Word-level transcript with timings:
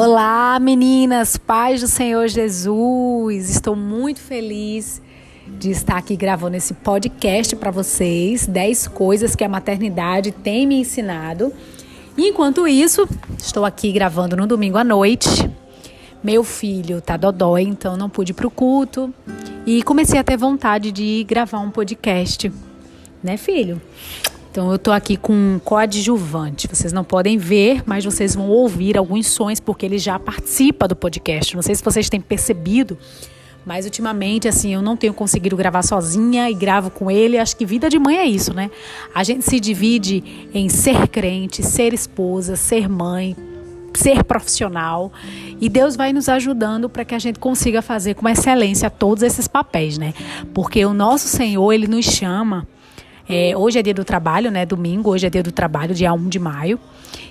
Olá, 0.00 0.60
meninas, 0.60 1.36
paz 1.36 1.80
do 1.80 1.88
Senhor 1.88 2.28
Jesus. 2.28 3.50
Estou 3.50 3.74
muito 3.74 4.20
feliz 4.20 5.02
de 5.44 5.72
estar 5.72 5.96
aqui 5.96 6.14
gravando 6.14 6.56
esse 6.56 6.72
podcast 6.72 7.56
para 7.56 7.72
vocês. 7.72 8.46
10 8.46 8.86
coisas 8.86 9.34
que 9.34 9.42
a 9.42 9.48
maternidade 9.48 10.30
tem 10.30 10.68
me 10.68 10.78
ensinado. 10.78 11.52
E 12.16 12.28
enquanto 12.28 12.68
isso, 12.68 13.08
estou 13.38 13.64
aqui 13.64 13.90
gravando 13.90 14.36
no 14.36 14.46
domingo 14.46 14.78
à 14.78 14.84
noite. 14.84 15.50
Meu 16.22 16.44
filho 16.44 17.00
tá 17.00 17.16
dodói, 17.16 17.62
então 17.62 17.96
não 17.96 18.08
pude 18.08 18.30
ir 18.30 18.34
pro 18.36 18.52
culto. 18.52 19.12
E 19.66 19.82
comecei 19.82 20.20
a 20.20 20.22
ter 20.22 20.36
vontade 20.36 20.92
de 20.92 21.24
gravar 21.24 21.58
um 21.58 21.72
podcast. 21.72 22.52
Né, 23.20 23.36
filho? 23.36 23.82
Então 24.50 24.70
eu 24.70 24.76
estou 24.76 24.92
aqui 24.92 25.16
com 25.16 25.32
um 25.32 25.60
coadjuvante. 25.62 26.66
Vocês 26.66 26.92
não 26.92 27.04
podem 27.04 27.36
ver, 27.36 27.82
mas 27.86 28.04
vocês 28.04 28.34
vão 28.34 28.48
ouvir 28.48 28.96
alguns 28.96 29.26
sons 29.26 29.60
porque 29.60 29.84
ele 29.84 29.98
já 29.98 30.18
participa 30.18 30.88
do 30.88 30.96
podcast. 30.96 31.54
Não 31.54 31.62
sei 31.62 31.74
se 31.74 31.84
vocês 31.84 32.08
têm 32.08 32.20
percebido, 32.20 32.98
mas 33.64 33.84
ultimamente 33.84 34.48
assim 34.48 34.72
eu 34.72 34.80
não 34.80 34.96
tenho 34.96 35.12
conseguido 35.12 35.56
gravar 35.56 35.82
sozinha 35.82 36.50
e 36.50 36.54
gravo 36.54 36.90
com 36.90 37.10
ele. 37.10 37.38
Acho 37.38 37.56
que 37.56 37.66
vida 37.66 37.90
de 37.90 37.98
mãe 37.98 38.16
é 38.16 38.26
isso, 38.26 38.54
né? 38.54 38.70
A 39.14 39.22
gente 39.22 39.44
se 39.44 39.60
divide 39.60 40.48
em 40.54 40.68
ser 40.68 41.06
crente, 41.08 41.62
ser 41.62 41.92
esposa, 41.92 42.56
ser 42.56 42.88
mãe, 42.88 43.36
ser 43.94 44.24
profissional 44.24 45.12
e 45.60 45.68
Deus 45.68 45.96
vai 45.96 46.12
nos 46.12 46.28
ajudando 46.28 46.88
para 46.88 47.04
que 47.04 47.14
a 47.14 47.18
gente 47.18 47.38
consiga 47.38 47.82
fazer 47.82 48.14
com 48.14 48.28
excelência 48.28 48.88
todos 48.88 49.22
esses 49.22 49.46
papéis, 49.46 49.98
né? 49.98 50.14
Porque 50.54 50.84
o 50.84 50.94
nosso 50.94 51.28
Senhor, 51.28 51.72
ele 51.72 51.86
nos 51.86 52.06
chama 52.06 52.66
é, 53.28 53.54
hoje 53.56 53.78
é 53.78 53.82
dia 53.82 53.92
do 53.92 54.04
trabalho, 54.04 54.50
né? 54.50 54.64
Domingo, 54.64 55.10
hoje 55.10 55.26
é 55.26 55.30
dia 55.30 55.42
do 55.42 55.52
trabalho, 55.52 55.94
dia 55.94 56.12
1 56.12 56.28
de 56.28 56.38
maio. 56.38 56.80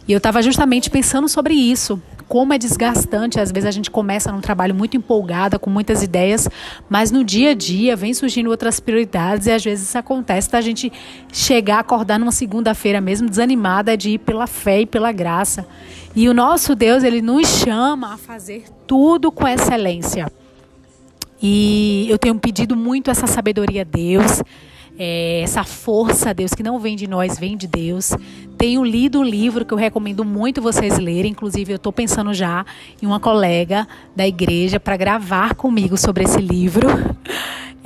E 0.08 0.14
eu 0.14 0.18
estava 0.18 0.42
justamente 0.42 0.90
pensando 0.90 1.28
sobre 1.28 1.54
isso. 1.56 2.02
Como 2.28 2.54
é 2.54 2.58
desgastante, 2.58 3.40
às 3.40 3.52
vezes 3.52 3.68
a 3.68 3.72
gente 3.72 3.90
começa 3.90 4.32
num 4.32 4.42
trabalho 4.42 4.76
muito 4.76 4.98
empolgada, 4.98 5.58
com 5.58 5.70
muitas 5.70 6.04
ideias, 6.04 6.48
mas 6.90 7.10
no 7.10 7.24
dia 7.24 7.52
a 7.52 7.54
dia 7.54 7.96
vem 7.96 8.14
surgindo 8.14 8.50
outras 8.50 8.82
prioridades 8.82 9.48
e 9.48 9.52
às 9.52 9.64
vezes 9.64 9.88
isso 9.88 9.98
acontece 9.98 10.52
da 10.52 10.60
gente 10.60 10.92
chegar, 11.32 11.80
acordar 11.80 12.20
numa 12.20 12.34
segunda-feira 12.34 13.00
mesmo 13.00 13.30
desanimada 13.30 13.96
de 13.96 14.12
ir 14.12 14.18
pela 14.18 14.46
fé 14.46 14.82
e 14.82 14.86
pela 14.86 15.12
graça. 15.14 15.66
E 16.14 16.28
o 16.28 16.34
nosso 16.34 16.76
Deus, 16.76 17.04
ele 17.04 17.22
nos 17.22 17.48
chama 17.48 18.14
a 18.14 18.18
fazer 18.18 18.66
tudo 18.86 19.32
com 19.32 19.48
excelência. 19.48 20.30
E 21.42 22.08
eu 22.10 22.18
tenho 22.18 22.36
pedido 22.36 22.76
muito 22.76 23.10
essa 23.10 23.26
sabedoria 23.26 23.82
a 23.82 23.86
Deus 23.86 24.42
é, 24.98 25.42
essa 25.42 25.64
força, 25.64 26.34
Deus, 26.34 26.54
que 26.54 26.64
não 26.64 26.80
vem 26.80 26.96
de 26.96 27.08
nós, 27.08 27.38
vem 27.38 27.56
de 27.56 27.68
Deus. 27.68 28.14
Tenho 28.58 28.84
lido 28.84 29.20
um 29.20 29.24
livro 29.24 29.64
que 29.64 29.74
eu 29.74 29.78
recomendo 29.78 30.26
muito 30.26 30.62
vocês 30.62 30.98
lerem, 30.98 31.32
inclusive 31.32 31.74
eu 31.74 31.76
estou 31.76 31.94
pensando 31.94 32.34
já 32.34 32.66
em 33.02 33.06
uma 33.06 33.20
colega 33.20 33.88
da 34.16 34.28
igreja 34.28 34.80
para 34.80 34.98
gravar 34.98 35.54
comigo 35.54 35.96
sobre 35.98 36.24
esse 36.24 36.40
livro. 36.40 36.88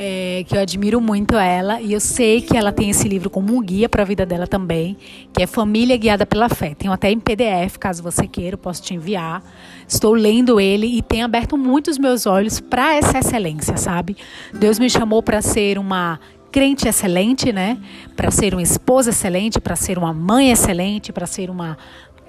É, 0.03 0.43
que 0.47 0.55
eu 0.57 0.61
admiro 0.61 0.99
muito 0.99 1.35
ela 1.35 1.79
e 1.79 1.93
eu 1.93 1.99
sei 1.99 2.41
que 2.41 2.57
ela 2.57 2.71
tem 2.71 2.89
esse 2.89 3.07
livro 3.07 3.29
como 3.29 3.55
um 3.55 3.61
guia 3.61 3.87
para 3.87 4.01
a 4.01 4.05
vida 4.05 4.25
dela 4.25 4.47
também, 4.47 4.97
que 5.31 5.43
é 5.43 5.45
Família 5.45 5.95
Guiada 5.95 6.25
pela 6.25 6.49
Fé. 6.49 6.73
Tenho 6.73 6.91
até 6.91 7.11
em 7.11 7.19
PDF, 7.19 7.77
caso 7.77 8.01
você 8.01 8.25
queira, 8.25 8.55
eu 8.55 8.57
posso 8.57 8.81
te 8.81 8.95
enviar. 8.95 9.43
Estou 9.87 10.13
lendo 10.13 10.59
ele 10.59 10.87
e 10.87 11.03
tem 11.03 11.21
aberto 11.21 11.55
muito 11.55 11.91
os 11.91 11.99
meus 11.99 12.25
olhos 12.25 12.59
para 12.59 12.95
essa 12.95 13.19
excelência, 13.19 13.77
sabe? 13.77 14.17
Deus 14.51 14.79
me 14.79 14.89
chamou 14.89 15.21
para 15.21 15.39
ser 15.39 15.77
uma 15.77 16.19
crente 16.51 16.87
excelente, 16.87 17.51
né? 17.51 17.77
Para 18.15 18.29
ser 18.29 18.53
uma 18.53 18.61
esposa 18.61 19.09
excelente, 19.11 19.59
para 19.59 19.75
ser 19.75 19.97
uma 19.97 20.13
mãe 20.13 20.51
excelente, 20.51 21.11
para 21.13 21.25
ser 21.25 21.49
uma 21.49 21.77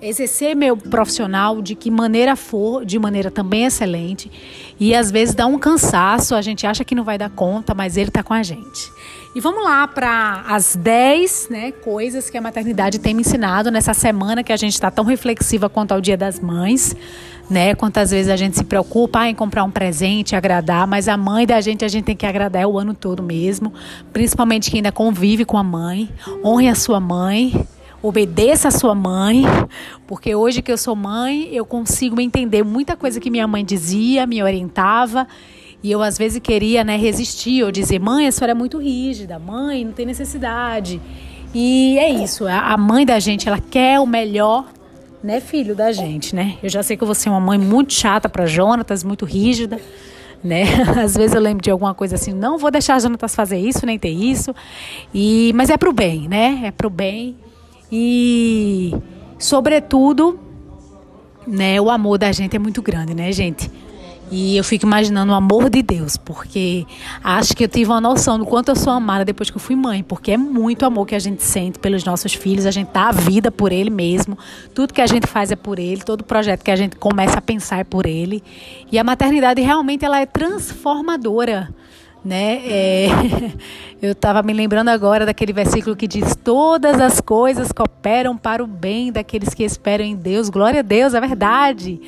exercer 0.03 0.57
meu 0.57 0.77
profissional 0.77 1.63
de 1.63 1.75
que 1.75 1.91
maneira 1.91 2.35
for, 2.35 2.85
de 2.85 2.99
maneira 2.99 3.31
também 3.31 3.65
excelente. 3.65 4.31
E 4.79 4.95
às 4.95 5.11
vezes 5.11 5.35
dá 5.35 5.47
um 5.47 5.59
cansaço, 5.59 6.35
a 6.35 6.43
gente 6.43 6.67
acha 6.67 6.85
que 6.85 6.95
não 6.95 7.05
vai 7.05 7.17
dar 7.17 7.31
conta, 7.31 7.73
mas 7.73 7.97
ele 7.97 8.09
está 8.09 8.23
com 8.23 8.35
a 8.35 8.43
gente. 8.43 8.91
E 9.35 9.41
vamos 9.41 9.65
lá 9.65 9.87
para 9.87 10.45
as 10.49 10.77
10 10.77 11.49
né, 11.49 11.73
coisas 11.73 12.29
que 12.29 12.37
a 12.37 12.41
maternidade 12.41 12.99
tem 12.99 13.15
me 13.15 13.23
ensinado 13.23 13.71
nessa 13.71 13.95
semana 13.95 14.43
que 14.43 14.53
a 14.53 14.57
gente 14.57 14.75
está 14.75 14.91
tão 14.91 15.05
reflexiva 15.05 15.71
quanto 15.71 15.93
ao 15.93 16.01
Dia 16.01 16.17
das 16.17 16.41
Mães 16.41 16.95
né? 17.51 17.75
Quantas 17.75 18.11
vezes 18.11 18.31
a 18.31 18.37
gente 18.37 18.57
se 18.57 18.65
preocupa 18.65 19.29
em 19.29 19.35
comprar 19.35 19.63
um 19.63 19.71
presente, 19.71 20.35
agradar, 20.35 20.87
mas 20.87 21.07
a 21.07 21.17
mãe 21.17 21.47
da 21.47 21.61
gente 21.61 21.85
a 21.85 21.89
gente 21.89 22.05
tem 22.05 22.17
que 22.17 22.25
agradar 22.25 22.67
o 22.67 22.79
ano 22.79 22.95
todo 22.95 23.23
mesmo, 23.23 23.73
principalmente 24.13 24.71
quem 24.71 24.79
ainda 24.79 24.91
convive 24.91 25.45
com 25.45 25.59
a 25.59 25.63
mãe. 25.63 26.09
Honre 26.43 26.69
a 26.69 26.75
sua 26.75 26.99
mãe, 26.99 27.53
obedeça 28.03 28.69
a 28.69 28.71
sua 28.71 28.95
mãe, 28.95 29.45
porque 30.07 30.35
hoje 30.35 30.61
que 30.61 30.73
eu 30.73 30.77
sou 30.77 30.97
mãe, 30.97 31.49
eu 31.53 31.65
consigo 31.65 32.21
entender 32.21 32.65
muita 32.65 32.97
coisa 32.97 33.21
que 33.21 33.31
minha 33.31 33.47
mãe 33.47 33.65
dizia, 33.65 34.27
me 34.27 34.43
orientava. 34.43 35.27
E 35.83 35.91
eu 35.91 36.03
às 36.03 36.17
vezes 36.17 36.41
queria, 36.41 36.85
né, 36.85 36.97
resistir 36.97 37.65
ou 37.65 37.73
dizer: 37.73 37.99
"Mãe, 37.99 38.27
a 38.27 38.33
senhora 38.33 38.53
é 38.53 38.55
muito 38.55 38.79
rígida, 38.79 39.39
mãe, 39.39 39.85
não 39.85 39.93
tem 39.93 40.07
necessidade". 40.07 41.01
E 41.55 41.99
é 41.99 42.09
isso, 42.09 42.47
a 42.47 42.77
mãe 42.77 43.05
da 43.05 43.19
gente, 43.19 43.47
ela 43.47 43.59
quer 43.59 44.01
o 44.01 44.07
melhor 44.07 44.65
né, 45.23 45.41
filho 45.41 45.75
da 45.75 45.93
gente, 45.93 46.35
né? 46.35 46.57
Eu 46.63 46.69
já 46.69 46.83
sei 46.83 46.97
que 46.97 47.03
eu 47.03 47.07
vou 47.07 47.15
ser 47.15 47.29
uma 47.29 47.41
mãe 47.41 47.59
muito 47.59 47.93
chata 47.93 48.29
para 48.29 48.47
Jonatas, 48.47 49.05
muito 49.05 49.25
rígida, 49.25 49.79
né? 50.43 50.65
Às 51.01 51.15
vezes 51.15 51.35
eu 51.35 51.41
lembro 51.41 51.63
de 51.63 51.71
alguma 51.71 51.95
coisa 51.95 52.17
assim, 52.17 52.33
não 52.33 52.59
vou 52.59 52.71
deixar 52.71 53.01
Jonatas 53.01 53.35
fazer 53.35 53.59
isso, 53.59 53.87
nem 53.87 53.99
ter 53.99 54.11
isso. 54.11 54.55
E 55.15 55.53
mas 55.55 55.71
é 55.71 55.77
pro 55.77 55.93
bem, 55.93 56.29
né? 56.29 56.63
É 56.65 56.71
pro 56.71 56.91
bem. 56.91 57.37
E 57.95 58.95
sobretudo, 59.39 60.41
né, 61.47 61.79
o 61.79 61.91
amor 61.91 62.17
da 62.17 62.33
gente 62.33 62.57
é 62.57 62.59
muito 62.59 62.81
grande, 62.81 63.15
né, 63.15 63.31
gente? 63.31 63.71
E 64.31 64.57
eu 64.57 64.65
fico 64.65 64.87
imaginando 64.87 65.31
o 65.31 65.35
amor 65.35 65.69
de 65.69 65.83
Deus, 65.83 66.17
porque 66.17 66.87
acho 67.23 67.55
que 67.55 67.65
eu 67.65 67.69
tive 67.69 67.91
uma 67.91 68.01
noção 68.01 68.39
do 68.39 68.47
quanto 68.47 68.71
eu 68.71 68.77
sou 68.77 68.91
amada 68.91 69.27
depois 69.27 69.51
que 69.51 69.57
eu 69.59 69.61
fui 69.61 69.77
mãe, 69.77 70.03
porque 70.03 70.31
é 70.31 70.39
muito 70.39 70.87
amor 70.87 71.07
que 71.07 71.15
a 71.15 71.19
gente 71.19 71.43
sente 71.43 71.79
pelos 71.79 72.03
nossos 72.03 72.33
filhos, 72.33 72.65
a 72.65 72.71
gente 72.71 72.89
dá 72.95 73.09
a 73.09 73.13
vida 73.13 73.51
por 73.51 73.73
ele 73.73 73.91
mesmo, 73.91 74.39
tudo 74.75 74.95
que 74.95 75.03
a 75.03 75.07
gente 75.07 75.27
faz 75.27 75.53
é 75.53 75.57
por 75.57 75.79
ele, 75.79 76.01
todo 76.01 76.25
projeto 76.25 76.65
que 76.65 76.71
a 76.71 76.77
gente 76.77 76.97
começa 76.97 77.37
a 77.37 77.43
pensar 77.43 77.81
é 77.81 77.85
por 77.85 78.07
ele. 78.07 78.43
E 78.91 78.99
a 78.99 79.05
maternidade 79.05 79.61
realmente 79.61 80.03
ela 80.03 80.19
é 80.19 80.25
transformadora 80.25 81.69
né? 82.25 82.63
É, 82.65 83.07
eu 84.01 84.13
estava 84.13 84.43
me 84.43 84.53
lembrando 84.53 84.89
agora 84.89 85.27
daquele 85.27 85.53
versículo 85.53 85.97
que 85.97 86.07
diz: 86.07 86.37
Todas 86.37 87.01
as 87.01 87.21
coisas 87.21 87.73
cooperam 87.73 88.37
para 88.37 88.63
o 88.63 88.67
bem 88.67 89.11
daqueles 89.11 89.55
que 89.55 89.65
esperam 89.65 90.05
em 90.05 90.17
Deus. 90.17 90.49
Glória 90.49 90.81
a 90.81 90.83
Deus, 90.83 91.15
é 91.15 91.21
verdade. 91.21 92.01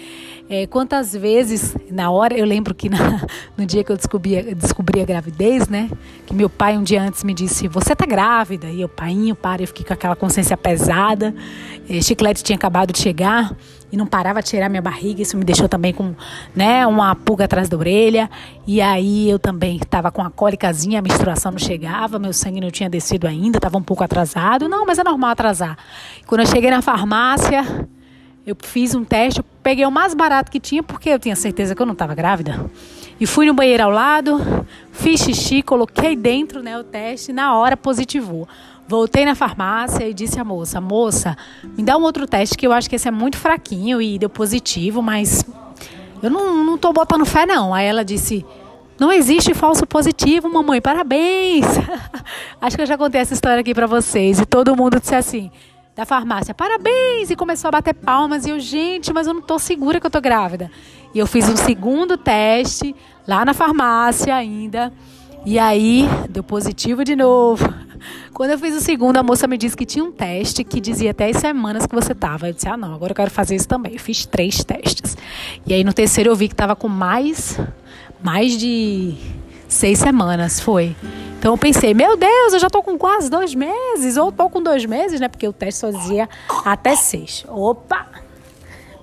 É, 0.57 0.69
quantas 0.69 1.13
vezes, 1.13 1.77
na 1.91 2.13
hora, 2.13 2.39
eu 2.39 2.47
lembro 2.47 2.73
que 2.77 2.89
na, 2.89 3.27
no 3.59 3.67
dia 3.67 3.83
que 3.83 3.91
eu 3.91 3.97
descobri, 3.97 4.55
descobri 4.55 5.01
a 5.01 5.05
gravidez, 5.05 5.67
né? 5.67 5.91
Que 6.25 6.33
meu 6.33 6.49
pai 6.49 6.79
um 6.79 6.83
dia 6.85 7.03
antes 7.03 7.25
me 7.25 7.35
disse: 7.35 7.67
Você 7.67 7.97
tá 7.97 8.07
grávida? 8.07 8.69
E 8.69 8.81
eu, 8.81 8.89
painho, 8.89 9.35
para, 9.35 9.65
eu 9.65 9.67
fiquei 9.67 9.85
com 9.85 9.93
aquela 9.93 10.15
consciência 10.15 10.57
pesada. 10.57 11.35
É, 11.89 12.01
chiclete 12.01 12.45
tinha 12.45 12.55
acabado 12.55 12.93
de 12.93 13.01
chegar 13.01 13.53
e 13.91 13.97
não 13.97 14.07
parava 14.07 14.41
de 14.41 14.49
tirar 14.49 14.69
minha 14.69 14.81
barriga. 14.81 15.23
Isso 15.23 15.37
me 15.37 15.43
deixou 15.43 15.69
também 15.69 15.93
com 15.93 16.15
né, 16.55 16.87
uma 16.87 17.17
pulga 17.17 17.47
atrás 17.47 17.69
da 17.69 17.77
orelha. 17.77 18.31
E 18.65 18.81
aí 18.81 19.29
eu 19.29 19.41
também 19.41 19.79
estava 19.79 20.13
com 20.13 20.23
a 20.23 20.31
cólicazinha, 20.31 21.01
a 21.01 21.03
menstruação 21.03 21.51
não 21.51 21.59
chegava, 21.59 22.17
meu 22.17 22.33
sangue 22.33 22.61
não 22.61 22.71
tinha 22.71 22.89
descido 22.89 23.27
ainda, 23.27 23.59
estava 23.59 23.77
um 23.77 23.83
pouco 23.83 24.05
atrasado. 24.05 24.69
Não, 24.69 24.87
mas 24.87 25.01
é 25.01 25.03
normal 25.03 25.31
atrasar. 25.31 25.77
Quando 26.29 26.43
eu 26.43 26.47
cheguei 26.47 26.71
na 26.71 26.81
farmácia, 26.81 27.89
eu 28.47 28.57
fiz 28.63 28.95
um 28.95 29.03
teste, 29.03 29.43
peguei 29.65 29.87
o 29.87 29.91
mais 29.91 30.15
barato 30.15 30.53
que 30.53 30.61
tinha, 30.61 30.83
porque 30.83 31.09
eu 31.09 31.19
tinha 31.19 31.35
certeza 31.35 31.75
que 31.75 31.81
eu 31.81 31.87
não 31.87 31.95
estava 31.95 32.15
grávida. 32.15 32.71
E 33.19 33.27
fui 33.27 33.47
no 33.47 33.55
banheiro 33.55 33.85
ao 33.85 33.91
lado, 33.91 34.39
fiz 34.93 35.23
xixi, 35.23 35.63
coloquei 35.63 36.15
dentro 36.15 36.63
né, 36.63 36.79
o 36.79 36.85
teste 36.85 37.33
na 37.33 37.57
hora 37.57 37.75
positivou. 37.77 38.47
Voltei 38.87 39.25
na 39.25 39.35
farmácia 39.35 40.07
e 40.07 40.13
disse 40.13 40.39
à 40.39 40.45
moça: 40.45 40.81
Moça, 40.83 41.35
me 41.77 41.83
dá 41.83 41.97
um 41.97 42.03
outro 42.03 42.27
teste 42.27 42.59
que 42.59 42.67
eu 42.67 42.73
acho 42.73 42.91
que 42.91 42.97
esse 42.97 43.09
é 43.09 43.11
muito 43.11 43.39
fraquinho 43.39 44.03
e 44.03 44.19
deu 44.19 44.29
positivo, 44.29 45.01
mas 45.01 45.43
eu 46.23 46.31
não, 46.31 46.63
não 46.63 46.77
tô 46.77 46.93
botando 46.93 47.25
fé, 47.25 47.47
não. 47.47 47.73
Aí 47.73 47.87
ela 47.87 48.05
disse: 48.05 48.45
Não 49.01 49.11
existe 49.11 49.55
falso 49.55 49.87
positivo, 49.87 50.53
mamãe, 50.53 50.83
parabéns. 50.83 51.65
acho 52.61 52.77
que 52.77 52.83
eu 52.83 52.87
já 52.87 52.99
contei 52.99 53.23
essa 53.23 53.33
história 53.33 53.61
aqui 53.61 53.73
para 53.73 53.87
vocês 53.87 54.39
e 54.39 54.45
todo 54.45 54.77
mundo 54.77 55.01
disse 55.01 55.15
assim 55.15 55.51
da 55.95 56.05
farmácia, 56.05 56.53
parabéns! 56.53 57.31
E 57.31 57.37
começou 57.37 57.69
a 57.69 57.73
bater 57.73 57.95
palmas. 57.95 58.47
E 58.47 58.51
eu, 58.51 58.59
gente, 58.59 59.13
mas 59.13 59.27
eu 59.27 59.35
não 59.35 59.43
tô 59.43 59.59
segura 59.59 60.01
que 60.01 60.07
eu 60.07 60.11
tô 60.11 60.21
grávida. 60.21 60.71
E 61.15 61.19
eu 61.19 61.27
fiz 61.27 61.49
um 61.49 61.57
segundo 61.57 62.17
teste 62.17 62.95
lá 63.27 63.45
na 63.45 63.55
farmácia 63.55 64.35
ainda. 64.35 64.93
E 65.47 65.59
aí, 65.59 66.09
deu 66.29 66.43
positivo 66.43 67.05
de 67.05 67.15
novo. 67.15 67.73
Quando 68.35 68.51
eu 68.51 68.59
fiz 68.59 68.75
o 68.75 68.81
segundo, 68.81 69.19
a 69.19 69.23
moça 69.23 69.47
me 69.47 69.57
disse 69.57 69.77
que 69.77 69.87
tinha 69.87 70.05
um 70.05 70.11
teste 70.11 70.65
que 70.65 70.81
dizia 70.81 71.13
até 71.13 71.29
as 71.29 71.37
semanas 71.37 71.87
que 71.87 71.95
você 71.95 72.15
tava. 72.15 72.49
Eu 72.49 72.53
disse, 72.53 72.69
ah, 72.69 72.77
não, 72.77 72.95
agora 72.95 73.13
eu 73.13 73.17
quero 73.17 73.31
fazer 73.31 73.55
isso 73.55 73.69
também. 73.69 73.93
Eu 73.93 74.01
fiz 74.01 74.27
três 74.27 74.65
testes. 74.65 75.17
E 75.65 75.73
aí, 75.73 75.85
no 75.85 75.93
terceiro, 75.93 76.31
eu 76.31 76.35
vi 76.35 76.49
que 76.49 76.57
tava 76.57 76.75
com 76.75 76.89
mais, 76.89 77.61
mais 78.21 78.59
de 78.59 79.15
seis 79.75 79.99
semanas. 79.99 80.61
Foi. 80.61 80.97
Então 81.39 81.53
eu 81.53 81.59
pensei, 81.59 81.93
meu 81.93 82.17
Deus, 82.17 82.55
eu 82.55 82.59
já 82.59 82.71
tô 82.71 82.83
com 82.83 82.97
quase 82.97 83.31
dois 83.31 83.55
meses, 83.55 84.17
ou 84.17 84.33
tô 84.33 84.49
com 84.49 84.63
dois 84.63 84.87
meses, 84.87 85.21
né? 85.21 85.29
Porque 85.29 85.47
o 85.47 85.53
teste 85.53 85.81
só 85.81 85.91
dizia 85.91 86.29
até 86.65 86.97
seis. 86.97 87.45
Opa! 87.49 88.07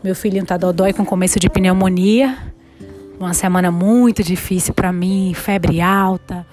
Meu 0.03 0.15
filhinho 0.15 0.45
tá 0.45 0.57
dodói 0.57 0.94
com 0.94 1.06
começo 1.06 1.39
de 1.39 1.47
pneumonia. 1.50 2.35
Uma 3.19 3.35
semana 3.35 3.69
muito 3.69 4.23
difícil 4.23 4.73
para 4.73 4.91
mim, 4.91 5.31
febre 5.35 5.79
alta, 5.79 6.44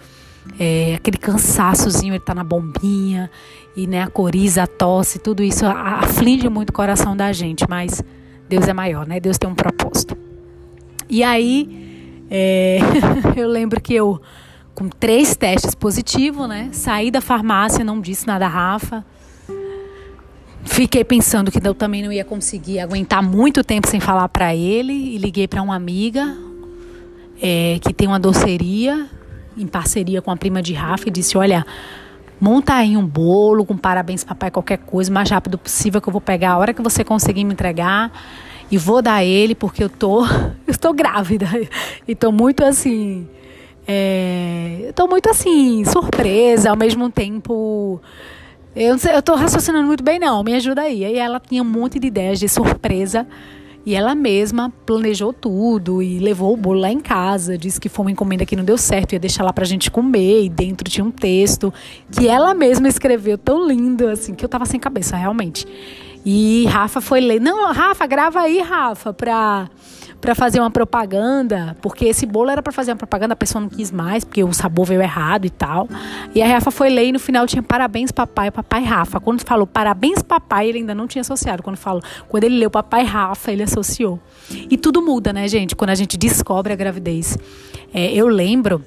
é, 0.60 0.96
aquele 0.96 1.16
cansaçozinho, 1.16 2.12
ele 2.12 2.22
tá 2.22 2.34
na 2.34 2.44
bombinha, 2.44 3.30
e 3.74 3.86
né, 3.86 4.02
a 4.02 4.08
coriza, 4.08 4.64
a 4.64 4.66
tosse, 4.66 5.18
tudo 5.18 5.42
isso 5.42 5.64
aflige 5.64 6.46
muito 6.50 6.68
o 6.68 6.72
coração 6.74 7.16
da 7.16 7.32
gente, 7.32 7.64
mas 7.66 8.02
Deus 8.50 8.68
é 8.68 8.74
maior, 8.74 9.06
né? 9.06 9.18
Deus 9.18 9.38
tem 9.38 9.48
um 9.48 9.54
propósito. 9.54 10.14
E 11.08 11.24
aí, 11.24 11.87
é, 12.30 12.78
eu 13.36 13.48
lembro 13.48 13.80
que 13.80 13.94
eu, 13.94 14.20
com 14.74 14.88
três 14.88 15.36
testes 15.36 15.74
positivos, 15.74 16.48
né? 16.48 16.68
Saí 16.72 17.10
da 17.10 17.20
farmácia, 17.20 17.84
não 17.84 18.00
disse 18.00 18.26
nada 18.26 18.46
a 18.46 18.48
Rafa. 18.48 19.04
Fiquei 20.64 21.02
pensando 21.02 21.50
que 21.50 21.66
eu 21.66 21.74
também 21.74 22.02
não 22.02 22.12
ia 22.12 22.24
conseguir 22.24 22.80
aguentar 22.80 23.22
muito 23.22 23.64
tempo 23.64 23.88
sem 23.88 24.00
falar 24.00 24.28
para 24.28 24.54
ele 24.54 24.92
e 24.92 25.18
liguei 25.18 25.48
para 25.48 25.62
uma 25.62 25.74
amiga 25.74 26.36
é, 27.40 27.78
que 27.80 27.92
tem 27.94 28.06
uma 28.06 28.20
doceria 28.20 29.08
em 29.56 29.66
parceria 29.66 30.20
com 30.20 30.30
a 30.30 30.36
prima 30.36 30.62
de 30.62 30.74
Rafa 30.74 31.08
e 31.08 31.10
disse: 31.10 31.38
Olha, 31.38 31.66
monta 32.40 32.74
aí 32.74 32.96
um 32.96 33.06
bolo 33.06 33.64
com 33.64 33.76
parabéns 33.76 34.24
papai 34.24 34.50
qualquer 34.50 34.78
coisa, 34.78 35.10
o 35.10 35.14
mais 35.14 35.30
rápido 35.30 35.58
possível 35.58 36.00
que 36.00 36.08
eu 36.08 36.12
vou 36.12 36.20
pegar 36.20 36.52
a 36.52 36.58
hora 36.58 36.74
que 36.74 36.82
você 36.82 37.02
conseguir 37.02 37.44
me 37.44 37.52
entregar 37.52 38.12
e 38.70 38.78
vou 38.78 39.00
dar 39.02 39.24
ele 39.24 39.54
porque 39.54 39.82
eu 39.82 39.88
tô 39.88 40.24
eu 40.66 40.70
estou 40.70 40.92
grávida 40.92 41.46
e 42.06 42.14
tô 42.14 42.30
muito 42.32 42.64
assim 42.64 43.28
é, 43.86 44.92
tô 44.94 45.06
muito 45.06 45.30
assim 45.30 45.84
surpresa 45.84 46.70
ao 46.70 46.76
mesmo 46.76 47.10
tempo 47.10 48.00
eu 48.76 48.92
não 48.92 48.98
sei, 48.98 49.14
eu 49.14 49.22
tô 49.22 49.34
raciocinando 49.34 49.86
muito 49.86 50.04
bem 50.04 50.18
não 50.18 50.42
me 50.42 50.54
ajuda 50.54 50.82
aí 50.82 51.04
aí 51.04 51.16
ela 51.16 51.40
tinha 51.40 51.62
um 51.62 51.66
monte 51.66 51.98
de 51.98 52.06
ideias 52.06 52.38
de 52.38 52.48
surpresa 52.48 53.26
e 53.88 53.94
ela 53.94 54.14
mesma 54.14 54.70
planejou 54.84 55.32
tudo 55.32 56.02
e 56.02 56.18
levou 56.18 56.52
o 56.52 56.56
bolo 56.58 56.80
lá 56.80 56.90
em 56.90 57.00
casa. 57.00 57.56
Disse 57.56 57.80
que 57.80 57.88
foi 57.88 58.04
uma 58.04 58.10
encomenda 58.10 58.44
que 58.44 58.54
não 58.54 58.62
deu 58.62 58.76
certo, 58.76 59.14
ia 59.14 59.18
deixar 59.18 59.42
lá 59.42 59.50
pra 59.50 59.64
gente 59.64 59.90
comer. 59.90 60.44
E 60.44 60.48
dentro 60.50 60.90
tinha 60.90 61.02
um 61.02 61.10
texto 61.10 61.72
que 62.10 62.28
ela 62.28 62.52
mesma 62.52 62.86
escreveu 62.86 63.38
tão 63.38 63.66
lindo, 63.66 64.06
assim, 64.08 64.34
que 64.34 64.44
eu 64.44 64.48
tava 64.48 64.66
sem 64.66 64.78
cabeça, 64.78 65.16
realmente. 65.16 65.66
E 66.30 66.66
Rafa 66.66 67.00
foi 67.00 67.22
ler. 67.22 67.40
Não, 67.40 67.72
Rafa, 67.72 68.06
grava 68.06 68.40
aí, 68.40 68.60
Rafa, 68.60 69.14
pra 69.14 69.66
para 70.20 70.34
fazer 70.34 70.58
uma 70.58 70.70
propaganda, 70.70 71.76
porque 71.80 72.04
esse 72.06 72.26
bolo 72.26 72.50
era 72.50 72.60
para 72.60 72.72
fazer 72.72 72.90
uma 72.90 72.96
propaganda, 72.96 73.34
a 73.34 73.36
pessoa 73.36 73.62
não 73.62 73.68
quis 73.68 73.92
mais, 73.92 74.24
porque 74.24 74.42
o 74.42 74.52
sabor 74.52 74.84
veio 74.84 75.00
errado 75.00 75.44
e 75.44 75.50
tal. 75.50 75.88
E 76.34 76.42
a 76.42 76.46
Rafa 76.48 76.72
foi 76.72 76.90
ler 76.90 77.06
e 77.06 77.12
no 77.12 77.20
final 77.20 77.46
tinha 77.46 77.62
parabéns 77.62 78.10
papai, 78.10 78.50
papai 78.50 78.82
Rafa. 78.82 79.20
Quando 79.20 79.40
falou 79.46 79.64
parabéns 79.64 80.20
papai, 80.20 80.68
ele 80.68 80.78
ainda 80.78 80.92
não 80.94 81.06
tinha 81.06 81.22
associado. 81.22 81.62
Quando 81.62 81.76
falou, 81.76 82.02
quando 82.28 82.44
ele 82.44 82.58
leu 82.58 82.68
papai 82.68 83.04
Rafa, 83.04 83.52
ele 83.52 83.62
associou. 83.62 84.18
E 84.50 84.76
tudo 84.76 85.00
muda, 85.00 85.32
né, 85.32 85.46
gente? 85.46 85.76
Quando 85.76 85.90
a 85.90 85.94
gente 85.94 86.18
descobre 86.18 86.72
a 86.72 86.76
gravidez. 86.76 87.38
É, 87.94 88.12
eu 88.12 88.26
lembro 88.26 88.84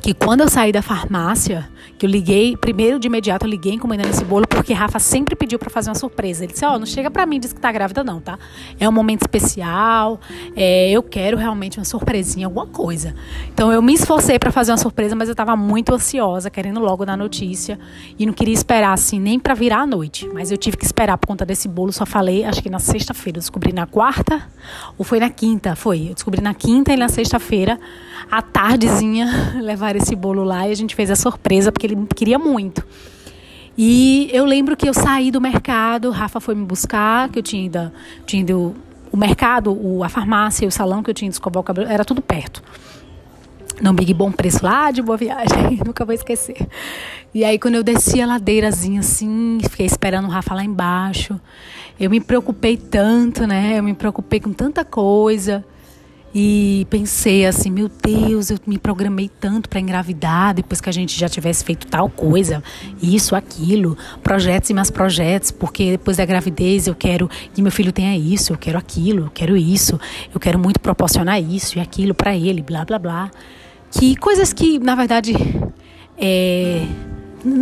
que 0.00 0.14
quando 0.14 0.40
eu 0.42 0.48
saí 0.48 0.72
da 0.72 0.82
farmácia, 0.82 1.68
que 1.98 2.06
eu 2.06 2.10
liguei, 2.10 2.56
primeiro 2.56 2.98
de 2.98 3.08
imediato 3.08 3.44
eu 3.44 3.50
liguei 3.50 3.74
encomendando 3.74 4.10
esse 4.10 4.24
bolo, 4.24 4.46
porque 4.46 4.72
Rafa 4.72 4.98
sempre 4.98 5.34
pediu 5.34 5.58
para 5.58 5.68
fazer 5.68 5.90
uma 5.90 5.96
surpresa. 5.96 6.44
Ele 6.44 6.52
disse: 6.52 6.64
Ó, 6.64 6.74
oh, 6.74 6.78
não 6.78 6.86
chega 6.86 7.10
para 7.10 7.26
mim 7.26 7.36
e 7.36 7.38
diz 7.40 7.52
que 7.52 7.60
tá 7.60 7.72
grávida, 7.72 8.04
não, 8.04 8.20
tá? 8.20 8.38
É 8.78 8.88
um 8.88 8.92
momento 8.92 9.22
especial, 9.22 10.20
é, 10.54 10.90
eu 10.90 11.02
quero 11.02 11.36
realmente 11.36 11.78
uma 11.78 11.84
surpresinha, 11.84 12.46
alguma 12.46 12.66
coisa. 12.66 13.14
Então 13.52 13.72
eu 13.72 13.82
me 13.82 13.94
esforcei 13.94 14.38
para 14.38 14.52
fazer 14.52 14.70
uma 14.70 14.78
surpresa, 14.78 15.16
mas 15.16 15.28
eu 15.28 15.34
tava 15.34 15.56
muito 15.56 15.92
ansiosa, 15.92 16.48
querendo 16.48 16.80
logo 16.80 17.04
dar 17.04 17.16
notícia, 17.16 17.78
e 18.18 18.24
não 18.24 18.32
queria 18.32 18.54
esperar 18.54 18.92
assim, 18.92 19.18
nem 19.18 19.38
para 19.38 19.54
virar 19.54 19.80
a 19.80 19.86
noite. 19.86 20.28
Mas 20.32 20.52
eu 20.52 20.56
tive 20.56 20.76
que 20.76 20.84
esperar 20.84 21.18
por 21.18 21.26
conta 21.26 21.44
desse 21.44 21.66
bolo, 21.66 21.92
só 21.92 22.06
falei, 22.06 22.44
acho 22.44 22.62
que 22.62 22.70
na 22.70 22.78
sexta-feira. 22.78 23.38
Eu 23.38 23.40
descobri 23.40 23.72
na 23.72 23.86
quarta, 23.86 24.42
ou 24.96 25.04
foi 25.04 25.18
na 25.20 25.30
quinta? 25.30 25.74
Foi. 25.74 26.08
Eu 26.10 26.14
descobri 26.14 26.40
na 26.40 26.54
quinta 26.54 26.92
e 26.92 26.96
na 26.96 27.08
sexta-feira, 27.08 27.78
à 28.30 28.40
tardezinha, 28.40 29.54
levar 29.60 29.96
esse 29.98 30.16
bolo 30.16 30.42
lá 30.42 30.66
e 30.68 30.72
a 30.72 30.74
gente 30.74 30.94
fez 30.94 31.10
a 31.10 31.16
surpresa, 31.16 31.70
porque 31.70 31.86
ele 31.86 32.06
queria 32.14 32.38
muito. 32.38 32.84
E 33.76 34.28
eu 34.32 34.44
lembro 34.44 34.76
que 34.76 34.88
eu 34.88 34.94
saí 34.94 35.30
do 35.30 35.40
mercado, 35.40 36.10
Rafa 36.10 36.40
foi 36.40 36.54
me 36.54 36.64
buscar, 36.64 37.28
que 37.28 37.38
eu 37.38 37.42
tinha 37.42 37.64
ido, 37.64 37.92
tinha 38.26 38.42
ido 38.42 38.74
o 39.12 39.16
mercado, 39.16 39.72
o, 39.72 40.02
a 40.02 40.08
farmácia 40.08 40.64
e 40.64 40.68
o 40.68 40.72
salão 40.72 41.02
que 41.02 41.10
eu 41.10 41.14
tinha 41.14 41.28
de 41.28 41.36
escovar 41.36 41.60
o 41.60 41.64
cabelo, 41.64 41.88
era 41.88 42.04
tudo 42.04 42.20
perto. 42.20 42.62
No 43.80 43.92
Big 43.92 44.12
Bom 44.12 44.32
Preço 44.32 44.64
lá 44.64 44.90
de 44.90 45.00
Boa 45.00 45.16
Viagem, 45.16 45.78
nunca 45.86 46.04
vou 46.04 46.12
esquecer. 46.12 46.66
E 47.32 47.44
aí 47.44 47.56
quando 47.56 47.76
eu 47.76 47.84
desci 47.84 48.20
a 48.20 48.26
ladeirazinha 48.26 48.98
assim, 48.98 49.58
fiquei 49.70 49.86
esperando 49.86 50.24
o 50.26 50.30
Rafa 50.30 50.54
lá 50.54 50.64
embaixo, 50.64 51.40
eu 52.00 52.10
me 52.10 52.20
preocupei 52.20 52.76
tanto, 52.76 53.46
né? 53.46 53.78
Eu 53.78 53.82
me 53.84 53.94
preocupei 53.94 54.40
com 54.40 54.52
tanta 54.52 54.84
coisa. 54.84 55.64
E 56.34 56.86
pensei 56.90 57.46
assim, 57.46 57.70
meu 57.70 57.88
Deus, 57.88 58.50
eu 58.50 58.58
me 58.66 58.78
programei 58.78 59.30
tanto 59.40 59.68
para 59.68 59.80
engravidar 59.80 60.54
depois 60.54 60.80
que 60.80 60.88
a 60.88 60.92
gente 60.92 61.18
já 61.18 61.28
tivesse 61.28 61.64
feito 61.64 61.86
tal 61.86 62.10
coisa, 62.10 62.62
isso, 63.02 63.34
aquilo, 63.34 63.96
projetos 64.22 64.68
e 64.68 64.74
mais 64.74 64.90
projetos, 64.90 65.50
porque 65.50 65.92
depois 65.92 66.18
da 66.18 66.26
gravidez 66.26 66.86
eu 66.86 66.94
quero 66.94 67.30
que 67.54 67.62
meu 67.62 67.72
filho 67.72 67.92
tenha 67.92 68.16
isso, 68.16 68.52
eu 68.52 68.58
quero 68.58 68.78
aquilo, 68.78 69.24
eu 69.26 69.30
quero 69.30 69.56
isso, 69.56 69.98
eu 70.32 70.38
quero 70.38 70.58
muito 70.58 70.78
proporcionar 70.80 71.42
isso 71.42 71.78
e 71.78 71.80
aquilo 71.80 72.14
para 72.14 72.36
ele, 72.36 72.62
blá 72.62 72.84
blá 72.84 72.98
blá. 72.98 73.30
Que 73.90 74.14
coisas 74.16 74.52
que, 74.52 74.78
na 74.78 74.94
verdade, 74.94 75.34
é, 76.18 76.86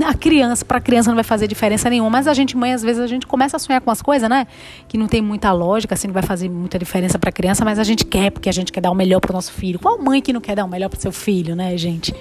a 0.06 0.14
criança, 0.14 0.64
para 0.64 0.78
a 0.78 0.80
criança 0.80 1.10
não 1.10 1.14
vai 1.14 1.24
fazer 1.24 1.46
diferença 1.46 1.88
nenhuma, 1.90 2.10
mas 2.10 2.26
a 2.26 2.34
gente, 2.34 2.56
mãe, 2.56 2.72
às 2.72 2.82
vezes 2.82 3.00
a 3.00 3.06
gente 3.06 3.26
começa 3.26 3.56
a 3.56 3.60
sonhar 3.60 3.80
com 3.80 3.90
as 3.90 4.02
coisas, 4.02 4.28
né? 4.28 4.46
Que 4.88 4.96
não 4.96 5.06
tem 5.06 5.20
muita 5.20 5.52
lógica, 5.52 5.94
assim, 5.94 6.08
não 6.08 6.14
vai 6.14 6.22
fazer 6.22 6.48
muita 6.48 6.78
diferença 6.78 7.18
para 7.18 7.30
a 7.30 7.32
criança, 7.32 7.64
mas 7.64 7.78
a 7.78 7.84
gente 7.84 8.04
quer, 8.04 8.30
porque 8.30 8.48
a 8.48 8.52
gente 8.52 8.72
quer 8.72 8.80
dar 8.80 8.90
o 8.90 8.94
melhor 8.94 9.20
para 9.20 9.30
o 9.30 9.34
nosso 9.34 9.52
filho. 9.52 9.78
Qual 9.78 9.98
mãe 9.98 10.20
que 10.20 10.32
não 10.32 10.40
quer 10.40 10.56
dar 10.56 10.64
o 10.64 10.68
melhor 10.68 10.88
para 10.88 11.00
seu 11.00 11.12
filho, 11.12 11.54
né, 11.54 11.76
gente? 11.76 12.14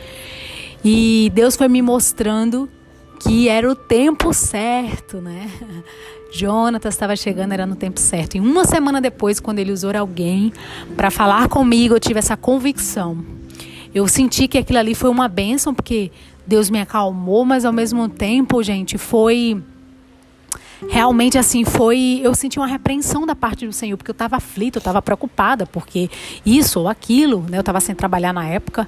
E 0.83 1.31
Deus 1.33 1.55
foi 1.55 1.67
me 1.67 1.81
mostrando 1.81 2.69
que 3.19 3.49
era 3.49 3.69
o 3.69 3.75
tempo 3.75 4.33
certo, 4.33 5.19
né? 5.19 5.49
Jonatas 6.31 6.93
estava 6.93 7.15
chegando, 7.15 7.53
era 7.53 7.65
no 7.65 7.75
tempo 7.75 7.99
certo. 7.99 8.35
E 8.35 8.39
uma 8.39 8.65
semana 8.65 8.99
depois, 8.99 9.39
quando 9.39 9.59
ele 9.59 9.71
usou 9.71 9.95
alguém 9.95 10.51
para 10.95 11.09
falar 11.09 11.47
comigo, 11.47 11.95
eu 11.95 11.99
tive 11.99 12.19
essa 12.19 12.35
convicção. 12.35 13.23
Eu 13.93 14.07
senti 14.09 14.47
que 14.47 14.57
aquilo 14.57 14.77
ali 14.77 14.93
foi 14.93 15.09
uma 15.09 15.29
bênção, 15.29 15.73
porque 15.73 16.11
Deus 16.47 16.69
me 16.69 16.79
acalmou, 16.79 17.43
mas 17.43 17.65
ao 17.65 17.73
mesmo 17.73 18.07
tempo, 18.07 18.61
gente, 18.61 18.97
foi 18.97 19.61
realmente 20.89 21.37
assim 21.37 21.63
foi 21.63 22.19
eu 22.23 22.35
senti 22.35 22.59
uma 22.59 22.67
repreensão 22.67 23.25
da 23.25 23.35
parte 23.35 23.65
do 23.65 23.73
Senhor 23.73 23.95
porque 23.97 24.11
eu 24.11 24.13
estava 24.13 24.35
aflita 24.35 24.77
eu 24.77 24.81
estava 24.81 25.01
preocupada 25.01 25.65
porque 25.65 26.09
isso 26.45 26.81
ou 26.81 26.87
aquilo 26.89 27.45
né 27.49 27.57
eu 27.57 27.61
estava 27.61 27.79
sem 27.79 27.95
trabalhar 27.95 28.33
na 28.33 28.45
época. 28.45 28.87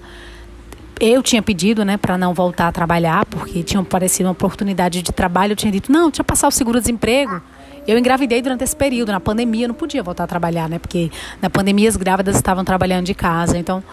Eu 0.99 1.21
tinha 1.21 1.41
pedido 1.43 1.85
né 1.85 1.95
para 1.95 2.17
não 2.17 2.33
voltar 2.33 2.67
a 2.67 2.71
trabalhar 2.71 3.25
porque 3.25 3.63
tinha 3.63 3.79
aparecido 3.79 4.27
uma 4.27 4.31
oportunidade 4.31 5.01
de 5.01 5.11
trabalho 5.11 5.51
eu 5.53 5.55
tinha 5.55 5.71
dito 5.71 5.91
não 5.91 6.11
eu 6.15 6.25
passar 6.25 6.47
o 6.47 6.51
seguro 6.51 6.79
desemprego 6.79 7.41
eu 7.87 7.97
engravidei 7.97 8.41
durante 8.41 8.63
esse 8.63 8.75
período 8.75 9.11
na 9.11 9.19
pandemia 9.19 9.65
eu 9.65 9.69
não 9.69 9.75
podia 9.75 10.03
voltar 10.03 10.23
a 10.23 10.27
trabalhar 10.27 10.67
né 10.67 10.79
porque 10.79 11.11
na 11.41 11.49
pandemia 11.49 11.87
as 11.87 11.95
grávidas 11.95 12.35
estavam 12.35 12.65
trabalhando 12.65 13.05
de 13.05 13.13
casa 13.13 13.57
então 13.57 13.83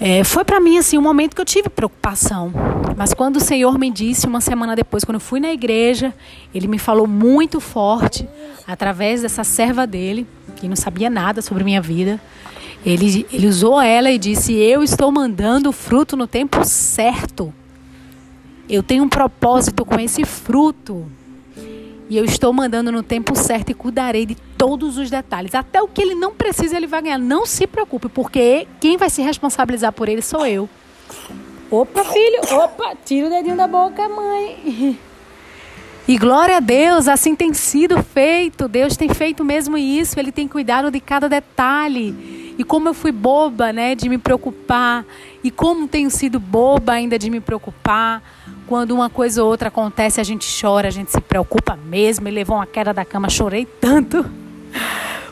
é, 0.00 0.24
foi 0.24 0.44
para 0.44 0.58
mim 0.58 0.78
assim 0.78 0.96
um 0.96 1.02
momento 1.02 1.34
que 1.34 1.40
eu 1.42 1.44
tive 1.44 1.68
preocupação. 1.68 2.50
Mas 2.96 3.12
quando 3.12 3.36
o 3.36 3.40
Senhor 3.40 3.78
me 3.78 3.90
disse 3.90 4.26
uma 4.26 4.40
semana 4.40 4.74
depois, 4.74 5.04
quando 5.04 5.16
eu 5.16 5.20
fui 5.20 5.40
na 5.40 5.52
igreja, 5.52 6.14
Ele 6.54 6.66
me 6.66 6.78
falou 6.78 7.06
muito 7.06 7.60
forte 7.60 8.26
através 8.66 9.20
dessa 9.20 9.44
serva 9.44 9.86
dele, 9.86 10.26
que 10.56 10.66
não 10.66 10.76
sabia 10.76 11.10
nada 11.10 11.42
sobre 11.42 11.64
minha 11.64 11.82
vida. 11.82 12.18
Ele, 12.84 13.26
ele 13.30 13.46
usou 13.46 13.78
ela 13.78 14.10
e 14.10 14.16
disse: 14.16 14.54
Eu 14.54 14.82
estou 14.82 15.12
mandando 15.12 15.68
o 15.68 15.72
fruto 15.72 16.16
no 16.16 16.26
tempo 16.26 16.64
certo. 16.64 17.52
Eu 18.68 18.82
tenho 18.82 19.04
um 19.04 19.08
propósito 19.08 19.84
com 19.84 20.00
esse 20.00 20.24
fruto. 20.24 21.06
E 22.10 22.16
eu 22.16 22.24
estou 22.24 22.52
mandando 22.52 22.90
no 22.90 23.04
tempo 23.04 23.36
certo 23.36 23.70
e 23.70 23.74
cuidarei 23.74 24.26
de 24.26 24.34
todos 24.58 24.98
os 24.98 25.08
detalhes. 25.08 25.54
Até 25.54 25.80
o 25.80 25.86
que 25.86 26.02
ele 26.02 26.16
não 26.16 26.34
precisa, 26.34 26.76
ele 26.76 26.88
vai 26.88 27.00
ganhar. 27.00 27.18
Não 27.18 27.46
se 27.46 27.68
preocupe, 27.68 28.08
porque 28.08 28.66
quem 28.80 28.96
vai 28.96 29.08
se 29.08 29.22
responsabilizar 29.22 29.92
por 29.92 30.08
ele 30.08 30.20
sou 30.20 30.44
eu. 30.44 30.68
Opa, 31.70 32.04
filho, 32.04 32.40
opa, 32.50 32.96
tira 33.04 33.28
o 33.28 33.30
dedinho 33.30 33.56
da 33.56 33.68
boca, 33.68 34.08
mãe. 34.08 34.98
E 36.08 36.18
glória 36.18 36.56
a 36.56 36.60
Deus, 36.60 37.06
assim 37.06 37.36
tem 37.36 37.54
sido 37.54 38.02
feito. 38.02 38.66
Deus 38.66 38.96
tem 38.96 39.08
feito 39.10 39.44
mesmo 39.44 39.78
isso. 39.78 40.18
Ele 40.18 40.32
tem 40.32 40.48
cuidado 40.48 40.90
de 40.90 40.98
cada 40.98 41.28
detalhe. 41.28 42.56
E 42.58 42.64
como 42.64 42.88
eu 42.88 42.94
fui 42.94 43.12
boba, 43.12 43.72
né, 43.72 43.94
de 43.94 44.08
me 44.08 44.18
preocupar. 44.18 45.04
E 45.44 45.50
como 45.52 45.86
tenho 45.86 46.10
sido 46.10 46.40
boba 46.40 46.94
ainda 46.94 47.16
de 47.16 47.30
me 47.30 47.38
preocupar. 47.38 48.20
Quando 48.70 48.92
uma 48.92 49.10
coisa 49.10 49.42
ou 49.42 49.50
outra 49.50 49.66
acontece, 49.66 50.20
a 50.20 50.22
gente 50.22 50.46
chora, 50.60 50.86
a 50.86 50.92
gente 50.92 51.10
se 51.10 51.20
preocupa 51.20 51.74
mesmo. 51.74 52.28
E 52.28 52.30
levou 52.30 52.54
uma 52.54 52.66
queda 52.66 52.94
da 52.94 53.04
cama, 53.04 53.28
chorei 53.28 53.66
tanto. 53.66 54.24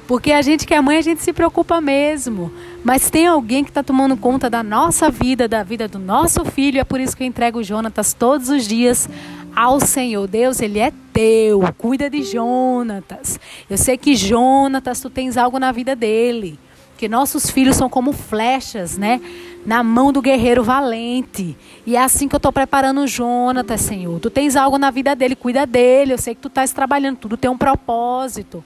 Porque 0.08 0.32
a 0.32 0.42
gente 0.42 0.66
que 0.66 0.74
é 0.74 0.80
mãe, 0.80 0.98
a 0.98 1.02
gente 1.02 1.22
se 1.22 1.32
preocupa 1.32 1.80
mesmo. 1.80 2.52
Mas 2.82 3.08
tem 3.08 3.28
alguém 3.28 3.62
que 3.62 3.70
está 3.70 3.80
tomando 3.80 4.16
conta 4.16 4.50
da 4.50 4.64
nossa 4.64 5.08
vida, 5.08 5.46
da 5.46 5.62
vida 5.62 5.86
do 5.86 6.00
nosso 6.00 6.44
filho. 6.46 6.80
É 6.80 6.84
por 6.84 6.98
isso 6.98 7.16
que 7.16 7.22
eu 7.22 7.28
entrego 7.28 7.60
o 7.60 7.62
Jonatas 7.62 8.12
todos 8.12 8.48
os 8.48 8.66
dias 8.66 9.08
ao 9.54 9.78
Senhor. 9.78 10.26
Deus, 10.26 10.60
Ele 10.60 10.80
é 10.80 10.92
teu. 11.12 11.60
Cuida 11.78 12.10
de 12.10 12.24
Jonatas. 12.24 13.38
Eu 13.70 13.78
sei 13.78 13.96
que 13.96 14.16
Jonatas, 14.16 15.00
tu 15.00 15.08
tens 15.08 15.36
algo 15.36 15.60
na 15.60 15.70
vida 15.70 15.94
dele. 15.94 16.58
Que 16.96 17.08
nossos 17.08 17.48
filhos 17.48 17.76
são 17.76 17.88
como 17.88 18.12
flechas, 18.12 18.98
né? 18.98 19.20
Na 19.68 19.82
mão 19.82 20.10
do 20.10 20.22
guerreiro 20.22 20.64
valente. 20.64 21.54
E 21.84 21.94
é 21.94 22.02
assim 22.02 22.26
que 22.26 22.34
eu 22.34 22.38
estou 22.38 22.50
preparando 22.50 23.02
o 23.02 23.06
Jonatas, 23.06 23.82
Senhor. 23.82 24.18
Tu 24.18 24.30
tens 24.30 24.56
algo 24.56 24.78
na 24.78 24.90
vida 24.90 25.14
dele, 25.14 25.36
cuida 25.36 25.66
dele. 25.66 26.14
Eu 26.14 26.16
sei 26.16 26.34
que 26.34 26.40
tu 26.40 26.48
estás 26.48 26.72
trabalhando, 26.72 27.18
tudo 27.18 27.36
tem 27.36 27.50
um 27.50 27.58
propósito. 27.58 28.64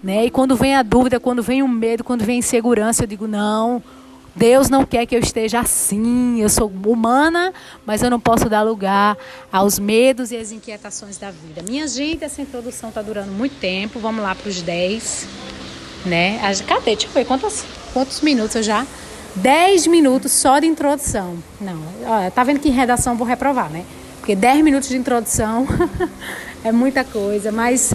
Né? 0.00 0.26
E 0.26 0.30
quando 0.30 0.54
vem 0.54 0.76
a 0.76 0.84
dúvida, 0.84 1.18
quando 1.18 1.42
vem 1.42 1.60
o 1.60 1.66
medo, 1.66 2.04
quando 2.04 2.24
vem 2.24 2.36
a 2.36 2.38
insegurança, 2.38 3.02
eu 3.02 3.08
digo: 3.08 3.26
não, 3.26 3.82
Deus 4.32 4.70
não 4.70 4.86
quer 4.86 5.04
que 5.06 5.16
eu 5.16 5.18
esteja 5.18 5.58
assim. 5.58 6.40
Eu 6.40 6.48
sou 6.48 6.70
humana, 6.86 7.52
mas 7.84 8.00
eu 8.00 8.08
não 8.08 8.20
posso 8.20 8.48
dar 8.48 8.62
lugar 8.62 9.18
aos 9.50 9.80
medos 9.80 10.30
e 10.30 10.36
às 10.36 10.52
inquietações 10.52 11.18
da 11.18 11.32
vida. 11.32 11.62
Minha 11.68 11.88
gente, 11.88 12.22
essa 12.22 12.40
introdução 12.40 12.90
está 12.90 13.02
durando 13.02 13.32
muito 13.32 13.56
tempo. 13.58 13.98
Vamos 13.98 14.22
lá 14.22 14.36
para 14.36 14.48
os 14.48 14.62
10. 14.62 15.26
Né? 16.06 16.38
Cadê? 16.64 16.94
Deixa 16.94 17.08
eu 17.08 17.10
ver 17.10 17.24
quantos, 17.24 17.64
quantos 17.92 18.20
minutos 18.20 18.54
eu 18.54 18.62
já. 18.62 18.86
10 19.36 19.86
minutos 19.86 20.32
só 20.32 20.58
de 20.58 20.66
introdução. 20.66 21.36
Não, 21.60 21.80
olha, 22.06 22.30
tá 22.30 22.44
vendo 22.44 22.60
que 22.60 22.68
em 22.68 22.72
redação 22.72 23.16
vou 23.16 23.26
reprovar, 23.26 23.70
né? 23.70 23.84
Porque 24.18 24.34
10 24.34 24.64
minutos 24.64 24.88
de 24.88 24.96
introdução 24.96 25.66
é 26.64 26.72
muita 26.72 27.04
coisa, 27.04 27.52
mas 27.52 27.92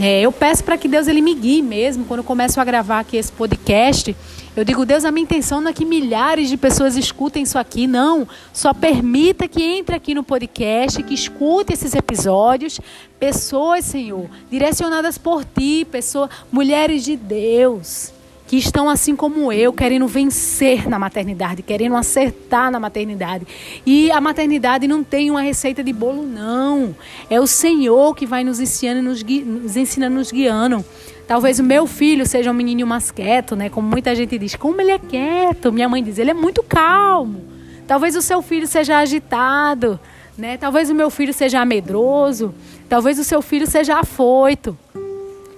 é, 0.00 0.20
eu 0.20 0.32
peço 0.32 0.64
para 0.64 0.76
que 0.76 0.88
Deus 0.88 1.06
ele 1.06 1.22
me 1.22 1.34
guie 1.34 1.62
mesmo 1.62 2.04
quando 2.04 2.18
eu 2.18 2.24
começo 2.24 2.60
a 2.60 2.64
gravar 2.64 3.00
aqui 3.00 3.16
esse 3.16 3.32
podcast 3.32 4.14
eu 4.54 4.64
digo, 4.64 4.84
Deus, 4.84 5.06
a 5.06 5.10
minha 5.10 5.22
intenção 5.22 5.62
não 5.62 5.70
é 5.70 5.72
que 5.72 5.84
milhares 5.84 6.50
de 6.50 6.58
pessoas 6.58 6.94
escutem 6.94 7.42
isso 7.42 7.58
aqui, 7.58 7.86
não. 7.86 8.28
Só 8.52 8.74
permita 8.74 9.48
que 9.48 9.62
entre 9.62 9.96
aqui 9.96 10.14
no 10.14 10.22
podcast, 10.22 11.02
que 11.02 11.14
escute 11.14 11.72
esses 11.72 11.94
episódios. 11.94 12.78
Pessoas, 13.18 13.86
Senhor, 13.86 14.28
direcionadas 14.50 15.16
por 15.16 15.42
ti, 15.42 15.86
pessoas, 15.90 16.28
mulheres 16.52 17.02
de 17.02 17.16
Deus 17.16 18.11
que 18.52 18.58
estão 18.58 18.90
assim 18.90 19.16
como 19.16 19.50
eu, 19.50 19.72
querendo 19.72 20.06
vencer 20.06 20.86
na 20.86 20.98
maternidade, 20.98 21.62
querendo 21.62 21.96
acertar 21.96 22.70
na 22.70 22.78
maternidade. 22.78 23.46
E 23.86 24.10
a 24.10 24.20
maternidade 24.20 24.86
não 24.86 25.02
tem 25.02 25.30
uma 25.30 25.40
receita 25.40 25.82
de 25.82 25.90
bolo, 25.90 26.22
não. 26.22 26.94
É 27.30 27.40
o 27.40 27.46
Senhor 27.46 28.14
que 28.14 28.26
vai 28.26 28.44
nos 28.44 28.60
ensinando, 28.60 29.08
nos, 29.08 29.22
gui 29.22 29.40
nos 29.40 29.74
ensinando, 29.74 30.16
nos 30.16 30.30
guiando. 30.30 30.84
Talvez 31.26 31.60
o 31.60 31.64
meu 31.64 31.86
filho 31.86 32.26
seja 32.26 32.50
um 32.50 32.54
menino 32.54 32.86
mais 32.86 33.10
quieto, 33.10 33.56
né? 33.56 33.70
Como 33.70 33.88
muita 33.88 34.14
gente 34.14 34.36
diz, 34.36 34.54
como 34.54 34.82
ele 34.82 34.90
é 34.90 34.98
quieto. 34.98 35.72
Minha 35.72 35.88
mãe 35.88 36.04
diz, 36.04 36.18
ele 36.18 36.32
é 36.32 36.34
muito 36.34 36.62
calmo. 36.62 37.42
Talvez 37.86 38.14
o 38.16 38.20
seu 38.20 38.42
filho 38.42 38.66
seja 38.66 38.98
agitado, 38.98 39.98
né? 40.36 40.58
Talvez 40.58 40.90
o 40.90 40.94
meu 40.94 41.08
filho 41.08 41.32
seja 41.32 41.64
medroso. 41.64 42.54
Talvez 42.86 43.18
o 43.18 43.24
seu 43.24 43.40
filho 43.40 43.66
seja 43.66 44.00
afoito. 44.00 44.76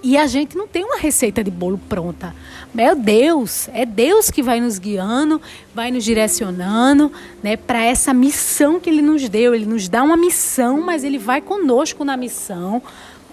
E 0.06 0.18
a 0.18 0.26
gente 0.26 0.54
não 0.54 0.68
tem 0.68 0.84
uma 0.84 0.98
receita 0.98 1.42
de 1.42 1.50
bolo 1.50 1.80
pronta. 1.88 2.36
Meu 2.74 2.94
Deus, 2.94 3.70
é 3.72 3.86
Deus 3.86 4.30
que 4.30 4.42
vai 4.42 4.60
nos 4.60 4.78
guiando, 4.78 5.40
vai 5.74 5.90
nos 5.90 6.04
direcionando, 6.04 7.10
né, 7.42 7.56
para 7.56 7.82
essa 7.82 8.12
missão 8.12 8.78
que 8.78 8.90
ele 8.90 9.00
nos 9.00 9.26
deu. 9.30 9.54
Ele 9.54 9.64
nos 9.64 9.88
dá 9.88 10.02
uma 10.02 10.14
missão, 10.16 10.82
mas 10.82 11.04
ele 11.04 11.16
vai 11.16 11.40
conosco 11.40 12.04
na 12.04 12.18
missão 12.18 12.82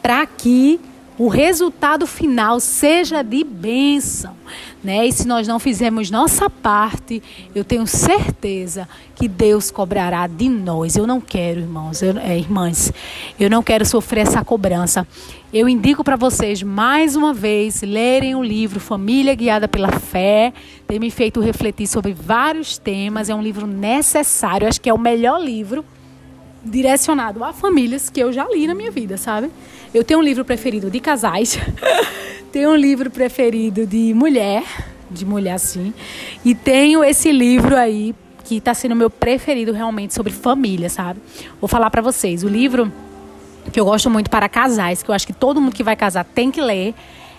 para 0.02 0.26
que 0.26 0.80
o 1.18 1.28
resultado 1.28 2.08
final 2.08 2.60
seja 2.60 3.22
de 3.22 3.44
bênção. 3.44 4.36
Né? 4.84 5.06
E 5.06 5.12
se 5.12 5.28
nós 5.28 5.48
não 5.48 5.60
fizermos 5.60 6.10
nossa 6.10 6.50
parte, 6.50 7.22
eu 7.54 7.64
tenho 7.64 7.86
certeza 7.86 8.90
que 9.16 9.28
Deus 9.28 9.70
cobrará 9.70 10.26
de 10.26 10.50
nós. 10.50 10.96
Eu 10.96 11.06
não 11.06 11.22
quero, 11.22 11.60
irmãos, 11.60 12.02
eu, 12.02 12.18
é, 12.18 12.38
irmãs, 12.38 12.92
eu 13.40 13.50
não 13.50 13.62
quero 13.62 13.86
sofrer 13.86 14.22
essa 14.22 14.44
cobrança. 14.44 15.08
Eu 15.54 15.70
indico 15.70 16.04
para 16.04 16.16
vocês 16.16 16.64
mais 16.64 17.16
uma 17.16 17.34
vez 17.34 17.82
lerem 17.82 18.34
o 18.36 18.42
livro 18.44 18.80
Família 18.80 19.36
Guiada 19.36 19.68
pela 19.68 19.92
Fé. 19.92 20.52
Tem 20.88 20.98
me 20.98 21.12
feito 21.12 21.40
refletir 21.40 21.88
sobre 21.88 22.14
vários 22.14 22.78
temas. 22.78 23.30
É 23.30 23.36
um 23.36 23.42
livro 23.42 23.68
necessário. 23.68 24.68
Acho 24.68 24.82
que 24.82 24.90
é 24.90 24.94
o 24.94 24.98
melhor 24.98 25.40
livro 25.40 25.86
direcionado 26.64 27.44
a 27.44 27.52
famílias 27.52 28.10
que 28.10 28.20
eu 28.20 28.32
já 28.32 28.48
li 28.48 28.68
na 28.68 28.76
minha 28.76 28.92
vida, 28.92 29.18
sabe? 29.18 29.50
Eu 29.94 30.06
tenho 30.06 30.22
um 30.22 30.24
livro 30.24 30.46
preferido 30.46 30.90
de 30.90 31.02
casais, 31.02 31.60
tenho 32.50 32.70
um 32.70 32.76
livro 32.76 33.12
preferido 33.12 33.86
de 33.86 34.14
mulher, 34.14 34.64
de 35.10 35.26
mulher 35.26 35.54
assim, 35.54 35.94
e 36.46 36.56
tenho 36.56 37.04
esse 37.04 37.30
livro 37.30 37.76
aí 37.76 38.16
que 38.46 38.56
está 38.56 38.74
sendo 38.74 38.96
meu 38.96 39.10
preferido 39.10 39.74
realmente 39.74 40.14
sobre 40.14 40.32
família, 40.32 40.90
sabe? 40.90 41.20
Vou 41.60 41.68
falar 41.68 41.90
para 41.90 42.02
vocês, 42.02 42.42
o 42.42 42.48
livro 42.48 42.92
que 43.74 43.80
eu 43.80 43.84
gosto 43.84 44.10
muito 44.10 44.30
para 44.30 44.48
casais, 44.48 45.04
que 45.04 45.10
eu 45.10 45.16
acho 45.16 45.28
que 45.28 45.34
todo 45.34 45.60
mundo 45.60 45.74
que 45.74 45.84
vai 45.84 45.98
casar 45.98 46.24
tem 46.24 46.50
que 46.50 46.62
ler, 46.62 46.96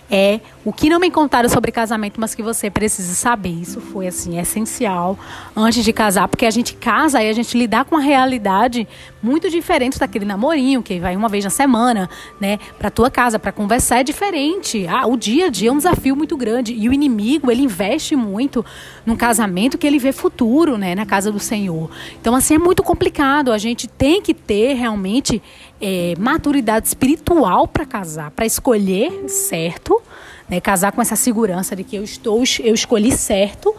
é 0.09 0.39
o 0.65 0.71
que 0.71 0.89
não 0.89 0.99
me 0.99 1.09
contaram 1.09 1.49
sobre 1.49 1.71
casamento, 1.71 2.19
mas 2.19 2.35
que 2.35 2.43
você 2.43 2.69
precisa 2.69 3.13
saber. 3.13 3.49
Isso 3.49 3.81
foi 3.81 4.07
assim 4.07 4.39
essencial 4.39 5.17
antes 5.55 5.83
de 5.83 5.91
casar, 5.91 6.27
porque 6.27 6.45
a 6.45 6.51
gente 6.51 6.75
casa 6.75 7.21
e 7.21 7.29
a 7.29 7.33
gente 7.33 7.57
lidar 7.57 7.85
com 7.85 7.95
uma 7.95 8.01
realidade 8.01 8.87
muito 9.21 9.49
diferente 9.49 9.97
daquele 9.97 10.25
namorinho 10.25 10.83
que 10.83 10.99
vai 10.99 11.15
uma 11.15 11.29
vez 11.29 11.43
na 11.43 11.49
semana, 11.49 12.09
né, 12.39 12.59
para 12.77 12.89
tua 12.89 13.09
casa 13.09 13.39
para 13.39 13.51
conversar 13.51 13.99
é 13.99 14.03
diferente. 14.03 14.85
Ah, 14.87 15.07
o 15.07 15.15
dia 15.15 15.47
a 15.47 15.49
dia 15.49 15.69
é 15.69 15.71
um 15.71 15.77
desafio 15.77 16.15
muito 16.15 16.35
grande 16.35 16.73
e 16.73 16.89
o 16.89 16.93
inimigo 16.93 17.49
ele 17.49 17.61
investe 17.61 18.15
muito 18.15 18.65
num 19.05 19.15
casamento 19.15 19.77
que 19.77 19.87
ele 19.87 19.99
vê 19.99 20.11
futuro, 20.11 20.77
né, 20.77 20.93
na 20.95 21.05
casa 21.05 21.31
do 21.31 21.39
Senhor. 21.39 21.89
Então 22.19 22.35
assim 22.35 22.55
é 22.55 22.59
muito 22.59 22.83
complicado. 22.83 23.51
A 23.51 23.57
gente 23.57 23.87
tem 23.87 24.21
que 24.21 24.33
ter 24.33 24.73
realmente 24.73 25.41
é, 25.85 26.13
maturidade 26.17 26.87
espiritual 26.87 27.67
para 27.67 27.85
casar, 27.85 28.31
para 28.31 28.45
escolher 28.45 29.27
certo, 29.27 30.01
né? 30.47 30.61
Casar 30.61 30.93
com 30.93 31.01
essa 31.01 31.17
segurança 31.17 31.75
de 31.75 31.83
que 31.83 31.97
eu 31.97 32.03
estou, 32.05 32.41
eu 32.63 32.73
escolhi 32.73 33.11
certo, 33.11 33.75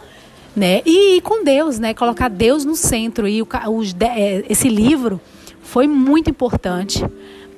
né? 0.55 0.83
E 0.85 1.17
ir 1.17 1.21
com 1.21 1.43
Deus, 1.43 1.79
né? 1.79 1.95
Colocar 1.95 2.29
Deus 2.29 2.63
no 2.63 2.75
centro. 2.75 3.27
E 3.27 3.41
o, 3.41 3.47
os, 3.71 3.95
é, 3.99 4.45
esse 4.47 4.69
livro 4.69 5.19
foi 5.63 5.87
muito 5.87 6.29
importante 6.29 7.03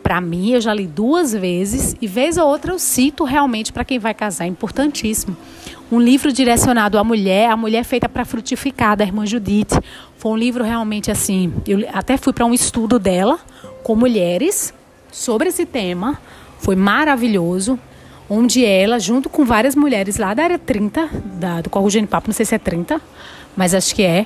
para 0.02 0.22
mim. 0.22 0.52
Eu 0.52 0.62
já 0.62 0.74
li 0.74 0.88
duas 0.88 1.34
vezes 1.34 1.98
e 2.02 2.08
vez 2.08 2.38
ou 2.38 2.48
outra 2.48 2.72
eu 2.72 2.80
cito 2.80 3.26
realmente 3.26 3.74
para 3.74 3.84
quem 3.84 4.00
vai 4.00 4.14
casar. 4.14 4.46
É 4.46 4.48
importantíssimo. 4.48 5.36
Um 5.92 6.00
livro 6.00 6.32
direcionado 6.32 6.98
à 6.98 7.04
mulher, 7.04 7.50
a 7.50 7.58
mulher 7.58 7.84
feita 7.84 8.08
para 8.08 8.24
frutificar, 8.24 8.96
da 8.96 9.04
irmã 9.04 9.26
Judite. 9.26 9.78
Foi 10.18 10.32
um 10.32 10.38
livro 10.38 10.64
realmente 10.64 11.12
assim. 11.12 11.54
Eu 11.68 11.86
até 11.92 12.16
fui 12.16 12.32
para 12.32 12.46
um 12.46 12.54
estudo 12.54 12.98
dela 12.98 13.40
com 13.88 13.96
mulheres 13.96 14.74
sobre 15.10 15.48
esse 15.48 15.66
tema. 15.66 16.20
Foi 16.60 16.76
maravilhoso. 16.76 17.80
Onde 18.30 18.66
ela, 18.66 19.00
junto 19.00 19.30
com 19.30 19.46
várias 19.46 19.78
mulheres 19.78 20.18
lá 20.18 20.34
da 20.34 20.44
área 20.44 20.60
30, 20.60 21.10
da, 21.40 21.62
do 21.62 21.70
Corro 21.70 21.88
Papo, 22.06 22.28
não 22.28 22.34
sei 22.34 22.46
se 22.46 22.54
é 22.54 22.60
30, 22.60 23.00
mas 23.56 23.74
acho 23.74 23.96
que 23.96 24.04
é, 24.04 24.26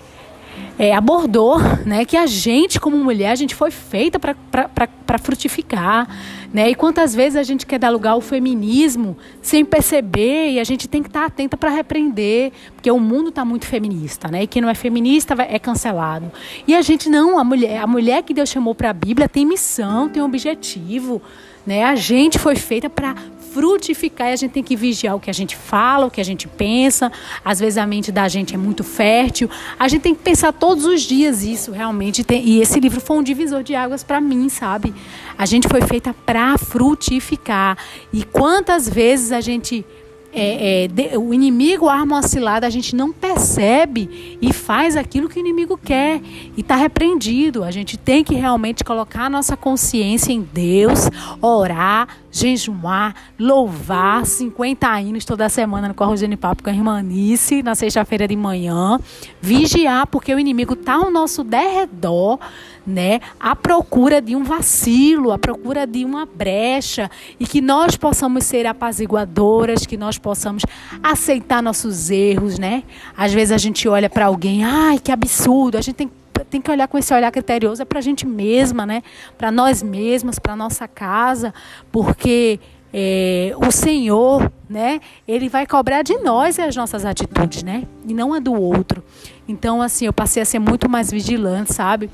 é, 0.79 0.95
abordou 0.95 1.59
né, 1.85 2.03
que 2.05 2.17
a 2.17 2.25
gente, 2.25 2.79
como 2.79 2.97
mulher, 2.97 3.29
a 3.29 3.35
gente 3.35 3.53
foi 3.53 3.69
feita 3.69 4.19
para 4.19 5.19
frutificar. 5.19 6.07
Né? 6.53 6.69
E 6.69 6.75
quantas 6.75 7.15
vezes 7.15 7.37
a 7.37 7.43
gente 7.43 7.65
quer 7.65 7.79
dar 7.79 7.89
lugar 7.89 8.11
ao 8.11 8.21
feminismo 8.21 9.17
sem 9.41 9.63
perceber 9.63 10.51
e 10.51 10.59
a 10.59 10.63
gente 10.65 10.87
tem 10.87 11.01
que 11.01 11.07
estar 11.07 11.25
atenta 11.25 11.55
para 11.55 11.69
repreender, 11.69 12.51
porque 12.75 12.91
o 12.91 12.99
mundo 12.99 13.29
está 13.29 13.45
muito 13.45 13.65
feminista, 13.65 14.27
né? 14.27 14.43
E 14.43 14.47
quem 14.47 14.61
não 14.61 14.69
é 14.69 14.75
feminista 14.75 15.33
é 15.39 15.57
cancelado. 15.57 16.29
E 16.67 16.75
a 16.75 16.81
gente 16.81 17.09
não, 17.09 17.39
a 17.39 17.43
mulher, 17.43 17.81
a 17.81 17.87
mulher 17.87 18.23
que 18.23 18.33
Deus 18.33 18.49
chamou 18.49 18.75
para 18.75 18.89
a 18.89 18.93
Bíblia 18.93 19.29
tem 19.29 19.45
missão, 19.45 20.09
tem 20.09 20.21
objetivo. 20.21 21.21
Né? 21.65 21.83
A 21.85 21.95
gente 21.95 22.37
foi 22.37 22.55
feita 22.55 22.89
para 22.89 23.15
frutificar 23.53 24.29
e 24.29 24.33
a 24.33 24.35
gente 24.35 24.51
tem 24.51 24.63
que 24.63 24.75
vigiar 24.75 25.15
o 25.15 25.19
que 25.19 25.29
a 25.29 25.33
gente 25.33 25.55
fala, 25.55 26.05
o 26.05 26.11
que 26.11 26.21
a 26.21 26.23
gente 26.23 26.47
pensa. 26.47 27.11
Às 27.43 27.59
vezes 27.59 27.77
a 27.77 27.85
mente 27.85 28.11
da 28.11 28.27
gente 28.27 28.55
é 28.55 28.57
muito 28.57 28.83
fértil. 28.83 29.49
A 29.77 29.87
gente 29.87 30.01
tem 30.01 30.15
que 30.15 30.21
pensar 30.21 30.53
todos 30.53 30.85
os 30.85 31.01
dias 31.01 31.43
isso 31.43 31.71
realmente. 31.71 32.25
E 32.29 32.61
esse 32.61 32.79
livro 32.79 33.01
foi 33.01 33.17
um 33.17 33.23
divisor 33.23 33.63
de 33.63 33.75
águas 33.75 34.03
para 34.03 34.21
mim, 34.21 34.49
sabe? 34.49 34.93
A 35.37 35.45
gente 35.45 35.67
foi 35.67 35.81
feita 35.81 36.13
para 36.25 36.57
frutificar. 36.57 37.77
E 38.13 38.23
quantas 38.23 38.87
vezes 38.87 39.31
a 39.31 39.41
gente 39.41 39.85
é, 40.33 40.83
é, 40.83 40.87
de, 40.87 41.17
o 41.17 41.33
inimigo 41.33 41.89
arma 41.89 42.11
uma 42.11 42.21
cilada, 42.21 42.67
a 42.67 42.69
gente 42.69 42.95
não 42.95 43.11
percebe 43.11 44.37
e 44.41 44.51
faz 44.51 44.97
aquilo 44.97 45.29
que 45.29 45.37
o 45.37 45.39
inimigo 45.39 45.77
quer. 45.77 46.21
E 46.57 46.61
está 46.61 46.75
repreendido. 46.75 47.63
A 47.63 47.71
gente 47.71 47.97
tem 47.97 48.23
que 48.23 48.35
realmente 48.35 48.83
colocar 48.83 49.25
a 49.25 49.29
nossa 49.29 49.55
consciência 49.55 50.33
em 50.33 50.41
Deus, 50.41 51.09
orar, 51.41 52.07
jejuar, 52.31 53.15
louvar. 53.39 54.25
50 54.25 55.01
hinos 55.01 55.25
toda 55.25 55.47
semana 55.49 55.87
no 55.87 55.93
Corro 55.93 56.15
de 56.15 56.37
Papo 56.37 56.63
com 56.63 56.69
a 56.69 56.73
irmã 56.73 57.01
Nice, 57.01 57.63
na 57.63 57.75
sexta-feira 57.75 58.27
de 58.27 58.35
manhã, 58.35 58.99
vigiar, 59.41 60.07
porque 60.07 60.33
o 60.33 60.39
inimigo 60.39 60.73
está 60.73 60.95
ao 60.95 61.11
nosso 61.11 61.43
derredor 61.43 62.39
né, 62.85 63.19
à 63.39 63.55
procura 63.55 64.21
de 64.21 64.35
um 64.35 64.43
vacilo, 64.43 65.31
à 65.31 65.37
procura 65.37 65.85
de 65.85 66.03
uma 66.03 66.25
brecha 66.25 67.09
e 67.39 67.45
que 67.45 67.61
nós 67.61 67.95
possamos 67.95 68.43
ser 68.43 68.65
apaziguadoras, 68.65 69.85
que 69.85 69.97
nós 69.97 70.17
possamos 70.17 70.63
aceitar 71.03 71.61
nossos 71.61 72.09
erros, 72.09 72.57
né? 72.57 72.83
Às 73.15 73.33
vezes 73.33 73.51
a 73.51 73.57
gente 73.57 73.87
olha 73.87 74.09
para 74.09 74.25
alguém, 74.25 74.63
ai, 74.63 74.99
que 74.99 75.11
absurdo, 75.11 75.77
a 75.77 75.81
gente 75.81 75.95
tem 75.95 76.11
tem 76.49 76.59
que 76.59 76.69
olhar 76.69 76.87
com 76.87 76.97
esse 76.97 77.13
olhar 77.13 77.31
criterioso 77.31 77.81
é 77.81 77.85
para 77.85 77.99
a 77.99 78.01
gente 78.01 78.25
mesma, 78.25 78.85
né? 78.85 79.01
Para 79.37 79.51
nós 79.51 79.81
mesmas, 79.81 80.37
para 80.37 80.53
nossa 80.53 80.85
casa, 80.85 81.53
porque 81.91 82.59
é, 82.93 83.53
o 83.55 83.71
Senhor, 83.71 84.51
né? 84.69 84.99
Ele 85.27 85.47
vai 85.47 85.65
cobrar 85.65 86.01
de 86.01 86.17
nós 86.17 86.59
as 86.59 86.75
nossas 86.75 87.05
atitudes, 87.05 87.63
né? 87.63 87.83
E 88.05 88.13
não 88.13 88.33
a 88.33 88.39
do 88.39 88.53
outro. 88.53 89.01
Então, 89.47 89.81
assim, 89.81 90.05
eu 90.05 90.13
passei 90.13 90.41
a 90.41 90.45
ser 90.45 90.59
muito 90.59 90.89
mais 90.89 91.09
vigilante, 91.09 91.73
sabe? 91.73 92.09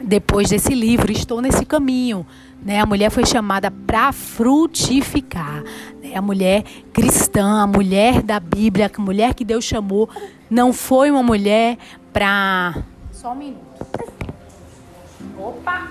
Depois 0.00 0.48
desse 0.50 0.74
livro, 0.74 1.10
estou 1.10 1.40
nesse 1.40 1.64
caminho. 1.64 2.26
Né? 2.62 2.80
A 2.80 2.86
mulher 2.86 3.10
foi 3.10 3.26
chamada 3.26 3.70
para 3.70 4.12
frutificar. 4.12 5.62
Né? 6.02 6.14
A 6.14 6.22
mulher 6.22 6.64
cristã, 6.92 7.62
a 7.62 7.66
mulher 7.66 8.22
da 8.22 8.38
Bíblia, 8.38 8.90
a 8.92 9.00
mulher 9.00 9.34
que 9.34 9.44
Deus 9.44 9.64
chamou, 9.64 10.08
não 10.50 10.72
foi 10.72 11.10
uma 11.10 11.22
mulher 11.22 11.78
para. 12.12 12.82
Só 13.12 13.32
um 13.32 13.36
minuto. 13.36 13.66
Opa! 15.38 15.88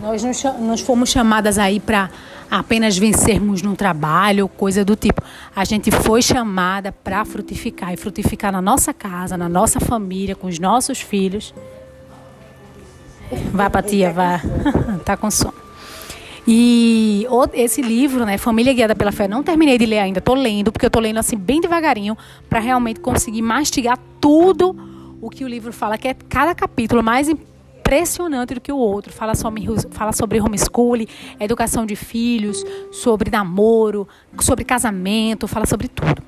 Nós 0.00 0.22
nós 0.60 0.80
fomos 0.80 1.10
chamadas 1.10 1.58
aí 1.58 1.80
para 1.80 2.10
apenas 2.50 2.96
vencermos 2.96 3.62
no 3.62 3.76
trabalho, 3.76 4.48
coisa 4.48 4.84
do 4.84 4.96
tipo. 4.96 5.22
A 5.54 5.64
gente 5.64 5.90
foi 5.90 6.22
chamada 6.22 6.92
para 6.92 7.24
frutificar 7.24 7.92
e 7.92 7.96
frutificar 7.96 8.52
na 8.52 8.62
nossa 8.62 8.92
casa, 8.94 9.36
na 9.36 9.48
nossa 9.48 9.80
família, 9.80 10.34
com 10.34 10.46
os 10.46 10.58
nossos 10.58 11.00
filhos. 11.00 11.54
Pra 13.52 13.82
tia, 13.82 14.12
vai. 14.12 14.40
tá 15.04 15.16
com 15.16 15.30
sono. 15.30 15.66
E 16.48 17.26
esse 17.54 17.82
livro, 17.82 18.24
né, 18.24 18.38
Família 18.38 18.72
Guiada 18.72 18.94
pela 18.94 19.10
Fé, 19.10 19.26
não 19.26 19.42
terminei 19.42 19.76
de 19.76 19.84
ler 19.84 19.98
ainda, 19.98 20.20
tô 20.20 20.32
lendo, 20.32 20.70
porque 20.70 20.86
eu 20.86 20.90
tô 20.90 21.00
lendo 21.00 21.18
assim 21.18 21.36
bem 21.36 21.60
devagarinho 21.60 22.16
para 22.48 22.60
realmente 22.60 23.00
conseguir 23.00 23.42
mastigar 23.42 23.98
tudo 24.20 24.76
o 25.20 25.28
que 25.28 25.44
o 25.44 25.48
livro 25.48 25.72
fala, 25.72 25.98
que 25.98 26.06
é 26.06 26.14
cada 26.14 26.54
capítulo 26.54 27.02
mais 27.02 27.28
impressionante 27.86 28.54
do 28.54 28.60
que 28.60 28.72
o 28.72 28.76
outro. 28.76 29.12
Fala 29.12 29.34
sobre, 29.34 29.64
fala 29.90 30.12
sobre 30.12 30.40
homeschooling, 30.40 31.06
educação 31.38 31.86
de 31.86 31.94
filhos, 31.94 32.62
sobre 32.90 33.30
namoro, 33.30 34.08
sobre 34.40 34.64
casamento, 34.64 35.46
fala 35.46 35.66
sobre 35.66 35.88
tudo. 35.88 36.22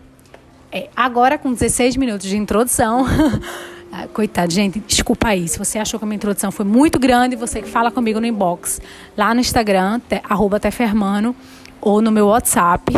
É, 0.71 0.89
agora, 0.95 1.37
com 1.37 1.53
16 1.53 1.97
minutos 1.97 2.29
de 2.29 2.37
introdução, 2.37 3.05
ah, 3.91 4.07
coitado, 4.13 4.53
gente, 4.53 4.79
desculpa 4.81 5.29
aí. 5.29 5.49
Se 5.49 5.59
você 5.59 5.79
achou 5.79 5.99
que 5.99 6.05
a 6.05 6.07
minha 6.07 6.17
introdução 6.17 6.53
foi 6.53 6.65
muito 6.65 6.99
grande, 6.99 7.35
você 7.35 7.63
fala 7.63 7.91
comigo 7.91 8.21
no 8.21 8.27
inbox, 8.27 8.81
lá 9.17 9.35
no 9.35 9.41
Instagram, 9.41 10.01
te, 10.09 10.21
arroba 10.29 10.61
Tefermano, 10.61 11.35
ou 11.81 12.01
no 12.01 12.13
meu 12.13 12.27
WhatsApp. 12.29 12.93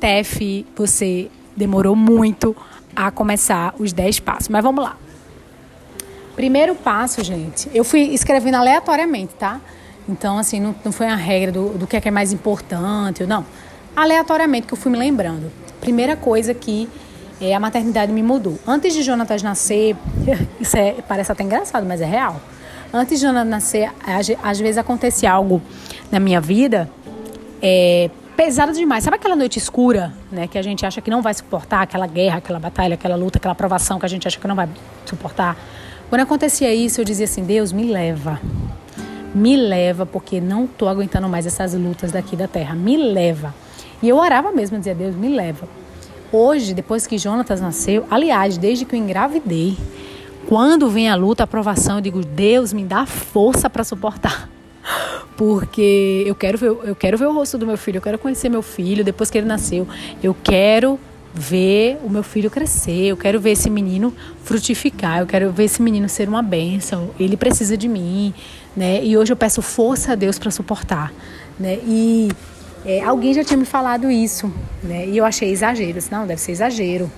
Tef, 0.00 0.66
você 0.74 1.30
demorou 1.56 1.94
muito 1.94 2.56
a 2.96 3.10
começar 3.10 3.74
os 3.78 3.92
10 3.92 4.20
passos. 4.20 4.48
Mas 4.48 4.62
vamos 4.62 4.82
lá. 4.82 4.96
Primeiro 6.36 6.74
passo, 6.74 7.22
gente, 7.22 7.68
eu 7.72 7.84
fui 7.84 8.00
escrevendo 8.00 8.56
aleatoriamente, 8.56 9.34
tá? 9.34 9.60
Então, 10.08 10.36
assim, 10.38 10.60
não, 10.60 10.74
não 10.84 10.92
foi 10.92 11.06
a 11.06 11.14
regra 11.14 11.52
do, 11.52 11.70
do 11.70 11.86
que 11.86 11.96
é, 11.96 12.00
que 12.00 12.08
é 12.08 12.10
mais 12.10 12.32
importante, 12.32 13.24
não. 13.24 13.44
Aleatoriamente 13.96 14.66
que 14.66 14.74
eu 14.74 14.78
fui 14.78 14.90
me 14.90 14.98
lembrando. 14.98 15.50
Primeira 15.80 16.16
coisa 16.16 16.52
que 16.52 16.88
é, 17.40 17.54
a 17.54 17.60
maternidade 17.60 18.12
me 18.12 18.22
mudou. 18.22 18.58
Antes 18.66 18.92
de 18.92 19.02
Jonatas 19.02 19.42
nascer, 19.42 19.96
isso 20.60 20.76
é, 20.76 20.96
parece 21.06 21.30
até 21.30 21.42
engraçado, 21.42 21.86
mas 21.86 22.00
é 22.00 22.06
real. 22.06 22.40
Antes 22.92 23.18
de 23.18 23.26
Jonatas 23.26 23.48
nascer, 23.48 23.92
às 24.42 24.58
vezes 24.58 24.78
acontecia 24.78 25.32
algo 25.32 25.62
na 26.10 26.20
minha 26.20 26.40
vida 26.40 26.90
é, 27.62 28.10
pesado 28.36 28.72
demais. 28.72 29.04
Sabe 29.04 29.16
aquela 29.16 29.36
noite 29.36 29.58
escura, 29.58 30.12
né? 30.30 30.46
Que 30.46 30.58
a 30.58 30.62
gente 30.62 30.84
acha 30.84 31.00
que 31.00 31.10
não 31.10 31.22
vai 31.22 31.32
suportar, 31.32 31.82
aquela 31.82 32.06
guerra, 32.06 32.38
aquela 32.38 32.58
batalha, 32.58 32.94
aquela 32.94 33.16
luta, 33.16 33.38
aquela 33.38 33.54
provação 33.54 33.98
que 33.98 34.04
a 34.04 34.08
gente 34.08 34.28
acha 34.28 34.38
que 34.38 34.46
não 34.46 34.54
vai 34.54 34.68
suportar? 35.06 35.56
Quando 36.08 36.20
acontecia 36.20 36.72
isso, 36.74 37.00
eu 37.00 37.04
dizia 37.04 37.24
assim: 37.24 37.44
Deus, 37.44 37.72
me 37.72 37.84
leva. 37.84 38.40
Me 39.34 39.56
leva, 39.56 40.06
porque 40.06 40.40
não 40.40 40.64
estou 40.64 40.88
aguentando 40.88 41.28
mais 41.28 41.46
essas 41.46 41.74
lutas 41.74 42.12
daqui 42.12 42.36
da 42.36 42.46
terra. 42.46 42.74
Me 42.74 42.96
leva. 42.96 43.54
E 44.02 44.08
eu 44.08 44.16
orava 44.16 44.52
mesmo, 44.52 44.78
dizia: 44.78 44.94
Deus, 44.94 45.14
me 45.14 45.28
leva. 45.28 45.68
Hoje, 46.30 46.74
depois 46.74 47.06
que 47.06 47.16
Jonatas 47.16 47.60
nasceu, 47.60 48.06
aliás, 48.10 48.58
desde 48.58 48.84
que 48.84 48.94
eu 48.94 48.98
engravidei, 48.98 49.76
quando 50.46 50.90
vem 50.90 51.08
a 51.08 51.14
luta, 51.14 51.42
a 51.42 51.44
aprovação, 51.44 51.96
eu 51.96 52.00
digo: 52.00 52.20
Deus, 52.20 52.72
me 52.72 52.84
dá 52.84 53.06
força 53.06 53.68
para 53.70 53.82
suportar. 53.82 54.48
Porque 55.36 56.22
eu 56.26 56.34
quero, 56.34 56.58
ver, 56.58 56.66
eu 56.84 56.94
quero 56.94 57.18
ver 57.18 57.26
o 57.26 57.32
rosto 57.32 57.58
do 57.58 57.66
meu 57.66 57.76
filho, 57.76 57.96
eu 57.96 58.02
quero 58.02 58.18
conhecer 58.18 58.48
meu 58.48 58.62
filho 58.62 59.02
depois 59.02 59.30
que 59.30 59.38
ele 59.38 59.46
nasceu. 59.46 59.86
Eu 60.22 60.36
quero 60.44 60.98
ver 61.34 61.98
o 62.04 62.08
meu 62.08 62.22
filho 62.22 62.48
crescer, 62.48 63.06
eu 63.06 63.16
quero 63.16 63.40
ver 63.40 63.50
esse 63.50 63.68
menino 63.68 64.14
frutificar, 64.44 65.18
eu 65.18 65.26
quero 65.26 65.50
ver 65.50 65.64
esse 65.64 65.82
menino 65.82 66.08
ser 66.08 66.28
uma 66.28 66.42
bênção, 66.42 67.10
ele 67.18 67.36
precisa 67.36 67.76
de 67.76 67.88
mim, 67.88 68.32
né? 68.76 69.04
E 69.04 69.16
hoje 69.16 69.32
eu 69.32 69.36
peço 69.36 69.60
força 69.60 70.12
a 70.12 70.14
Deus 70.14 70.38
para 70.38 70.52
suportar, 70.52 71.12
né? 71.58 71.78
E 71.84 72.30
é, 72.86 73.02
alguém 73.02 73.34
já 73.34 73.42
tinha 73.42 73.56
me 73.56 73.64
falado 73.64 74.08
isso, 74.08 74.52
né? 74.80 75.06
E 75.06 75.16
eu 75.16 75.24
achei 75.24 75.50
exagero, 75.50 75.94
disse, 75.94 76.12
não, 76.12 76.24
deve 76.24 76.40
ser 76.40 76.52
exagero, 76.52 77.10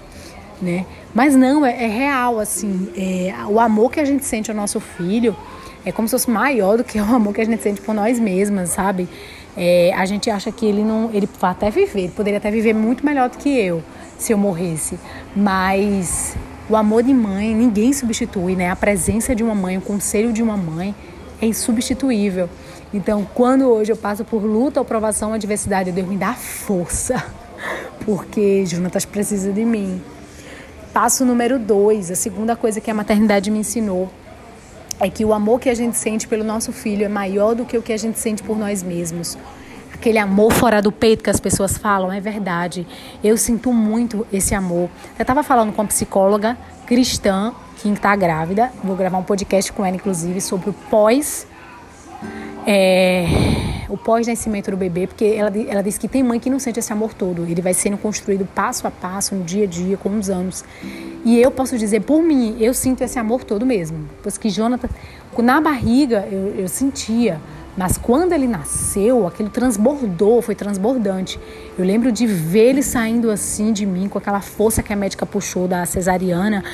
né? 0.62 0.86
Mas 1.14 1.36
não, 1.36 1.66
é, 1.66 1.84
é 1.84 1.86
real, 1.86 2.38
assim, 2.38 2.88
é, 2.96 3.34
o 3.48 3.60
amor 3.60 3.90
que 3.90 4.00
a 4.00 4.04
gente 4.04 4.24
sente 4.24 4.50
ao 4.50 4.56
nosso 4.56 4.80
filho 4.80 5.36
é 5.84 5.92
como 5.92 6.08
se 6.08 6.12
fosse 6.12 6.30
maior 6.30 6.78
do 6.78 6.84
que 6.84 6.98
o 6.98 7.04
amor 7.04 7.34
que 7.34 7.40
a 7.42 7.44
gente 7.44 7.62
sente 7.62 7.82
por 7.82 7.94
nós 7.94 8.18
mesmas, 8.18 8.70
sabe? 8.70 9.06
É, 9.56 9.92
a 9.94 10.04
gente 10.06 10.30
acha 10.30 10.50
que 10.50 10.64
ele 10.64 10.82
não, 10.82 11.10
ele 11.12 11.28
vai 11.38 11.50
até 11.50 11.70
viver, 11.70 12.00
ele 12.00 12.12
poderia 12.12 12.38
até 12.38 12.50
viver 12.50 12.74
muito 12.74 13.04
melhor 13.04 13.28
do 13.28 13.38
que 13.38 13.48
eu, 13.48 13.82
se 14.18 14.32
eu 14.32 14.38
morresse. 14.38 14.98
Mas 15.34 16.36
o 16.68 16.76
amor 16.76 17.02
de 17.02 17.14
mãe 17.14 17.54
ninguém 17.54 17.92
substitui, 17.92 18.56
né? 18.56 18.70
A 18.70 18.76
presença 18.76 19.34
de 19.34 19.42
uma 19.42 19.54
mãe, 19.54 19.78
o 19.78 19.80
conselho 19.80 20.32
de 20.32 20.42
uma 20.42 20.56
mãe 20.56 20.94
é 21.40 21.46
insubstituível. 21.46 22.48
Então, 22.92 23.26
quando 23.34 23.66
hoje 23.66 23.92
eu 23.92 23.96
passo 23.96 24.24
por 24.24 24.42
luta, 24.42 24.80
aprovação, 24.80 25.32
adversidade, 25.32 25.92
Deus 25.92 26.08
me 26.08 26.16
dá 26.16 26.34
força, 26.34 27.22
porque 28.04 28.64
Jonatas 28.64 29.04
precisa 29.04 29.52
de 29.52 29.64
mim. 29.64 30.00
Passo 30.92 31.24
número 31.24 31.58
dois, 31.58 32.10
a 32.10 32.14
segunda 32.14 32.56
coisa 32.56 32.80
que 32.80 32.90
a 32.90 32.94
maternidade 32.94 33.50
me 33.50 33.58
ensinou 33.58 34.10
é 34.98 35.10
que 35.10 35.24
o 35.24 35.34
amor 35.34 35.60
que 35.60 35.68
a 35.68 35.74
gente 35.74 35.98
sente 35.98 36.26
pelo 36.26 36.42
nosso 36.42 36.72
filho 36.72 37.04
é 37.04 37.08
maior 37.08 37.54
do 37.54 37.66
que 37.66 37.76
o 37.76 37.82
que 37.82 37.92
a 37.92 37.98
gente 37.98 38.18
sente 38.18 38.42
por 38.42 38.56
nós 38.58 38.82
mesmos 38.82 39.36
aquele 40.06 40.18
amor 40.20 40.52
fora 40.52 40.80
do 40.80 40.92
peito 40.92 41.24
que 41.24 41.30
as 41.30 41.40
pessoas 41.40 41.76
falam, 41.76 42.12
é 42.12 42.20
verdade. 42.20 42.86
Eu 43.24 43.36
sinto 43.36 43.72
muito 43.72 44.24
esse 44.32 44.54
amor. 44.54 44.88
Eu 45.18 45.22
estava 45.22 45.42
falando 45.42 45.72
com 45.72 45.82
uma 45.82 45.88
psicóloga 45.88 46.56
cristã 46.86 47.52
que 47.82 47.88
está 47.88 48.14
grávida, 48.14 48.70
vou 48.84 48.94
gravar 48.94 49.18
um 49.18 49.24
podcast 49.24 49.72
com 49.72 49.84
ela, 49.84 49.96
inclusive, 49.96 50.40
sobre 50.40 50.70
o 50.70 50.72
pós. 50.72 51.44
É, 52.64 53.26
o 53.88 53.96
pós-nascimento 53.96 54.70
do 54.70 54.76
bebê, 54.76 55.08
porque 55.08 55.24
ela, 55.24 55.52
ela 55.68 55.82
disse 55.82 55.98
que 55.98 56.08
tem 56.08 56.22
mãe 56.22 56.38
que 56.38 56.50
não 56.50 56.60
sente 56.60 56.78
esse 56.78 56.92
amor 56.92 57.12
todo. 57.12 57.44
Ele 57.44 57.60
vai 57.60 57.74
sendo 57.74 57.98
construído 57.98 58.46
passo 58.46 58.86
a 58.86 58.90
passo, 58.92 59.34
no 59.34 59.42
dia 59.42 59.64
a 59.64 59.66
dia, 59.66 59.96
com 59.96 60.16
os 60.16 60.30
anos. 60.30 60.64
E 61.24 61.40
eu 61.40 61.50
posso 61.50 61.76
dizer, 61.76 62.02
por 62.02 62.22
mim, 62.22 62.56
eu 62.60 62.72
sinto 62.72 63.02
esse 63.02 63.18
amor 63.18 63.42
todo 63.42 63.66
mesmo. 63.66 64.08
Pois 64.22 64.38
que 64.38 64.50
Jonathan, 64.50 64.88
na 65.38 65.60
barriga, 65.60 66.28
eu, 66.30 66.54
eu 66.60 66.68
sentia 66.68 67.40
mas 67.76 67.98
quando 67.98 68.32
ele 68.32 68.46
nasceu, 68.46 69.26
aquilo 69.26 69.50
transbordou, 69.50 70.40
foi 70.40 70.54
transbordante. 70.54 71.38
Eu 71.78 71.84
lembro 71.84 72.10
de 72.10 72.26
ver 72.26 72.70
ele 72.70 72.82
saindo 72.82 73.30
assim 73.30 73.70
de 73.70 73.84
mim, 73.84 74.08
com 74.08 74.16
aquela 74.16 74.40
força 74.40 74.82
que 74.82 74.92
a 74.94 74.96
médica 74.96 75.26
puxou 75.26 75.68
da 75.68 75.84
cesariana. 75.84 76.64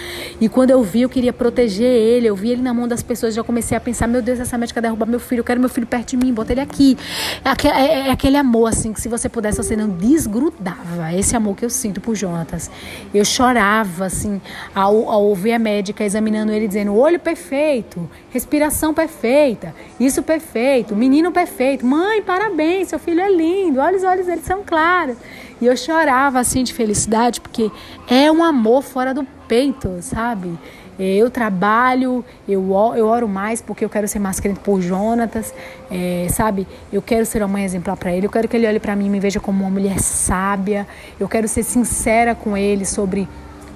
E 0.40 0.48
quando 0.48 0.70
eu 0.70 0.80
vi, 0.82 1.02
eu 1.02 1.08
queria 1.08 1.32
proteger 1.32 1.88
ele. 1.88 2.28
Eu 2.28 2.36
vi 2.36 2.52
ele 2.52 2.62
na 2.62 2.72
mão 2.72 2.86
das 2.86 3.02
pessoas, 3.02 3.34
já 3.34 3.42
comecei 3.42 3.76
a 3.76 3.80
pensar: 3.80 4.06
meu 4.06 4.22
Deus, 4.22 4.38
essa 4.38 4.56
médica 4.56 4.80
derruba 4.80 5.04
meu 5.04 5.18
filho, 5.18 5.40
eu 5.40 5.44
quero 5.44 5.58
meu 5.58 5.68
filho 5.68 5.88
perto 5.88 6.10
de 6.10 6.16
mim, 6.16 6.32
bota 6.32 6.52
ele 6.52 6.60
aqui. 6.60 6.96
É 7.44 7.48
aquele, 7.48 7.74
é, 7.74 8.08
é 8.08 8.10
aquele 8.12 8.36
amor, 8.36 8.68
assim, 8.68 8.92
que 8.92 9.00
se 9.00 9.08
você 9.08 9.28
pudesse, 9.28 9.56
você 9.56 9.74
não 9.74 9.88
desgrudava. 9.88 11.12
Esse 11.14 11.34
amor 11.34 11.56
que 11.56 11.64
eu 11.64 11.70
sinto 11.70 12.00
por 12.00 12.14
Jonatas. 12.14 12.70
Eu 13.12 13.24
chorava, 13.24 14.06
assim, 14.06 14.40
ao, 14.72 15.10
ao 15.10 15.24
ouvir 15.24 15.52
a 15.52 15.58
médica 15.58 16.04
examinando 16.04 16.52
ele, 16.52 16.68
dizendo: 16.68 16.94
olho 16.94 17.18
perfeito, 17.18 18.08
respiração 18.30 18.94
perfeita, 18.94 19.74
isso 19.98 20.22
perfeito, 20.22 20.91
menino 20.96 21.32
perfeito. 21.32 21.84
Mãe, 21.86 22.22
parabéns, 22.22 22.88
seu 22.88 22.98
filho 22.98 23.20
é 23.20 23.30
lindo, 23.30 23.80
olha 23.80 23.96
os 23.96 24.04
olhos 24.04 24.26
dele 24.26 24.42
são 24.42 24.62
claros 24.64 25.16
e 25.62 25.66
eu 25.66 25.76
chorava 25.76 26.40
assim 26.40 26.64
de 26.64 26.74
felicidade, 26.74 27.40
porque 27.40 27.70
é 28.08 28.30
um 28.32 28.42
amor 28.42 28.82
fora 28.82 29.14
do 29.14 29.24
peito, 29.46 29.98
sabe? 30.00 30.58
Eu 30.98 31.30
trabalho, 31.30 32.24
eu, 32.48 32.60
eu 32.96 33.06
oro 33.06 33.28
mais 33.28 33.62
porque 33.62 33.84
eu 33.84 33.88
quero 33.88 34.08
ser 34.08 34.18
mais 34.18 34.40
crente 34.40 34.58
por 34.58 34.80
Jonatas, 34.80 35.54
é, 35.88 36.26
sabe? 36.30 36.66
Eu 36.92 37.00
quero 37.00 37.24
ser 37.24 37.42
uma 37.42 37.48
mãe 37.48 37.64
exemplar 37.64 37.96
para 37.96 38.12
ele, 38.12 38.26
eu 38.26 38.30
quero 38.30 38.48
que 38.48 38.56
ele 38.56 38.66
olhe 38.66 38.80
para 38.80 38.96
mim 38.96 39.06
e 39.06 39.08
me 39.08 39.20
veja 39.20 39.38
como 39.38 39.62
uma 39.62 39.70
mulher 39.70 40.00
sábia, 40.00 40.84
eu 41.18 41.28
quero 41.28 41.46
ser 41.46 41.62
sincera 41.62 42.34
com 42.34 42.56
ele 42.56 42.84
sobre 42.84 43.28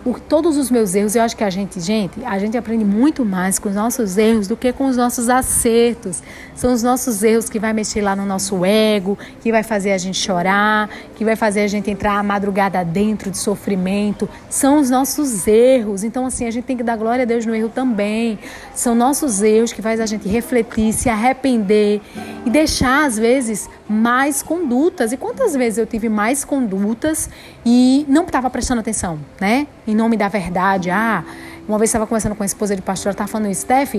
por 0.07 0.20
todos 0.20 0.57
os 0.57 0.70
meus 0.70 0.94
erros. 0.94 1.16
Eu 1.16 1.22
acho 1.22 1.37
que 1.37 1.42
a 1.42 1.50
gente, 1.50 1.81
gente, 1.81 2.24
a 2.24 2.38
gente 2.38 2.57
aprende 2.57 2.85
muito 2.85 3.24
mais 3.24 3.59
com 3.59 3.68
os 3.68 3.74
nossos 3.74 4.16
erros 4.16 4.46
do 4.46 4.57
que 4.57 4.72
com 4.72 4.87
os 4.87 4.96
nossos 4.96 5.29
acertos. 5.29 6.22
São 6.57 6.73
os 6.73 6.83
nossos 6.83 7.23
erros 7.23 7.51
que 7.51 7.59
vai 7.59 7.75
mexer 7.75 8.01
lá 8.01 8.16
no 8.16 8.25
nosso 8.25 8.64
ego, 8.64 9.19
que 9.42 9.53
vai 9.53 9.62
fazer 9.62 9.92
a 9.92 9.99
gente 9.99 10.19
chorar, 10.19 10.88
que 11.14 11.25
vai 11.25 11.37
fazer 11.37 11.61
a 11.61 11.69
gente 11.69 11.90
entrar 11.90 12.19
a 12.19 12.23
madrugada 12.23 12.83
dentro 12.83 13.31
de 13.31 13.37
sofrimento. 13.37 14.29
São 14.49 14.81
os 14.81 14.88
nossos 14.88 15.47
erros. 15.47 16.03
Então, 16.03 16.25
assim, 16.25 16.47
a 16.47 16.51
gente 16.51 16.64
tem 16.64 16.77
que 16.77 16.83
dar 16.83 16.97
glória 16.97 17.23
a 17.23 17.27
Deus 17.27 17.45
no 17.45 17.55
erro 17.55 17.69
também. 17.69 18.38
São 18.75 18.95
nossos 18.95 19.42
erros 19.42 19.73
que 19.73 19.83
faz 19.83 20.01
a 20.01 20.07
gente 20.07 20.27
refletir, 20.29 20.95
se 20.95 21.11
arrepender 21.11 22.01
e 22.47 22.51
deixar, 22.51 23.05
às 23.05 23.19
vezes, 23.19 23.69
mais 23.87 24.42
condutas. 24.42 25.12
E 25.12 25.16
quantas 25.19 25.55
vezes 25.55 25.79
eu 25.79 25.87
tive 25.87 26.09
mais 26.09 26.42
condutas 26.42 27.29
e 27.66 28.07
não 28.09 28.25
estava 28.25 28.49
prestando 28.49 28.81
atenção, 28.81 29.19
né? 29.38 29.66
Em 29.87 29.95
nome 29.95 30.16
da 30.16 30.29
verdade. 30.29 30.90
Ah, 30.90 31.23
uma 31.68 31.79
vez 31.79 31.90
estava 31.90 32.07
conversando 32.07 32.35
com 32.35 32.42
a 32.42 32.46
esposa 32.46 32.76
de 32.76 32.83
pastor, 32.83 33.12
estava 33.12 33.29
falando, 33.29 33.52
Steph, 33.52 33.96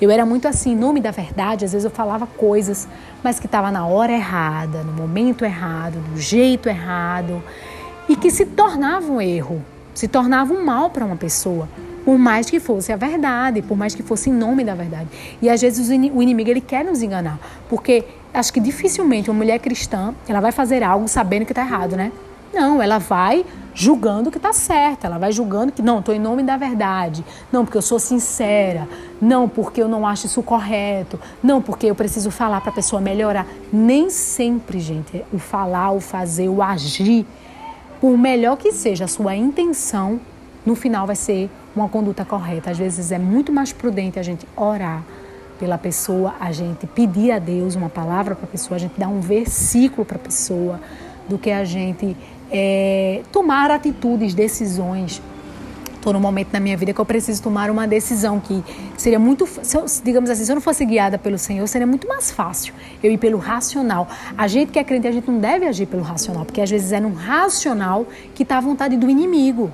eu 0.00 0.10
era 0.10 0.24
muito 0.24 0.46
assim, 0.46 0.74
nome 0.74 1.00
da 1.00 1.10
verdade, 1.10 1.64
às 1.64 1.72
vezes 1.72 1.84
eu 1.84 1.90
falava 1.90 2.26
coisas, 2.26 2.86
mas 3.22 3.40
que 3.40 3.46
estava 3.46 3.70
na 3.72 3.86
hora 3.86 4.12
errada, 4.12 4.82
no 4.84 4.92
momento 4.92 5.44
errado, 5.44 5.98
do 6.12 6.20
jeito 6.20 6.68
errado, 6.68 7.42
e 8.08 8.14
que 8.14 8.30
se 8.30 8.46
tornava 8.46 9.10
um 9.10 9.20
erro, 9.20 9.64
se 9.94 10.06
tornava 10.06 10.54
um 10.54 10.64
mal 10.64 10.90
para 10.90 11.04
uma 11.04 11.16
pessoa, 11.16 11.68
por 12.04 12.16
mais 12.16 12.48
que 12.48 12.60
fosse 12.60 12.92
a 12.92 12.96
verdade, 12.96 13.62
por 13.62 13.76
mais 13.76 13.94
que 13.94 14.02
fosse 14.02 14.30
em 14.30 14.32
nome 14.32 14.62
da 14.62 14.74
verdade. 14.74 15.08
E 15.42 15.50
às 15.50 15.60
vezes 15.60 15.88
o 15.88 16.22
inimigo 16.22 16.48
ele 16.48 16.60
quer 16.60 16.84
nos 16.84 17.02
enganar, 17.02 17.38
porque 17.68 18.04
acho 18.32 18.52
que 18.52 18.60
dificilmente 18.60 19.28
uma 19.28 19.36
mulher 19.36 19.58
cristã, 19.58 20.14
ela 20.28 20.40
vai 20.40 20.52
fazer 20.52 20.82
algo 20.84 21.08
sabendo 21.08 21.44
que 21.44 21.52
está 21.52 21.62
errado, 21.62 21.96
né? 21.96 22.12
Não, 22.52 22.82
ela 22.82 22.98
vai 22.98 23.44
julgando 23.74 24.30
que 24.30 24.38
está 24.38 24.52
certa, 24.52 25.06
ela 25.06 25.18
vai 25.18 25.30
julgando 25.30 25.70
que 25.70 25.80
não, 25.80 26.00
estou 26.00 26.12
em 26.12 26.18
nome 26.18 26.42
da 26.42 26.56
verdade, 26.56 27.24
não, 27.52 27.64
porque 27.64 27.78
eu 27.78 27.82
sou 27.82 28.00
sincera, 28.00 28.88
não, 29.20 29.48
porque 29.48 29.80
eu 29.80 29.88
não 29.88 30.04
acho 30.04 30.26
isso 30.26 30.42
correto, 30.42 31.20
não, 31.40 31.62
porque 31.62 31.86
eu 31.86 31.94
preciso 31.94 32.28
falar 32.30 32.60
para 32.60 32.70
a 32.70 32.74
pessoa 32.74 33.00
melhorar. 33.00 33.46
Nem 33.72 34.10
sempre, 34.10 34.80
gente, 34.80 35.24
o 35.32 35.38
falar, 35.38 35.92
o 35.92 36.00
fazer, 36.00 36.48
o 36.48 36.60
agir, 36.60 37.24
por 38.00 38.18
melhor 38.18 38.56
que 38.56 38.72
seja 38.72 39.04
a 39.04 39.08
sua 39.08 39.36
intenção, 39.36 40.20
no 40.66 40.74
final 40.74 41.06
vai 41.06 41.16
ser 41.16 41.48
uma 41.74 41.88
conduta 41.88 42.24
correta. 42.24 42.70
Às 42.70 42.78
vezes 42.78 43.12
é 43.12 43.18
muito 43.18 43.52
mais 43.52 43.72
prudente 43.72 44.18
a 44.18 44.22
gente 44.22 44.46
orar 44.56 45.04
pela 45.58 45.78
pessoa, 45.78 46.34
a 46.40 46.50
gente 46.50 46.86
pedir 46.86 47.30
a 47.30 47.38
Deus 47.38 47.76
uma 47.76 47.88
palavra 47.88 48.34
para 48.34 48.44
a 48.44 48.48
pessoa, 48.48 48.76
a 48.76 48.78
gente 48.80 48.98
dar 48.98 49.08
um 49.08 49.20
versículo 49.20 50.04
para 50.04 50.16
a 50.16 50.20
pessoa, 50.20 50.80
do 51.28 51.38
que 51.38 51.50
a 51.50 51.64
gente 51.64 52.16
é, 52.50 53.22
tomar 53.32 53.70
atitudes, 53.70 54.34
decisões. 54.34 55.22
Estou 55.94 56.12
num 56.12 56.20
momento 56.20 56.52
na 56.52 56.60
minha 56.60 56.76
vida 56.76 56.92
que 56.92 57.00
eu 57.00 57.04
preciso 57.04 57.42
tomar 57.42 57.70
uma 57.70 57.86
decisão 57.86 58.38
que 58.38 58.62
seria 58.96 59.18
muito, 59.18 59.46
se 59.46 59.76
eu, 59.76 59.84
digamos 60.04 60.30
assim, 60.30 60.44
se 60.44 60.50
eu 60.52 60.54
não 60.54 60.62
fosse 60.62 60.84
guiada 60.84 61.18
pelo 61.18 61.36
Senhor, 61.36 61.66
seria 61.66 61.86
muito 61.86 62.06
mais 62.06 62.30
fácil 62.30 62.72
eu 63.02 63.10
ir 63.10 63.18
pelo 63.18 63.36
racional. 63.36 64.08
A 64.36 64.46
gente 64.46 64.70
que 64.70 64.78
é 64.78 64.84
crente, 64.84 65.08
a 65.08 65.12
gente 65.12 65.28
não 65.28 65.40
deve 65.40 65.66
agir 65.66 65.86
pelo 65.86 66.02
racional, 66.02 66.44
porque 66.44 66.60
às 66.60 66.70
vezes 66.70 66.92
é 66.92 67.00
no 67.00 67.12
racional 67.12 68.06
que 68.34 68.44
está 68.44 68.58
a 68.58 68.60
vontade 68.60 68.96
do 68.96 69.10
inimigo. 69.10 69.72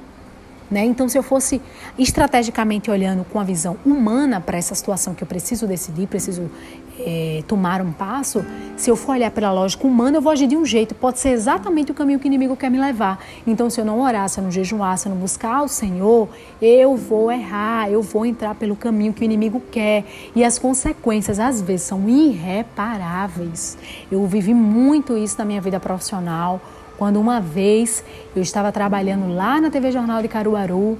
Né? 0.70 0.84
Então, 0.84 1.08
se 1.08 1.16
eu 1.16 1.22
fosse 1.22 1.60
estrategicamente 1.98 2.90
olhando 2.90 3.24
com 3.24 3.38
a 3.38 3.44
visão 3.44 3.76
humana 3.84 4.40
para 4.40 4.56
essa 4.56 4.74
situação 4.74 5.14
que 5.14 5.22
eu 5.22 5.28
preciso 5.28 5.66
decidir, 5.66 6.06
preciso 6.06 6.50
é, 6.98 7.42
tomar 7.46 7.80
um 7.80 7.92
passo, 7.92 8.44
se 8.76 8.90
eu 8.90 8.96
for 8.96 9.12
olhar 9.12 9.30
pela 9.30 9.52
lógica 9.52 9.86
humana, 9.86 10.16
eu 10.18 10.20
vou 10.20 10.32
agir 10.32 10.46
de 10.46 10.56
um 10.56 10.64
jeito. 10.64 10.94
Pode 10.94 11.18
ser 11.18 11.30
exatamente 11.30 11.92
o 11.92 11.94
caminho 11.94 12.18
que 12.18 12.26
o 12.26 12.28
inimigo 12.28 12.56
quer 12.56 12.70
me 12.70 12.78
levar. 12.78 13.18
Então, 13.46 13.68
se 13.70 13.80
eu 13.80 13.84
não 13.84 14.00
orar, 14.00 14.28
se 14.28 14.38
eu 14.38 14.44
não 14.44 14.50
jejuar, 14.50 14.98
se 14.98 15.06
eu 15.06 15.10
não 15.10 15.20
buscar 15.20 15.62
o 15.62 15.68
Senhor, 15.68 16.28
eu 16.60 16.96
vou 16.96 17.30
errar, 17.30 17.90
eu 17.90 18.02
vou 18.02 18.26
entrar 18.26 18.54
pelo 18.54 18.76
caminho 18.76 19.12
que 19.12 19.22
o 19.22 19.24
inimigo 19.24 19.62
quer. 19.70 20.04
E 20.34 20.44
as 20.44 20.58
consequências, 20.58 21.38
às 21.38 21.60
vezes, 21.60 21.86
são 21.86 22.08
irreparáveis. 22.08 23.76
Eu 24.10 24.26
vivi 24.26 24.54
muito 24.54 25.16
isso 25.16 25.36
na 25.38 25.44
minha 25.44 25.60
vida 25.60 25.78
profissional, 25.78 26.60
quando 26.96 27.20
uma 27.20 27.40
vez 27.40 28.04
eu 28.36 28.42
estava 28.42 28.70
trabalhando 28.70 29.34
lá 29.34 29.60
na 29.60 29.70
TV 29.70 29.90
Jornal 29.90 30.22
de 30.22 30.28
Caruaru 30.28 30.96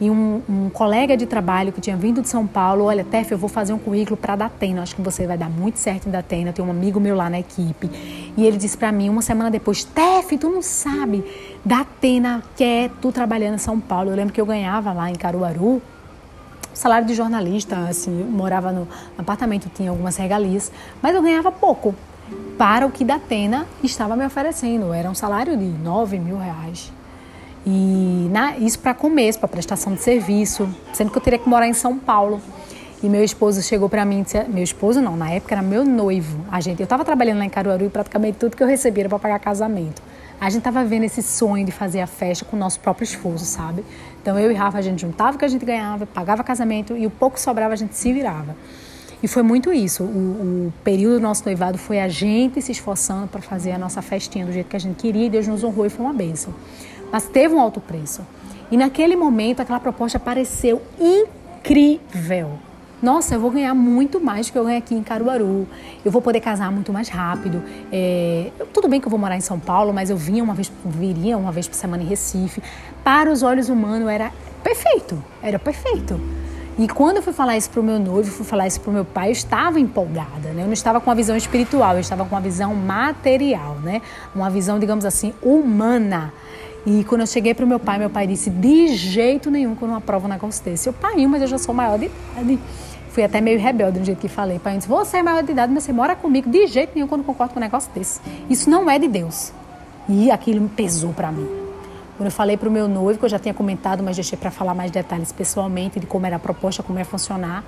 e 0.00 0.08
um, 0.10 0.40
um, 0.48 0.70
colega 0.70 1.16
de 1.16 1.26
trabalho 1.26 1.72
que 1.72 1.80
tinha 1.80 1.96
vindo 1.96 2.22
de 2.22 2.28
São 2.28 2.46
Paulo, 2.46 2.84
olha, 2.84 3.04
Tef, 3.04 3.32
eu 3.32 3.38
vou 3.38 3.48
fazer 3.48 3.72
um 3.72 3.78
currículo 3.78 4.16
para 4.16 4.34
a 4.34 4.36
Datena, 4.36 4.82
acho 4.82 4.94
que 4.94 5.02
você 5.02 5.26
vai 5.26 5.36
dar 5.36 5.50
muito 5.50 5.78
certo 5.78 6.08
em 6.08 6.10
Datena, 6.12 6.52
tenho 6.52 6.68
um 6.68 6.70
amigo 6.70 7.00
meu 7.00 7.16
lá 7.16 7.28
na 7.28 7.40
equipe. 7.40 7.90
E 8.36 8.46
ele 8.46 8.56
disse 8.56 8.76
para 8.76 8.92
mim, 8.92 9.08
uma 9.08 9.22
semana 9.22 9.50
depois, 9.50 9.82
Tef, 9.82 10.38
tu 10.38 10.48
não 10.48 10.62
sabe, 10.62 11.24
Datena 11.64 12.42
quer 12.56 12.90
tu 13.00 13.10
trabalhando 13.10 13.54
em 13.54 13.58
São 13.58 13.80
Paulo. 13.80 14.10
Eu 14.10 14.16
lembro 14.16 14.32
que 14.32 14.40
eu 14.40 14.46
ganhava 14.46 14.92
lá 14.92 15.10
em 15.10 15.14
Caruaru, 15.14 15.82
salário 16.72 17.06
de 17.06 17.14
jornalista, 17.14 17.76
assim, 17.88 18.10
morava 18.10 18.70
no 18.70 18.86
apartamento, 19.18 19.68
tinha 19.74 19.90
algumas 19.90 20.16
regalias, 20.16 20.70
mas 21.02 21.14
eu 21.14 21.22
ganhava 21.22 21.50
pouco 21.50 21.94
para 22.56 22.86
o 22.86 22.90
que 22.90 23.04
Datena 23.04 23.66
estava 23.82 24.14
me 24.16 24.24
oferecendo. 24.24 24.92
Era 24.92 25.10
um 25.10 25.14
salário 25.14 25.56
de 25.56 25.64
9 25.64 26.18
mil 26.18 26.38
reais. 26.38 26.92
E 27.70 28.28
na, 28.30 28.56
isso 28.56 28.78
para 28.78 28.94
começo, 28.94 29.38
para 29.38 29.46
prestação 29.46 29.92
de 29.92 30.00
serviço, 30.00 30.66
sendo 30.94 31.10
que 31.10 31.18
eu 31.18 31.20
teria 31.20 31.38
que 31.38 31.46
morar 31.46 31.68
em 31.68 31.74
São 31.74 31.98
Paulo. 31.98 32.40
E 33.02 33.08
meu 33.10 33.22
esposo 33.22 33.60
chegou 33.60 33.90
para 33.90 34.06
mim, 34.06 34.22
disse, 34.22 34.42
meu 34.44 34.64
esposo 34.64 35.02
não, 35.02 35.18
na 35.18 35.30
época 35.30 35.54
era 35.54 35.60
meu 35.60 35.84
noivo. 35.84 36.46
A 36.50 36.62
gente, 36.62 36.80
eu 36.80 36.84
estava 36.84 37.04
trabalhando 37.04 37.40
lá 37.40 37.44
em 37.44 37.50
Caruaru 37.50 37.84
e 37.84 37.90
praticamente 37.90 38.38
tudo 38.38 38.56
que 38.56 38.62
eu 38.62 38.66
recebia 38.66 39.02
era 39.02 39.08
para 39.10 39.18
pagar 39.18 39.38
casamento. 39.38 40.00
A 40.40 40.48
gente 40.48 40.60
estava 40.60 40.82
vendo 40.82 41.04
esse 41.04 41.22
sonho 41.22 41.66
de 41.66 41.70
fazer 41.70 42.00
a 42.00 42.06
festa 42.06 42.42
com 42.42 42.56
o 42.56 42.58
nosso 42.58 42.80
próprio 42.80 43.04
esforço, 43.04 43.44
sabe? 43.44 43.84
Então 44.22 44.38
eu 44.38 44.50
e 44.50 44.54
Rafa 44.54 44.78
a 44.78 44.82
gente 44.82 45.02
juntava 45.02 45.36
o 45.36 45.38
que 45.38 45.44
a 45.44 45.48
gente 45.48 45.66
ganhava, 45.66 46.06
pagava 46.06 46.42
casamento 46.42 46.96
e 46.96 47.06
o 47.06 47.10
pouco 47.10 47.38
sobrava 47.38 47.74
a 47.74 47.76
gente 47.76 47.94
se 47.94 48.10
virava. 48.14 48.56
E 49.22 49.28
foi 49.28 49.42
muito 49.42 49.70
isso. 49.72 50.04
O, 50.04 50.06
o, 50.68 50.72
período 50.82 51.16
do 51.16 51.20
nosso 51.20 51.44
noivado 51.44 51.76
foi 51.76 52.00
a 52.00 52.08
gente 52.08 52.62
se 52.62 52.72
esforçando 52.72 53.26
para 53.26 53.42
fazer 53.42 53.72
a 53.72 53.78
nossa 53.78 54.00
festinha 54.00 54.46
do 54.46 54.52
jeito 54.52 54.68
que 54.68 54.76
a 54.76 54.80
gente 54.80 54.96
queria 54.96 55.26
e 55.26 55.30
Deus 55.30 55.46
nos 55.46 55.62
honrou 55.62 55.84
e 55.84 55.90
foi 55.90 56.06
uma 56.06 56.14
bênção 56.14 56.54
mas 57.10 57.24
teve 57.24 57.54
um 57.54 57.60
alto 57.60 57.80
preço. 57.80 58.22
E 58.70 58.76
naquele 58.76 59.16
momento 59.16 59.60
aquela 59.60 59.80
proposta 59.80 60.18
pareceu 60.18 60.82
incrível. 61.00 62.58
Nossa, 63.00 63.36
eu 63.36 63.40
vou 63.40 63.50
ganhar 63.50 63.74
muito 63.74 64.20
mais 64.20 64.50
que 64.50 64.58
eu 64.58 64.64
ganho 64.64 64.78
aqui 64.78 64.92
em 64.94 65.02
Caruaru. 65.04 65.68
Eu 66.04 66.10
vou 66.10 66.20
poder 66.20 66.40
casar 66.40 66.70
muito 66.72 66.92
mais 66.92 67.08
rápido. 67.08 67.62
É, 67.92 68.50
tudo 68.72 68.88
bem 68.88 69.00
que 69.00 69.06
eu 69.06 69.10
vou 69.10 69.20
morar 69.20 69.36
em 69.36 69.40
São 69.40 69.58
Paulo, 69.58 69.92
mas 69.92 70.10
eu 70.10 70.16
vinha 70.16 70.42
uma 70.42 70.52
vez, 70.52 70.70
viria 70.84 71.38
uma 71.38 71.52
vez 71.52 71.68
por 71.68 71.76
semana 71.76 72.02
em 72.02 72.06
Recife. 72.06 72.60
Para 73.04 73.30
os 73.30 73.44
olhos 73.44 73.68
humanos 73.68 74.08
era 74.08 74.32
perfeito, 74.64 75.22
era 75.40 75.60
perfeito. 75.60 76.20
E 76.76 76.88
quando 76.88 77.16
eu 77.16 77.22
fui 77.22 77.32
falar 77.32 77.56
isso 77.56 77.70
para 77.70 77.80
o 77.80 77.84
meu 77.84 77.98
noivo, 77.98 78.30
fui 78.30 78.44
falar 78.44 78.66
isso 78.66 78.80
para 78.80 78.90
o 78.90 78.92
meu 78.92 79.04
pai, 79.04 79.28
eu 79.28 79.32
estava 79.32 79.80
empolgada, 79.80 80.50
né? 80.50 80.62
Eu 80.62 80.66
não 80.66 80.72
estava 80.72 81.00
com 81.00 81.10
uma 81.10 81.16
visão 81.16 81.36
espiritual, 81.36 81.94
eu 81.94 82.00
estava 82.00 82.24
com 82.24 82.34
uma 82.34 82.40
visão 82.40 82.72
material, 82.74 83.76
né? 83.82 84.00
Uma 84.32 84.48
visão, 84.48 84.78
digamos 84.78 85.04
assim, 85.04 85.32
humana. 85.42 86.32
E 86.88 87.04
quando 87.04 87.20
eu 87.20 87.26
cheguei 87.26 87.52
para 87.52 87.66
o 87.66 87.68
meu 87.68 87.78
pai, 87.78 87.98
meu 87.98 88.08
pai 88.08 88.26
disse: 88.26 88.48
de 88.48 88.88
jeito 88.96 89.50
nenhum 89.50 89.74
que 89.76 89.82
eu 89.82 89.88
não 89.88 89.96
aprovo 89.96 90.26
negócio 90.26 90.64
desse. 90.64 90.88
Eu, 90.88 90.94
pai, 90.94 91.26
mas 91.26 91.42
eu 91.42 91.46
já 91.46 91.58
sou 91.58 91.74
maior 91.74 91.98
de 91.98 92.06
idade. 92.06 92.58
Fui 93.10 93.22
até 93.22 93.42
meio 93.42 93.60
rebelde 93.60 93.98
no 93.98 94.06
jeito 94.06 94.18
que 94.18 94.28
falei. 94.28 94.58
Pai 94.58 94.78
disse: 94.78 94.88
você 94.88 95.18
é 95.18 95.22
maior 95.22 95.42
de 95.42 95.52
idade, 95.52 95.70
mas 95.70 95.82
você 95.82 95.92
mora 95.92 96.16
comigo. 96.16 96.48
De 96.48 96.66
jeito 96.66 96.92
nenhum 96.94 97.06
que 97.06 97.12
eu 97.12 97.22
concordo 97.22 97.52
com 97.52 97.60
um 97.60 97.62
negócio 97.62 97.92
desse. 97.94 98.22
Isso 98.48 98.70
não 98.70 98.88
é 98.88 98.98
de 98.98 99.06
Deus. 99.06 99.52
E 100.08 100.30
aquilo 100.30 100.66
pesou 100.70 101.12
para 101.12 101.30
mim. 101.30 101.46
Quando 102.16 102.28
eu 102.28 102.32
falei 102.32 102.56
para 102.56 102.70
o 102.70 102.72
meu 102.72 102.88
noivo, 102.88 103.18
que 103.18 103.24
eu 103.26 103.28
já 103.28 103.38
tinha 103.38 103.52
comentado, 103.52 104.02
mas 104.02 104.16
deixei 104.16 104.38
para 104.38 104.50
falar 104.50 104.72
mais 104.72 104.90
detalhes 104.90 105.30
pessoalmente 105.30 106.00
de 106.00 106.06
como 106.06 106.24
era 106.24 106.36
a 106.36 106.38
proposta, 106.38 106.82
como 106.82 106.98
ia 106.98 107.04
funcionar, 107.04 107.62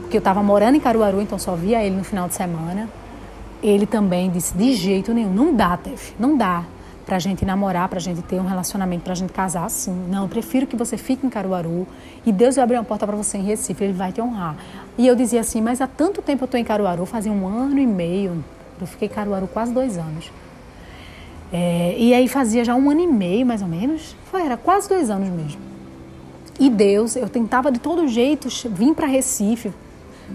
porque 0.00 0.16
eu 0.16 0.20
estava 0.20 0.42
morando 0.42 0.76
em 0.76 0.80
Caruaru, 0.80 1.20
então 1.20 1.38
só 1.38 1.54
via 1.54 1.84
ele 1.84 1.96
no 1.96 2.04
final 2.04 2.26
de 2.26 2.34
semana. 2.34 2.88
Ele 3.62 3.84
também 3.84 4.30
disse: 4.30 4.56
de 4.56 4.72
jeito 4.72 5.12
nenhum, 5.12 5.30
não 5.30 5.54
dá, 5.54 5.76
Tef, 5.76 6.14
não 6.18 6.38
dá 6.38 6.64
para 7.04 7.16
a 7.16 7.18
gente 7.18 7.44
namorar, 7.44 7.88
para 7.88 7.98
a 7.98 8.02
gente 8.02 8.22
ter 8.22 8.40
um 8.40 8.46
relacionamento, 8.46 9.02
para 9.02 9.12
a 9.12 9.16
gente 9.16 9.32
casar 9.32 9.64
assim. 9.64 9.92
Não, 10.08 10.22
eu 10.22 10.28
prefiro 10.28 10.66
que 10.66 10.76
você 10.76 10.96
fique 10.96 11.26
em 11.26 11.30
Caruaru 11.30 11.86
e 12.24 12.32
Deus 12.32 12.56
vai 12.56 12.64
abrir 12.64 12.76
uma 12.76 12.84
porta 12.84 13.06
para 13.06 13.16
você 13.16 13.38
em 13.38 13.42
Recife, 13.42 13.82
Ele 13.82 13.92
vai 13.92 14.12
te 14.12 14.20
honrar. 14.20 14.56
E 14.96 15.06
eu 15.06 15.16
dizia 15.16 15.40
assim, 15.40 15.60
mas 15.60 15.80
há 15.80 15.86
tanto 15.86 16.22
tempo 16.22 16.44
eu 16.44 16.46
estou 16.46 16.58
em 16.58 16.64
Caruaru, 16.64 17.04
fazia 17.06 17.32
um 17.32 17.46
ano 17.46 17.78
e 17.78 17.86
meio, 17.86 18.44
eu 18.80 18.86
fiquei 18.86 19.08
em 19.08 19.10
Caruaru 19.10 19.46
quase 19.46 19.72
dois 19.72 19.98
anos. 19.98 20.30
É, 21.52 21.94
e 21.98 22.14
aí 22.14 22.28
fazia 22.28 22.64
já 22.64 22.74
um 22.74 22.90
ano 22.90 23.00
e 23.00 23.06
meio, 23.06 23.44
mais 23.44 23.60
ou 23.60 23.68
menos, 23.68 24.16
foi, 24.30 24.42
era 24.42 24.56
quase 24.56 24.88
dois 24.88 25.10
anos 25.10 25.28
mesmo. 25.28 25.60
E 26.58 26.70
Deus, 26.70 27.16
eu 27.16 27.28
tentava 27.28 27.72
de 27.72 27.78
todo 27.78 28.06
jeito 28.06 28.48
vir 28.70 28.94
para 28.94 29.06
Recife, 29.06 29.72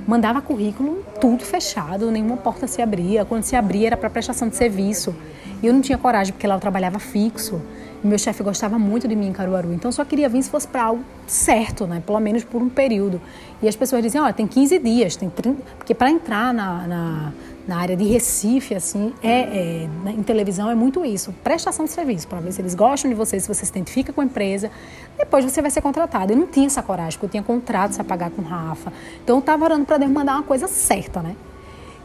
mandava 0.06 0.42
currículo, 0.42 1.04
tudo 1.20 1.44
fechado, 1.44 2.12
nenhuma 2.12 2.38
porta 2.38 2.68
se 2.68 2.82
abria. 2.82 3.26
Quando 3.26 3.44
se 3.44 3.56
abria 3.56 3.88
era 3.88 3.98
para 3.98 4.10
prestação 4.10 4.50
de 4.50 4.56
serviço. 4.56 5.16
E 5.62 5.68
eu 5.68 5.74
não 5.74 5.82
tinha 5.82 5.98
coragem, 5.98 6.34
porque 6.34 6.48
lá 6.48 6.56
eu 6.56 6.60
trabalhava 6.60 7.00
fixo. 7.00 7.62
Meu 8.04 8.18
chefe 8.18 8.44
gostava 8.44 8.78
muito 8.78 9.08
de 9.08 9.16
mim 9.16 9.28
em 9.28 9.34
Caruaru. 9.34 9.74
Então 9.74 9.90
eu 9.90 9.94
só 9.94 10.06
queria 10.06 10.30
vir 10.30 10.44
se 10.44 10.50
fosse 10.50 10.68
para 10.68 10.84
algo 10.84 11.04
certo, 11.26 11.88
né? 11.88 12.02
Pelo 12.06 12.20
menos 12.20 12.44
por 12.44 12.62
um 12.62 12.70
período. 12.70 13.20
E 13.62 13.68
as 13.68 13.76
pessoas 13.76 14.04
diziam, 14.04 14.24
olha, 14.24 14.34
tem 14.34 14.46
15 14.46 14.78
dias, 14.80 15.16
tem 15.16 15.30
30... 15.30 15.62
porque 15.78 15.96
para 15.96 16.12
entrar 16.12 16.54
na, 16.54 16.88
na 16.88 17.34
na 17.68 17.80
área 17.80 17.98
de 17.98 18.06
Recife, 18.06 18.74
assim, 18.74 19.14
é, 19.22 19.42
é, 19.42 19.90
em 20.10 20.24
televisão 20.24 20.72
é 20.72 20.76
muito 20.76 21.04
isso. 21.04 21.34
Prestação 21.44 21.86
de 21.86 21.92
serviço, 21.92 22.26
para 22.28 22.40
ver 22.40 22.54
se 22.54 22.62
eles 22.62 22.74
gostam 22.74 23.10
de 23.12 23.16
você, 23.16 23.38
se 23.40 23.48
você 23.48 23.66
se 23.66 23.72
identifica 23.72 24.14
com 24.14 24.22
a 24.22 24.24
empresa. 24.24 24.72
Depois 25.18 25.44
você 25.44 25.62
vai 25.62 25.70
ser 25.70 25.82
contratado. 25.82 26.32
Eu 26.32 26.38
não 26.38 26.48
tinha 26.48 26.68
essa 26.68 26.82
coragem, 26.82 27.20
porque 27.20 27.26
eu 27.26 27.30
tinha 27.30 27.44
contratos 27.44 28.00
a 28.00 28.06
pagar 28.06 28.32
com 28.32 28.42
Rafa. 28.42 28.94
Então 29.22 29.36
eu 29.36 29.40
estava 29.42 29.66
orando 29.66 29.86
para 29.86 29.98
Deus 29.98 30.10
mandar 30.10 30.36
uma 30.36 30.44
coisa 30.44 30.68
certa, 30.68 31.22
né? 31.22 31.36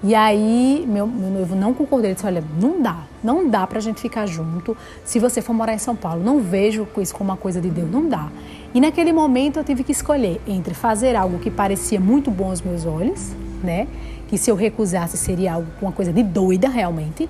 E 0.05 0.17
aí, 0.17 0.85
meu, 0.89 1.07
meu 1.07 1.31
noivo 1.31 1.55
não 1.55 1.73
concordou. 1.73 2.07
Ele 2.07 2.15
disse: 2.15 2.27
Olha, 2.27 2.43
não 2.61 2.83
dá, 2.83 3.05
não 3.23 3.49
dá 3.49 3.67
pra 3.67 3.79
gente 3.79 4.01
ficar 4.01 4.27
junto 4.27 4.77
se 5.05 5.19
você 5.19 5.41
for 5.41 5.53
morar 5.53 5.75
em 5.75 5.79
São 5.79 5.95
Paulo. 5.95 6.23
Não 6.23 6.41
vejo 6.41 6.87
isso 6.99 7.15
como 7.15 7.31
uma 7.31 7.37
coisa 7.37 7.61
de 7.61 7.71
Deus, 7.71 7.91
não 7.91 8.09
dá. 8.09 8.29
E 8.75 8.81
naquele 8.81 9.13
momento 9.13 9.59
eu 9.59 9.65
tive 9.65 9.85
que 9.85 9.93
escolher 9.93 10.41
entre 10.47 10.75
fazer 10.75 11.15
algo 11.15 11.39
que 11.39 11.51
parecia 11.51 12.01
muito 12.01 12.31
bom 12.31 12.51
aos 12.51 12.61
meus 12.61 12.85
olhos, 12.85 13.33
né? 13.63 13.87
Que 14.29 14.37
se 14.37 14.51
eu 14.51 14.57
recusasse 14.57 15.17
seria 15.17 15.55
algo, 15.55 15.69
uma 15.81 15.93
coisa 15.93 16.13
de 16.13 16.23
doida 16.23 16.69
realmente, 16.69 17.29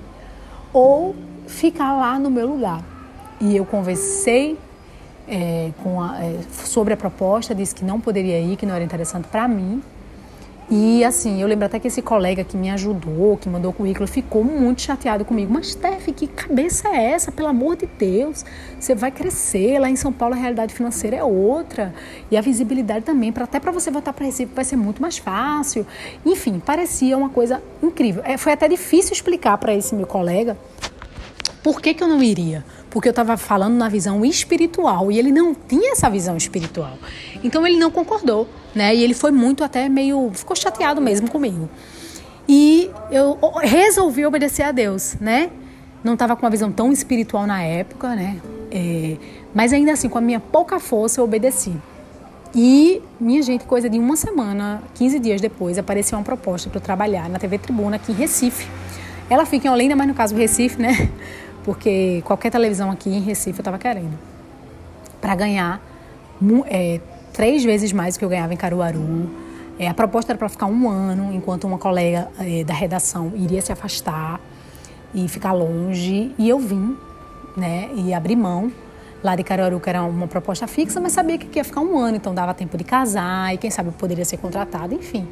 ou 0.71 1.15
ficar 1.45 1.93
lá 1.95 2.17
no 2.17 2.31
meu 2.31 2.47
lugar. 2.47 2.81
E 3.39 3.55
eu 3.55 3.65
conversei 3.65 4.57
é, 5.27 5.71
a, 5.99 6.25
é, 6.25 6.39
sobre 6.51 6.93
a 6.93 6.97
proposta, 6.97 7.53
disse 7.53 7.75
que 7.75 7.85
não 7.85 7.99
poderia 7.99 8.39
ir, 8.39 8.55
que 8.55 8.65
não 8.65 8.73
era 8.73 8.83
interessante 8.83 9.27
para 9.27 9.47
mim. 9.47 9.81
E 10.69 11.03
assim, 11.03 11.41
eu 11.41 11.47
lembro 11.47 11.65
até 11.65 11.77
que 11.77 11.87
esse 11.87 12.01
colega 12.01 12.43
que 12.43 12.55
me 12.55 12.69
ajudou, 12.71 13.37
que 13.37 13.49
mandou 13.49 13.71
o 13.71 13.73
currículo, 13.73 14.07
ficou 14.07 14.43
muito 14.43 14.81
chateado 14.81 15.25
comigo. 15.25 15.53
Mas, 15.53 15.71
Steph, 15.71 16.07
que 16.15 16.27
cabeça 16.27 16.87
é 16.87 17.11
essa? 17.11 17.31
Pelo 17.31 17.49
amor 17.49 17.75
de 17.75 17.85
Deus, 17.85 18.45
você 18.79 18.95
vai 18.95 19.11
crescer. 19.11 19.79
Lá 19.79 19.89
em 19.89 19.95
São 19.95 20.11
Paulo 20.11 20.35
a 20.35 20.37
realidade 20.37 20.73
financeira 20.73 21.17
é 21.17 21.23
outra. 21.23 21.93
E 22.31 22.37
a 22.37 22.41
visibilidade 22.41 23.05
também, 23.05 23.31
pra, 23.31 23.43
até 23.43 23.59
para 23.59 23.71
você 23.71 23.91
voltar 23.91 24.13
para 24.13 24.25
Recife, 24.25 24.53
vai 24.53 24.65
ser 24.65 24.77
muito 24.77 25.01
mais 25.01 25.17
fácil. 25.17 25.85
Enfim, 26.25 26.59
parecia 26.59 27.17
uma 27.17 27.29
coisa 27.29 27.61
incrível. 27.81 28.23
É, 28.25 28.37
foi 28.37 28.53
até 28.53 28.67
difícil 28.67 29.13
explicar 29.13 29.57
para 29.57 29.73
esse 29.73 29.93
meu 29.93 30.07
colega 30.07 30.57
por 31.61 31.81
que, 31.81 31.93
que 31.93 32.03
eu 32.03 32.07
não 32.09 32.21
iria 32.21 32.65
porque 32.93 33.09
eu 33.09 33.11
estava 33.11 33.35
falando 33.37 33.73
na 33.73 33.89
visão 33.89 34.23
espiritual 34.23 35.11
e 35.11 35.17
ele 35.17 35.31
não 35.31 35.55
tinha 35.55 35.93
essa 35.93 36.07
visão 36.11 36.37
espiritual. 36.37 36.93
Então 37.43 37.65
ele 37.65 37.75
não 37.75 37.89
concordou, 37.89 38.47
né? 38.75 38.95
E 38.95 39.03
ele 39.03 39.15
foi 39.15 39.31
muito 39.31 39.63
até 39.63 39.89
meio 39.89 40.29
ficou 40.31 40.55
chateado 40.55 41.01
mesmo 41.01 41.27
comigo. 41.27 41.67
E 42.47 42.91
eu 43.09 43.35
resolvi 43.63 44.23
obedecer 44.27 44.61
a 44.61 44.71
Deus, 44.71 45.15
né? 45.19 45.49
Não 46.03 46.13
estava 46.13 46.35
com 46.35 46.45
uma 46.45 46.51
visão 46.51 46.71
tão 46.71 46.91
espiritual 46.91 47.47
na 47.47 47.63
época, 47.63 48.15
né? 48.15 48.39
É, 48.69 49.17
mas 49.55 49.73
ainda 49.73 49.93
assim, 49.93 50.07
com 50.07 50.19
a 50.19 50.21
minha 50.21 50.39
pouca 50.39 50.79
força, 50.79 51.19
eu 51.19 51.25
obedeci. 51.25 51.73
E, 52.53 53.01
minha 53.19 53.41
gente, 53.41 53.65
coisa 53.65 53.89
de 53.89 53.97
uma 53.97 54.15
semana, 54.15 54.83
15 54.93 55.17
dias 55.17 55.41
depois, 55.41 55.79
apareceu 55.79 56.15
uma 56.15 56.23
proposta 56.23 56.69
para 56.69 56.77
eu 56.77 56.83
trabalhar 56.83 57.27
na 57.27 57.39
TV 57.39 57.57
Tribuna 57.57 57.95
aqui 57.95 58.11
em 58.11 58.15
Recife. 58.15 58.67
Ela 59.27 59.47
fica 59.47 59.67
em 59.67 59.71
Olinda, 59.71 59.95
mas 59.95 60.07
no 60.07 60.13
caso 60.13 60.35
Recife, 60.35 60.79
né? 60.79 61.09
Porque 61.63 62.21
qualquer 62.25 62.49
televisão 62.49 62.91
aqui 62.91 63.09
em 63.09 63.21
Recife 63.21 63.59
eu 63.59 63.61
estava 63.61 63.77
querendo. 63.77 64.17
Para 65.21 65.35
ganhar 65.35 65.81
é, 66.65 66.99
três 67.31 67.63
vezes 67.63 67.91
mais 67.91 68.15
do 68.15 68.19
que 68.19 68.25
eu 68.25 68.29
ganhava 68.29 68.53
em 68.53 68.57
Caruaru. 68.57 69.29
É, 69.79 69.87
a 69.87 69.93
proposta 69.93 70.31
era 70.31 70.37
para 70.37 70.49
ficar 70.49 70.67
um 70.67 70.89
ano, 70.89 71.33
enquanto 71.33 71.65
uma 71.65 71.77
colega 71.77 72.29
é, 72.39 72.63
da 72.63 72.73
redação 72.73 73.31
iria 73.35 73.61
se 73.61 73.71
afastar 73.71 74.39
e 75.13 75.27
ficar 75.27 75.53
longe. 75.53 76.33
E 76.37 76.47
eu 76.47 76.59
vim, 76.59 76.95
né, 77.57 77.89
e 77.95 78.13
abri 78.13 78.35
mão 78.35 78.71
lá 79.23 79.35
de 79.35 79.43
Caruaru, 79.43 79.79
que 79.79 79.89
era 79.89 80.03
uma 80.03 80.27
proposta 80.27 80.67
fixa, 80.67 80.99
mas 80.99 81.13
sabia 81.13 81.37
que 81.37 81.57
ia 81.57 81.63
ficar 81.63 81.79
um 81.79 81.97
ano, 81.97 82.17
então 82.17 82.33
dava 82.35 82.53
tempo 82.53 82.77
de 82.77 82.83
casar 82.83 83.53
e 83.53 83.57
quem 83.57 83.71
sabe 83.71 83.89
eu 83.89 83.93
poderia 83.93 84.25
ser 84.25 84.37
contratada, 84.37 84.93
enfim. 84.93 85.27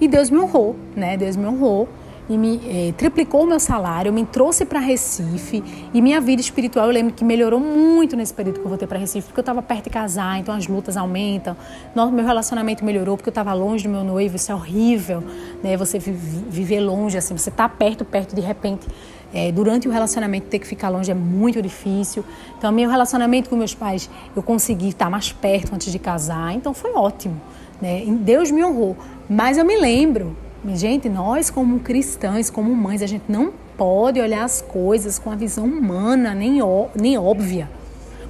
E 0.00 0.06
Deus 0.06 0.28
me 0.30 0.38
honrou, 0.38 0.76
né? 0.94 1.16
Deus 1.16 1.34
me 1.34 1.46
honrou 1.46 1.88
e 2.28 2.38
me 2.38 2.60
eh, 2.64 2.92
triplicou 2.96 3.42
o 3.42 3.46
meu 3.46 3.58
salário, 3.58 4.12
me 4.12 4.24
trouxe 4.24 4.64
para 4.64 4.78
Recife 4.78 5.62
e 5.92 6.00
minha 6.00 6.20
vida 6.20 6.40
espiritual 6.40 6.86
eu 6.86 6.92
lembro 6.92 7.12
que 7.12 7.24
melhorou 7.24 7.58
muito 7.58 8.16
nesse 8.16 8.32
período 8.32 8.60
que 8.60 8.64
eu 8.64 8.68
voltei 8.68 8.86
para 8.86 8.98
Recife, 8.98 9.26
porque 9.28 9.40
eu 9.40 9.42
estava 9.42 9.60
perto 9.62 9.84
de 9.84 9.90
casar, 9.90 10.38
então 10.38 10.54
as 10.54 10.66
lutas 10.66 10.96
aumentam. 10.96 11.56
Meu 11.94 12.24
relacionamento 12.24 12.84
melhorou 12.84 13.16
porque 13.16 13.28
eu 13.28 13.32
estava 13.32 13.52
longe 13.52 13.84
do 13.84 13.90
meu 13.90 14.04
noivo, 14.04 14.36
isso 14.36 14.52
é 14.52 14.54
horrível, 14.54 15.22
né? 15.62 15.76
Você 15.76 15.98
viver 15.98 16.80
longe 16.80 17.18
assim, 17.18 17.36
você 17.36 17.50
tá 17.50 17.68
perto, 17.68 18.04
perto 18.04 18.34
de 18.34 18.40
repente. 18.40 18.86
É, 19.34 19.50
durante 19.50 19.88
o 19.88 19.90
relacionamento 19.90 20.48
ter 20.48 20.58
que 20.58 20.66
ficar 20.66 20.90
longe 20.90 21.10
é 21.10 21.14
muito 21.14 21.62
difícil. 21.62 22.22
Então, 22.58 22.70
meu 22.70 22.90
relacionamento 22.90 23.48
com 23.48 23.56
meus 23.56 23.74
pais, 23.74 24.10
eu 24.36 24.42
consegui 24.42 24.90
estar 24.90 25.08
mais 25.08 25.32
perto 25.32 25.74
antes 25.74 25.90
de 25.90 25.98
casar, 25.98 26.54
então 26.54 26.74
foi 26.74 26.92
ótimo. 26.92 27.40
Né? 27.80 28.04
Deus 28.20 28.50
me 28.50 28.62
honrou. 28.62 28.94
Mas 29.30 29.56
eu 29.56 29.64
me 29.64 29.76
lembro 29.78 30.36
Gente, 30.64 31.08
nós 31.08 31.50
como 31.50 31.80
cristãs, 31.80 32.48
como 32.48 32.74
mães, 32.74 33.02
a 33.02 33.06
gente 33.06 33.24
não 33.28 33.52
pode 33.76 34.20
olhar 34.20 34.44
as 34.44 34.62
coisas 34.62 35.18
com 35.18 35.28
a 35.28 35.34
visão 35.34 35.64
humana, 35.64 36.34
nem, 36.34 36.60
nem 36.94 37.18
óbvia. 37.18 37.68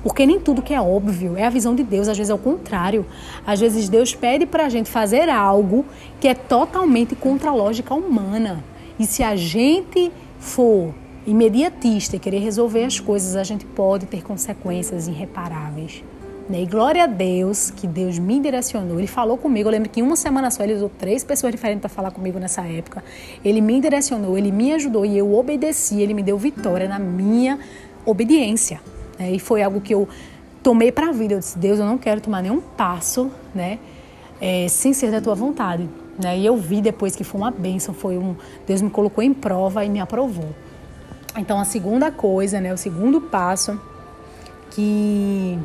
Porque 0.03 0.25
nem 0.25 0.40
tudo 0.40 0.62
que 0.62 0.73
é 0.73 0.81
óbvio 0.81 1.37
é 1.37 1.45
a 1.45 1.51
visão 1.51 1.75
de 1.75 1.85
Deus, 1.85 2.09
às 2.09 2.16
vezes 2.16 2.31
é 2.31 2.35
o 2.35 2.38
contrário. 2.38 3.05
Às 3.47 3.61
vezes 3.61 3.88
Deus 3.88 4.14
pede 4.14 4.47
para 4.47 4.64
a 4.64 4.68
gente 4.71 4.90
fazer 4.90 5.29
algo 5.29 5.85
que 6.21 6.27
é 6.27 6.35
totalmente 6.35 7.14
contra 7.14 7.51
a 7.51 7.55
lógica 7.55 7.95
humana. 7.95 8.64
E 8.99 9.07
se 9.07 9.23
a 9.23 9.37
gente 9.37 10.11
for 10.40 10.95
imediatista 11.27 12.16
e 12.16 12.18
querer 12.18 12.38
resolver 12.38 12.85
as 12.85 12.99
coisas, 12.99 13.37
a 13.37 13.45
gente 13.45 13.66
pode 13.66 14.07
ter 14.07 14.23
consequências 14.23 15.07
irreparáveis. 15.07 16.03
Né? 16.48 16.62
E 16.62 16.66
glória 16.66 17.05
a 17.05 17.07
Deus 17.07 17.70
que 17.70 17.87
Deus 17.87 18.18
me 18.18 18.40
direcionou. 18.40 18.98
Ele 18.98 19.07
falou 19.07 19.37
comigo. 19.37 19.68
Eu 19.68 19.72
lembro 19.72 19.88
que 19.88 20.00
em 20.00 20.02
uma 20.02 20.16
semana 20.16 20.50
só 20.50 20.62
ele 20.62 20.74
usou 20.74 20.88
três 20.88 21.24
pessoas 21.24 21.52
diferentes 21.52 21.81
para 21.81 21.88
falar 21.88 22.11
comigo 22.11 22.38
nessa 22.38 22.62
época. 22.62 23.02
Ele 23.44 23.61
me 23.61 23.81
direcionou, 23.81 24.37
ele 24.37 24.50
me 24.50 24.72
ajudou 24.72 25.07
e 25.07 25.16
eu 25.16 25.35
obedeci. 25.35 26.00
Ele 26.00 26.14
me 26.14 26.22
deu 26.22 26.37
vitória 26.38 26.88
na 26.88 26.98
minha 26.98 27.59
obediência. 28.05 28.81
Né? 29.18 29.33
E 29.33 29.38
foi 29.38 29.62
algo 29.62 29.81
que 29.81 29.94
eu 29.94 30.09
tomei 30.62 30.92
para 30.92 31.09
a 31.09 31.12
vida. 31.12 31.35
Eu 31.35 31.38
disse: 31.38 31.59
Deus, 31.59 31.78
eu 31.78 31.87
não 31.87 31.98
quero 31.98 32.20
tomar 32.20 32.42
nenhum 32.42 32.61
passo, 32.61 33.31
né? 33.55 33.78
É, 34.40 34.66
sem 34.68 34.92
ser 34.92 35.11
da 35.11 35.20
tua 35.20 35.35
vontade. 35.35 35.88
Né? 36.22 36.38
E 36.38 36.46
eu 36.46 36.57
vi 36.57 36.81
depois 36.81 37.14
que 37.16 37.24
foi 37.24 37.40
uma 37.40 37.50
bênção, 37.50 37.94
foi 37.94 38.18
um 38.18 38.35
Deus 38.66 38.83
me 38.83 38.90
colocou 38.90 39.22
em 39.22 39.33
prova 39.33 39.85
e 39.85 39.88
me 39.88 40.00
aprovou. 40.00 40.50
Então 41.37 41.59
a 41.59 41.64
segunda 41.64 42.11
coisa, 42.11 42.61
né, 42.61 42.74
o 42.74 42.76
segundo 42.76 43.20
passo 43.20 43.81
que 44.70 45.59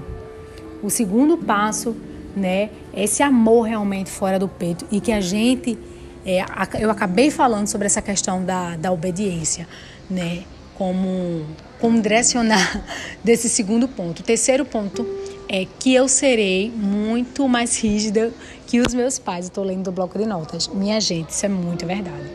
o 0.83 0.89
segundo 0.89 1.37
passo, 1.37 1.95
né, 2.35 2.69
é 2.93 3.03
esse 3.03 3.23
amor 3.23 3.63
realmente 3.63 4.11
fora 4.11 4.37
do 4.37 4.47
peito 4.47 4.85
e 4.91 5.01
que 5.01 5.11
a 5.11 5.19
gente, 5.19 5.77
é, 6.25 6.43
eu 6.79 6.91
acabei 6.91 7.31
falando 7.31 7.67
sobre 7.67 7.87
essa 7.87 8.01
questão 8.01 8.43
da, 8.43 8.75
da 8.75 8.91
obediência, 8.91 9.67
né, 10.09 10.43
como, 10.75 11.45
como 11.79 11.99
direcionar 12.01 12.83
desse 13.23 13.49
segundo 13.49 13.87
ponto. 13.87 14.19
O 14.19 14.23
terceiro 14.23 14.63
ponto 14.65 15.05
é 15.49 15.65
que 15.79 15.93
eu 15.93 16.07
serei 16.07 16.69
muito 16.71 17.47
mais 17.47 17.77
rígida 17.81 18.31
que 18.67 18.79
os 18.81 18.93
meus 18.93 19.17
pais. 19.17 19.45
Estou 19.45 19.63
lendo 19.63 19.85
do 19.85 19.91
bloco 19.91 20.19
de 20.19 20.25
notas. 20.25 20.67
Minha 20.67 20.99
gente, 20.99 21.29
isso 21.29 21.45
é 21.45 21.49
muito 21.49 21.85
verdade. 21.85 22.29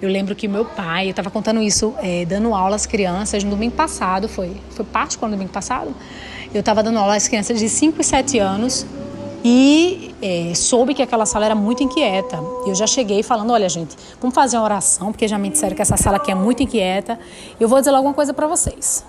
Eu 0.00 0.08
lembro 0.08 0.34
que 0.34 0.48
meu 0.48 0.64
pai, 0.64 1.06
eu 1.06 1.10
estava 1.10 1.30
contando 1.30 1.62
isso, 1.62 1.94
é, 1.98 2.24
dando 2.24 2.52
aula 2.54 2.74
às 2.76 2.84
crianças 2.84 3.44
no 3.44 3.50
domingo 3.50 3.74
passado, 3.74 4.28
foi, 4.28 4.56
foi 4.70 4.84
Páscoa 4.84 5.28
no 5.28 5.34
domingo 5.34 5.52
passado. 5.52 5.94
Eu 6.54 6.60
estava 6.60 6.84
dando 6.84 7.00
aula 7.00 7.16
às 7.16 7.26
crianças 7.26 7.58
de 7.58 7.68
5 7.68 8.00
e 8.00 8.04
7 8.04 8.38
anos 8.38 8.86
e 9.44 10.14
é, 10.22 10.54
soube 10.54 10.94
que 10.94 11.02
aquela 11.02 11.26
sala 11.26 11.46
era 11.46 11.54
muito 11.54 11.82
inquieta. 11.82 12.38
Eu 12.64 12.76
já 12.76 12.86
cheguei 12.86 13.24
falando: 13.24 13.52
olha, 13.52 13.68
gente, 13.68 13.96
vamos 14.20 14.34
fazer 14.34 14.56
uma 14.56 14.62
oração, 14.62 15.10
porque 15.10 15.26
já 15.26 15.36
me 15.36 15.50
disseram 15.50 15.74
que 15.74 15.82
essa 15.82 15.96
sala 15.96 16.16
aqui 16.16 16.30
é 16.30 16.34
muito 16.34 16.62
inquieta. 16.62 17.18
Eu 17.58 17.68
vou 17.68 17.80
dizer 17.80 17.90
logo 17.90 18.06
uma 18.06 18.14
coisa 18.14 18.32
para 18.32 18.46
vocês. 18.46 19.04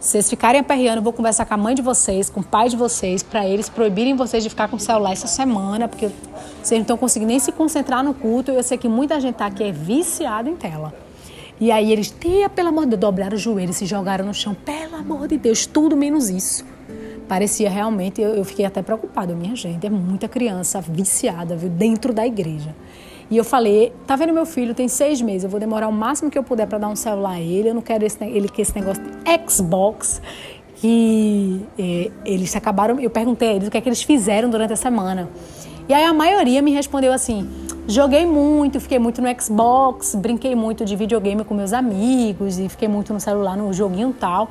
Se 0.00 0.10
vocês 0.10 0.28
ficarem 0.28 0.60
aperreando, 0.60 0.98
eu 0.98 1.02
vou 1.02 1.12
conversar 1.12 1.46
com 1.46 1.54
a 1.54 1.56
mãe 1.56 1.76
de 1.76 1.82
vocês, 1.82 2.28
com 2.28 2.40
o 2.40 2.44
pai 2.44 2.68
de 2.68 2.76
vocês, 2.76 3.22
para 3.22 3.46
eles 3.46 3.68
proibirem 3.68 4.16
vocês 4.16 4.42
de 4.42 4.50
ficar 4.50 4.66
com 4.66 4.74
o 4.74 4.80
celular 4.80 5.12
essa 5.12 5.28
semana, 5.28 5.86
porque 5.86 6.10
vocês 6.60 6.78
não 6.78 6.82
estão 6.82 6.96
conseguindo 6.96 7.30
nem 7.30 7.38
se 7.38 7.52
concentrar 7.52 8.02
no 8.02 8.12
culto. 8.12 8.50
Eu 8.50 8.64
sei 8.64 8.76
que 8.76 8.88
muita 8.88 9.20
gente 9.20 9.36
tá 9.36 9.46
aqui 9.46 9.62
é 9.62 9.70
viciada 9.70 10.50
em 10.50 10.56
tela. 10.56 10.92
E 11.60 11.70
aí 11.70 11.92
eles, 11.92 12.10
tia, 12.10 12.50
pelo 12.50 12.70
amor 12.70 12.86
de 12.86 12.90
Deus, 12.90 13.00
dobraram 13.00 13.36
o 13.36 13.38
joelho 13.38 13.72
se 13.72 13.86
jogaram 13.86 14.26
no 14.26 14.34
chão. 14.34 14.52
Pelo 14.52 14.96
amor 14.96 15.28
de 15.28 15.38
Deus, 15.38 15.64
tudo 15.64 15.96
menos 15.96 16.28
isso 16.28 16.71
parecia 17.32 17.70
realmente, 17.70 18.20
eu, 18.20 18.34
eu 18.34 18.44
fiquei 18.44 18.66
até 18.66 18.82
preocupada, 18.82 19.34
minha 19.34 19.56
gente, 19.56 19.86
é 19.86 19.88
muita 19.88 20.28
criança 20.28 20.82
viciada, 20.82 21.56
viu, 21.56 21.70
dentro 21.70 22.12
da 22.12 22.26
igreja. 22.26 22.74
E 23.30 23.38
eu 23.38 23.42
falei, 23.42 23.90
tá 24.06 24.16
vendo 24.16 24.34
meu 24.34 24.44
filho, 24.44 24.74
tem 24.74 24.86
seis 24.86 25.22
meses, 25.22 25.44
eu 25.44 25.48
vou 25.48 25.58
demorar 25.58 25.88
o 25.88 25.92
máximo 25.92 26.30
que 26.30 26.36
eu 26.36 26.42
puder 26.42 26.66
para 26.66 26.76
dar 26.76 26.88
um 26.88 26.94
celular 26.94 27.36
a 27.36 27.40
ele, 27.40 27.70
eu 27.70 27.74
não 27.74 27.80
quero 27.80 28.04
esse, 28.04 28.22
ele 28.22 28.50
que 28.50 28.60
esse 28.60 28.78
negócio 28.78 29.02
de 29.02 29.50
Xbox, 29.50 30.20
que 30.76 31.62
eh, 31.78 32.10
eles 32.26 32.54
acabaram, 32.54 33.00
eu 33.00 33.08
perguntei 33.08 33.48
a 33.48 33.52
eles 33.54 33.68
o 33.68 33.70
que 33.70 33.78
é 33.78 33.80
que 33.80 33.88
eles 33.88 34.02
fizeram 34.02 34.50
durante 34.50 34.74
a 34.74 34.76
semana. 34.76 35.30
E 35.88 35.94
aí 35.94 36.04
a 36.04 36.12
maioria 36.12 36.60
me 36.60 36.70
respondeu 36.70 37.14
assim, 37.14 37.48
joguei 37.88 38.26
muito, 38.26 38.78
fiquei 38.78 38.98
muito 38.98 39.22
no 39.22 39.28
Xbox, 39.40 40.14
brinquei 40.14 40.54
muito 40.54 40.84
de 40.84 40.94
videogame 40.96 41.44
com 41.44 41.54
meus 41.54 41.72
amigos 41.72 42.58
e 42.58 42.68
fiquei 42.68 42.88
muito 42.88 43.10
no 43.14 43.20
celular, 43.20 43.56
no 43.56 43.72
joguinho 43.72 44.14
tal. 44.20 44.50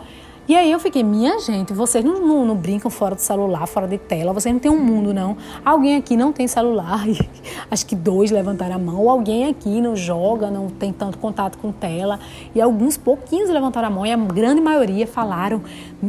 E 0.51 0.55
aí 0.57 0.69
eu 0.69 0.81
fiquei, 0.81 1.01
minha 1.01 1.39
gente, 1.39 1.71
vocês 1.71 2.03
não, 2.03 2.19
não, 2.19 2.45
não, 2.45 2.55
brincam 2.57 2.91
fora 2.91 3.15
do 3.15 3.21
celular, 3.21 3.65
fora 3.67 3.87
de 3.87 3.97
tela, 3.97 4.33
vocês 4.33 4.53
não 4.53 4.59
têm 4.59 4.69
um 4.69 4.83
mundo, 4.83 5.13
não. 5.13 5.37
Alguém 5.63 5.95
aqui 5.95 6.17
não 6.17 6.33
tem 6.33 6.45
celular, 6.45 7.05
acho 7.71 7.85
que 7.85 7.95
dois 7.95 8.31
levantaram 8.31 8.75
a 8.75 8.77
mão, 8.77 9.09
alguém 9.09 9.45
aqui 9.45 9.79
não 9.79 9.95
joga, 9.95 10.51
não 10.51 10.67
tem 10.67 10.91
tanto 10.91 11.17
contato 11.19 11.57
com 11.57 11.71
tela. 11.71 12.19
E 12.53 12.59
alguns 12.59 12.97
pouquinhos 12.97 13.49
levantaram 13.49 13.87
a 13.87 13.91
mão, 13.91 14.05
e 14.05 14.11
a 14.11 14.17
grande 14.17 14.59
maioria 14.59 15.07
falaram, 15.07 15.61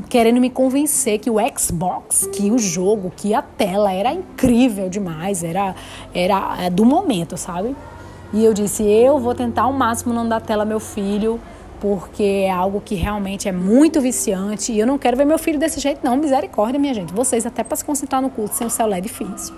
querendo 0.08 0.40
me 0.40 0.50
convencer 0.50 1.20
que 1.20 1.30
o 1.30 1.36
Xbox, 1.56 2.28
que 2.32 2.50
o 2.50 2.58
jogo, 2.58 3.12
que 3.16 3.32
a 3.32 3.42
tela 3.42 3.92
era 3.92 4.12
incrível 4.12 4.88
demais, 4.88 5.44
era, 5.44 5.72
era 6.12 6.64
é, 6.64 6.68
do 6.68 6.84
momento, 6.84 7.36
sabe? 7.36 7.76
E 8.32 8.44
eu 8.44 8.52
disse, 8.52 8.82
eu 8.82 9.20
vou 9.20 9.36
tentar 9.36 9.62
ao 9.62 9.72
máximo 9.72 10.12
não 10.12 10.28
dar 10.28 10.40
tela 10.40 10.64
meu 10.64 10.80
filho, 10.80 11.38
porque 11.82 12.22
é 12.22 12.50
algo 12.52 12.80
que 12.80 12.94
realmente 12.94 13.48
é 13.48 13.52
muito 13.52 14.00
viciante 14.00 14.70
e 14.70 14.78
eu 14.78 14.86
não 14.86 14.96
quero 14.96 15.16
ver 15.16 15.24
meu 15.24 15.36
filho 15.36 15.58
desse 15.58 15.80
jeito, 15.80 15.98
não. 16.04 16.16
Misericórdia, 16.16 16.78
minha 16.78 16.94
gente. 16.94 17.12
Vocês, 17.12 17.44
até 17.44 17.64
para 17.64 17.74
se 17.76 17.84
concentrar 17.84 18.22
no 18.22 18.30
culto 18.30 18.54
sem 18.54 18.68
o 18.68 18.70
celular 18.70 18.98
é 18.98 19.00
difícil. 19.00 19.52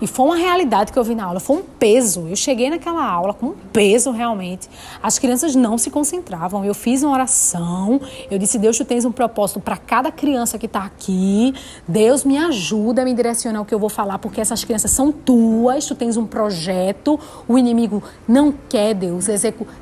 E 0.00 0.06
foi 0.06 0.26
uma 0.26 0.36
realidade 0.36 0.92
que 0.92 0.98
eu 0.98 1.04
vi 1.04 1.14
na 1.14 1.24
aula, 1.24 1.40
foi 1.40 1.56
um 1.56 1.62
peso. 1.62 2.26
Eu 2.28 2.36
cheguei 2.36 2.70
naquela 2.70 3.04
aula 3.04 3.34
com 3.34 3.46
um 3.46 3.54
peso 3.72 4.10
realmente. 4.10 4.68
As 5.02 5.18
crianças 5.18 5.54
não 5.54 5.76
se 5.76 5.90
concentravam. 5.90 6.64
Eu 6.64 6.74
fiz 6.74 7.02
uma 7.02 7.12
oração, 7.12 8.00
eu 8.30 8.38
disse: 8.38 8.58
Deus, 8.58 8.78
tu 8.78 8.84
tens 8.84 9.04
um 9.04 9.12
propósito 9.12 9.60
para 9.60 9.76
cada 9.76 10.10
criança 10.10 10.58
que 10.58 10.66
está 10.66 10.84
aqui. 10.84 11.54
Deus 11.86 12.24
me 12.24 12.38
ajuda 12.38 13.02
a 13.02 13.04
me 13.04 13.12
direcionar 13.14 13.60
o 13.60 13.64
que 13.64 13.74
eu 13.74 13.78
vou 13.78 13.90
falar, 13.90 14.18
porque 14.18 14.40
essas 14.40 14.64
crianças 14.64 14.90
são 14.90 15.12
tuas. 15.12 15.84
Tu 15.86 15.94
tens 15.94 16.16
um 16.16 16.26
projeto. 16.26 17.18
O 17.46 17.58
inimigo 17.58 18.02
não 18.26 18.54
quer, 18.68 18.94
Deus, 18.94 19.26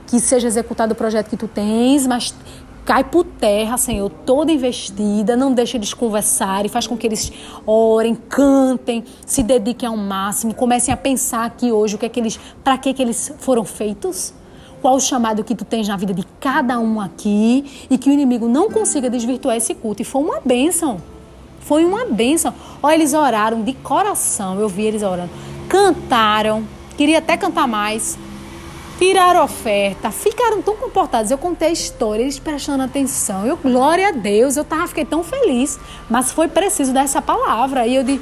que 0.07 0.20
seja 0.20 0.48
executado 0.48 0.92
o 0.92 0.96
projeto 0.96 1.28
que 1.28 1.37
tu 1.37 1.46
tens, 1.46 2.07
mas 2.07 2.35
cai 2.88 3.05
por 3.05 3.22
terra, 3.22 3.77
Senhor, 3.77 4.09
toda 4.24 4.51
investida, 4.51 5.37
não 5.37 5.53
deixa 5.53 5.77
eles 5.77 5.92
conversarem, 5.92 6.70
faz 6.70 6.87
com 6.87 6.96
que 6.96 7.07
eles 7.07 7.31
orem, 7.66 8.14
cantem, 8.14 9.05
se 9.27 9.42
dediquem 9.42 9.87
ao 9.87 9.94
máximo, 9.94 10.55
comecem 10.55 10.94
a 10.94 10.96
pensar 10.96 11.44
aqui 11.44 11.70
hoje 11.70 11.96
o 11.96 11.98
que 11.98 12.07
é 12.07 12.09
que 12.09 12.18
eles, 12.18 12.40
para 12.64 12.79
que 12.79 12.94
que 12.94 13.03
eles 13.03 13.31
foram 13.40 13.62
feitos? 13.62 14.33
Qual 14.81 14.96
o 14.96 15.01
chamado 15.01 15.44
que 15.44 15.55
tu 15.55 15.66
tens 15.66 15.87
na 15.87 15.98
vida 15.98 16.14
de 16.14 16.24
cada 16.40 16.81
um 16.81 16.98
aqui 16.98 17.87
e 17.90 17.98
que 17.98 18.09
o 18.09 18.12
inimigo 18.12 18.48
não 18.48 18.70
consiga 18.70 19.11
desvirtuar 19.11 19.57
esse 19.57 19.74
culto. 19.74 20.01
E 20.01 20.05
foi 20.05 20.22
uma 20.22 20.40
bênção. 20.40 20.96
Foi 21.61 21.85
uma 21.85 22.07
bênção. 22.07 22.55
Olha, 22.83 22.94
eles 22.94 23.12
oraram 23.12 23.62
de 23.64 23.74
coração, 23.74 24.59
eu 24.59 24.68
vi 24.68 24.85
eles 24.85 25.03
orando. 25.03 25.31
Cantaram, 25.68 26.64
queria 26.96 27.18
até 27.18 27.37
cantar 27.37 27.68
mais 27.68 28.16
tiraram 28.98 29.44
oferta, 29.44 30.11
ficaram 30.11 30.61
tão 30.61 30.76
comportados. 30.76 31.30
Eu 31.30 31.38
contei 31.38 31.68
a 31.68 31.72
história, 31.72 32.22
eles 32.22 32.38
prestando 32.38 32.82
atenção. 32.82 33.46
Eu, 33.46 33.56
glória 33.56 34.08
a 34.08 34.11
Deus, 34.11 34.56
eu 34.56 34.64
tava, 34.64 34.88
fiquei 34.88 35.04
tão 35.04 35.22
feliz. 35.22 35.78
Mas 36.11 36.32
foi 36.32 36.48
preciso 36.48 36.92
dar 36.92 37.04
essa 37.04 37.22
palavra. 37.22 37.87
E 37.87 37.94
eu 37.94 38.02
de, 38.02 38.20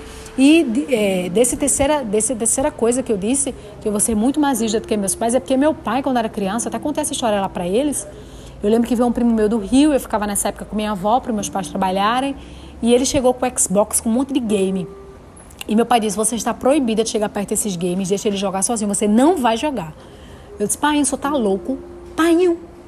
é, 0.95 1.31
desse 1.31 1.57
terceira, 1.57 2.05
terceira 2.05 2.71
coisa 2.71 3.03
que 3.03 3.11
eu 3.11 3.17
disse, 3.17 3.55
que 3.81 3.89
eu 3.89 3.91
vou 3.93 4.01
ser 4.01 4.15
muito 4.15 4.39
mais 4.39 4.61
rígida 4.61 4.81
do 4.81 4.87
que 4.87 4.97
meus 4.97 5.15
pais, 5.15 5.35
é 5.35 5.41
porque 5.41 5.57
meu 5.57 5.73
pai, 5.73 6.03
quando 6.03 6.19
era 6.19 6.29
criança, 6.29 6.69
até 6.69 6.79
contei 6.79 7.01
essa 7.01 7.13
história 7.13 7.41
lá 7.41 7.49
para 7.49 7.67
eles. 7.67 8.07
Eu 8.63 8.71
lembro 8.71 8.87
que 8.87 8.95
veio 8.95 9.09
um 9.09 9.13
primo 9.13 9.33
meu 9.33 9.49
do 9.49 9.59
Rio, 9.59 9.93
eu 9.93 10.01
ficava 10.01 10.27
nessa 10.27 10.49
época 10.49 10.67
com 10.67 10.77
minha 10.77 10.91
avó, 10.91 11.21
para 11.21 11.33
meus 11.33 11.49
pais 11.49 11.69
trabalharem, 11.69 12.37
e 12.83 12.93
ele 12.93 13.07
chegou 13.07 13.33
com 13.33 13.47
o 13.47 13.59
Xbox 13.59 14.01
com 14.01 14.11
um 14.11 14.13
monte 14.13 14.33
de 14.35 14.41
game. 14.41 14.87
E 15.69 15.75
meu 15.75 15.87
pai 15.87 16.01
disse: 16.01 16.17
Você 16.17 16.37
está 16.37 16.53
proibida 16.53 17.03
de 17.03 17.11
chegar 17.11 17.29
perto 17.29 17.51
desses 17.51 17.77
games, 17.77 18.09
deixa 18.09 18.29
ele 18.29 18.37
jogar 18.37 18.63
sozinho, 18.63 18.93
você 18.93 19.09
não 19.09 19.37
vai 19.37 19.57
jogar. 19.57 19.95
Eu 20.59 20.67
disse, 20.67 20.79
pai, 20.79 21.01
o 21.01 21.05
senhor 21.05 21.19
tá 21.19 21.31
louco? 21.31 21.79
Pai, 22.15 22.35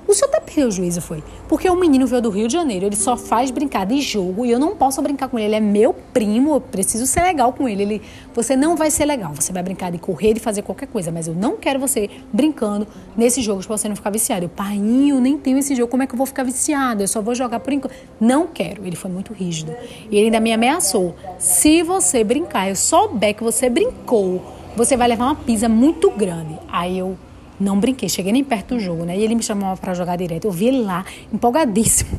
o 0.09 0.15
senhor 0.15 0.31
até 0.31 0.41
perdeu 0.41 0.69
o 0.69 0.71
juízo, 0.71 1.03
foi. 1.03 1.23
Porque 1.47 1.69
o 1.69 1.77
menino 1.77 2.07
veio 2.07 2.23
do 2.23 2.31
Rio 2.31 2.47
de 2.47 2.55
Janeiro, 2.55 2.87
ele 2.87 2.97
só 2.97 3.15
faz 3.15 3.51
brincar 3.51 3.85
de 3.85 4.01
jogo 4.01 4.47
e 4.47 4.51
eu 4.51 4.59
não 4.59 4.75
posso 4.75 5.03
brincar 5.03 5.29
com 5.29 5.39
ele. 5.39 5.49
Ele 5.49 5.57
é 5.57 5.61
meu 5.61 5.95
primo, 6.15 6.55
eu 6.55 6.61
preciso 6.63 7.07
ser 7.07 7.21
legal 7.21 7.53
com 7.53 7.69
ele. 7.69 7.83
ele. 7.83 8.03
Você 8.35 8.57
não 8.57 8.75
vai 8.75 8.91
ser 8.91 9.05
legal, 9.05 9.35
você 9.35 9.53
vai 9.53 9.63
brincar 9.63 9.93
de 9.93 9.99
correr, 9.99 10.33
de 10.33 10.41
fazer 10.41 10.63
qualquer 10.63 10.87
coisa, 10.87 11.13
mas 11.13 11.29
eu 11.29 11.35
não 11.35 11.59
quero 11.59 11.79
você 11.79 12.09
brincando 12.33 12.87
nesse 13.15 13.43
jogo 13.43 13.63
pra 13.63 13.77
você 13.77 13.87
não 13.87 13.97
ficar 13.97 14.09
viciado. 14.09 14.47
Eu, 14.47 14.49
pai, 14.49 14.79
eu 14.79 15.21
nem 15.21 15.37
tenho 15.37 15.59
esse 15.59 15.75
jogo, 15.75 15.91
como 15.91 16.03
é 16.03 16.07
que 16.07 16.15
eu 16.15 16.19
vou 16.19 16.27
ficar 16.27 16.43
viciado? 16.43 17.03
Eu 17.03 17.09
só 17.09 17.21
vou 17.21 17.35
jogar 17.35 17.61
por 17.61 17.75
enquanto. 17.75 17.95
Não 18.19 18.47
quero. 18.47 18.87
Ele 18.87 18.97
foi 18.97 19.11
muito 19.11 19.35
rígido. 19.35 19.77
E 20.11 20.17
ele 20.17 20.27
ainda 20.27 20.41
me 20.41 20.55
ameaçou. 20.55 21.15
Se 21.39 21.83
você 21.83 22.25
brincar, 22.25 22.71
eu 22.71 22.77
souber 22.77 23.35
que 23.35 23.43
você 23.43 23.69
brincou, 23.69 24.43
você 24.75 24.97
vai 24.97 25.09
levar 25.09 25.27
uma 25.27 25.35
pisa 25.35 25.69
muito 25.69 26.11
grande. 26.11 26.59
Aí 26.67 26.99
eu 26.99 27.15
não 27.59 27.79
brinquei, 27.79 28.09
cheguei 28.09 28.33
nem 28.33 28.45
perto 28.45 28.75
do 28.75 28.81
jogo, 28.81 29.05
né? 29.05 29.17
E 29.17 29.23
ele 29.23 29.35
me 29.35 29.43
chamava 29.43 29.81
para 29.81 29.95
jogar 29.95 30.17
direto. 30.17 30.45
Eu 30.45 30.53
vi 30.53 30.69
ele 30.69 30.83
lá, 30.83 31.05
empolgadíssimo. 31.33 32.19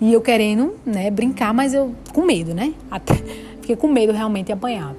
E 0.00 0.12
eu 0.12 0.20
querendo, 0.20 0.74
né, 0.86 1.10
brincar, 1.10 1.52
mas 1.52 1.74
eu 1.74 1.94
com 2.14 2.24
medo, 2.24 2.54
né? 2.54 2.72
Até, 2.90 3.14
fiquei 3.60 3.76
com 3.76 3.86
medo 3.86 4.12
realmente 4.12 4.46
de 4.46 4.52
apanhar. 4.52 4.94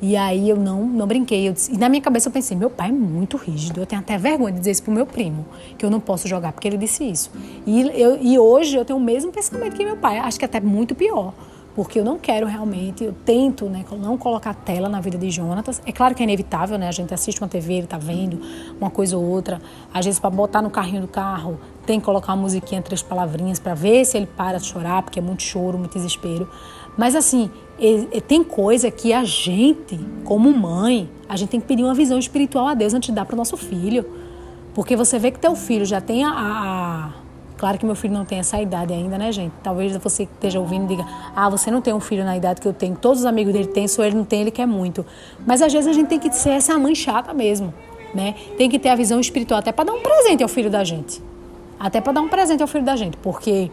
E 0.00 0.16
aí 0.16 0.48
eu 0.48 0.56
não, 0.56 0.86
não 0.86 1.06
brinquei. 1.06 1.52
Disse, 1.52 1.74
e 1.74 1.76
na 1.76 1.88
minha 1.88 2.00
cabeça 2.00 2.28
eu 2.28 2.32
pensei, 2.32 2.56
meu 2.56 2.70
pai 2.70 2.88
é 2.88 2.92
muito 2.92 3.36
rígido. 3.36 3.80
Eu 3.80 3.86
tenho 3.86 4.00
até 4.00 4.16
vergonha 4.16 4.52
de 4.52 4.60
dizer 4.60 4.70
isso 4.70 4.82
pro 4.82 4.92
meu 4.92 5.04
primo, 5.04 5.44
que 5.76 5.84
eu 5.84 5.90
não 5.90 6.00
posso 6.00 6.26
jogar, 6.26 6.52
porque 6.52 6.66
ele 6.66 6.78
disse 6.78 7.04
isso. 7.04 7.30
E, 7.66 7.80
eu, 8.00 8.18
e 8.22 8.38
hoje 8.38 8.76
eu 8.76 8.84
tenho 8.84 8.98
o 8.98 9.02
mesmo 9.02 9.32
pensamento 9.32 9.76
que 9.76 9.84
meu 9.84 9.96
pai. 9.96 10.18
Acho 10.18 10.38
que 10.38 10.44
até 10.44 10.60
muito 10.60 10.94
pior 10.94 11.34
porque 11.78 12.00
eu 12.00 12.04
não 12.04 12.18
quero 12.18 12.44
realmente, 12.44 13.04
eu 13.04 13.14
tento 13.24 13.66
né, 13.66 13.84
não 14.00 14.18
colocar 14.18 14.52
tela 14.52 14.88
na 14.88 15.00
vida 15.00 15.16
de 15.16 15.30
Jonatas. 15.30 15.80
É 15.86 15.92
claro 15.92 16.12
que 16.12 16.20
é 16.20 16.24
inevitável, 16.24 16.76
né? 16.76 16.88
A 16.88 16.90
gente 16.90 17.14
assiste 17.14 17.40
uma 17.40 17.46
TV, 17.46 17.74
ele 17.74 17.86
tá 17.86 17.96
vendo 17.96 18.40
uma 18.80 18.90
coisa 18.90 19.16
ou 19.16 19.22
outra. 19.24 19.62
Às 19.94 20.04
vezes, 20.04 20.18
para 20.18 20.28
botar 20.28 20.60
no 20.60 20.70
carrinho 20.70 21.02
do 21.02 21.06
carro, 21.06 21.56
tem 21.86 22.00
que 22.00 22.04
colocar 22.04 22.32
uma 22.32 22.42
musiquinha, 22.42 22.82
três 22.82 23.00
palavrinhas, 23.00 23.60
para 23.60 23.74
ver 23.74 24.04
se 24.04 24.16
ele 24.16 24.26
para 24.26 24.58
de 24.58 24.66
chorar, 24.66 25.04
porque 25.04 25.20
é 25.20 25.22
muito 25.22 25.44
choro, 25.44 25.78
muito 25.78 25.92
desespero. 25.92 26.50
Mas 26.96 27.14
assim, 27.14 27.48
tem 28.26 28.42
coisa 28.42 28.90
que 28.90 29.12
a 29.12 29.22
gente, 29.22 30.00
como 30.24 30.52
mãe, 30.52 31.08
a 31.28 31.36
gente 31.36 31.50
tem 31.50 31.60
que 31.60 31.66
pedir 31.68 31.84
uma 31.84 31.94
visão 31.94 32.18
espiritual 32.18 32.66
a 32.66 32.74
Deus 32.74 32.92
antes 32.92 33.10
de 33.10 33.14
dar 33.14 33.24
para 33.24 33.34
o 33.34 33.38
nosso 33.38 33.56
filho. 33.56 34.04
Porque 34.74 34.96
você 34.96 35.16
vê 35.16 35.30
que 35.30 35.38
teu 35.38 35.54
filho 35.54 35.86
já 35.86 36.00
tem 36.00 36.24
a, 36.24 36.32
a 36.32 37.27
Claro 37.58 37.76
que 37.76 37.84
meu 37.84 37.96
filho 37.96 38.14
não 38.14 38.24
tem 38.24 38.38
essa 38.38 38.60
idade 38.62 38.92
ainda, 38.92 39.18
né, 39.18 39.32
gente? 39.32 39.52
Talvez 39.64 39.94
você 39.96 40.22
esteja 40.22 40.60
ouvindo 40.60 40.86
diga: 40.86 41.04
ah, 41.34 41.50
você 41.50 41.70
não 41.70 41.82
tem 41.82 41.92
um 41.92 42.00
filho 42.00 42.24
na 42.24 42.36
idade 42.36 42.60
que 42.60 42.68
eu 42.68 42.72
tenho, 42.72 42.96
todos 42.96 43.20
os 43.20 43.26
amigos 43.26 43.52
dele 43.52 43.66
têm, 43.66 43.88
só 43.88 44.04
ele 44.04 44.16
não 44.16 44.24
tem, 44.24 44.42
ele 44.42 44.52
quer 44.52 44.66
muito. 44.66 45.04
Mas 45.44 45.60
às 45.60 45.72
vezes 45.72 45.88
a 45.88 45.92
gente 45.92 46.06
tem 46.06 46.20
que 46.20 46.32
ser 46.32 46.50
essa 46.50 46.78
mãe 46.78 46.94
chata 46.94 47.34
mesmo, 47.34 47.74
né? 48.14 48.36
Tem 48.56 48.70
que 48.70 48.78
ter 48.78 48.90
a 48.90 48.94
visão 48.94 49.18
espiritual 49.18 49.58
até 49.58 49.72
para 49.72 49.86
dar 49.86 49.92
um 49.92 50.00
presente 50.00 50.42
ao 50.42 50.48
filho 50.48 50.70
da 50.70 50.84
gente. 50.84 51.20
Até 51.80 52.00
para 52.00 52.12
dar 52.12 52.20
um 52.20 52.28
presente 52.28 52.62
ao 52.62 52.68
filho 52.68 52.84
da 52.84 52.94
gente, 52.94 53.16
porque 53.16 53.70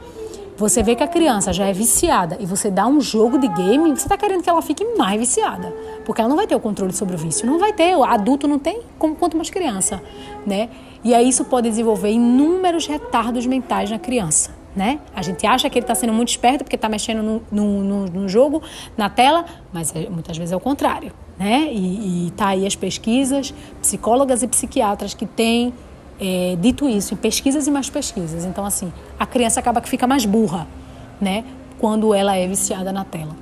você 0.58 0.82
vê 0.82 0.95
que 0.95 1.04
a 1.04 1.08
criança 1.08 1.52
já 1.52 1.65
é 1.67 1.74
viciada 1.74 2.38
e 2.39 2.45
você 2.45 2.71
dá 2.71 2.88
um 2.88 3.02
jogo 3.02 3.38
de 3.38 3.48
game, 3.48 3.89
você 3.89 4.06
está 4.06 4.17
querendo 4.17 4.41
que 4.41 4.50
ela 4.50 4.62
fique 4.62 4.84
mais 4.98 5.19
viciada. 5.19 5.71
Porque 6.06 6.21
ela 6.21 6.30
não 6.30 6.38
vai 6.38 6.48
ter 6.48 6.56
o 6.56 6.60
controle 6.60 6.93
sobre 6.93 7.15
o 7.15 7.17
vício. 7.17 7.45
Não 7.45 7.60
vai 7.60 7.74
ter, 7.74 7.95
o 7.95 8.04
adulto 8.04 8.48
não 8.48 8.58
tem, 8.58 8.82
como 8.98 9.15
quanto 9.15 9.36
mais 9.36 9.50
criança, 9.50 10.02
né? 10.45 10.69
E 11.06 11.13
aí 11.13 11.30
isso 11.30 11.46
pode 11.46 11.70
desenvolver 11.70 12.10
inúmeros 12.10 12.88
retardos 12.88 13.46
mentais 13.46 13.91
na 13.91 14.00
criança. 14.00 14.50
Né? 14.76 15.00
A 15.15 15.22
gente 15.22 15.46
acha 15.46 15.70
que 15.70 15.78
ele 15.78 15.84
está 15.84 15.94
sendo 15.94 16.12
muito 16.12 16.30
esperto 16.30 16.63
porque 16.63 16.76
está 16.76 16.89
mexendo 16.89 17.24
no, 17.24 17.41
no, 17.50 17.84
no, 17.84 18.06
no, 18.08 18.28
jogo, 18.28 18.62
na 18.98 19.08
tela, 19.08 19.46
mas 19.72 19.96
é, 19.96 20.10
muitas 20.10 20.36
vezes 20.36 20.52
é 20.52 20.56
o 20.56 20.60
contrário. 20.60 21.13
Né? 21.38 21.70
E 21.72 22.28
está 22.28 22.48
aí 22.50 22.65
as 22.65 22.76
pesquisas, 22.76 23.54
psicólogas 23.80 24.41
e 24.41 24.48
psiquiatras 24.48 25.13
que 25.13 25.28
têm 25.28 25.74
é, 26.20 26.58
dito 26.60 26.89
isso 26.89 27.13
em 27.13 27.18
pesquisas 27.18 27.68
e 27.68 27.72
mais 27.72 27.88
pesquisas. 27.88 28.44
Então, 28.44 28.65
assim, 28.65 28.91
a 29.20 29.28
criança 29.28 29.60
acaba 29.60 29.80
que 29.80 29.88
fica 29.88 30.08
mais 30.08 30.26
burra, 30.26 30.68
né? 31.22 31.44
Quando 31.80 32.13
ela 32.13 32.36
é 32.36 32.48
viciada 32.48 32.91
na 32.91 33.06
tela. 33.06 33.36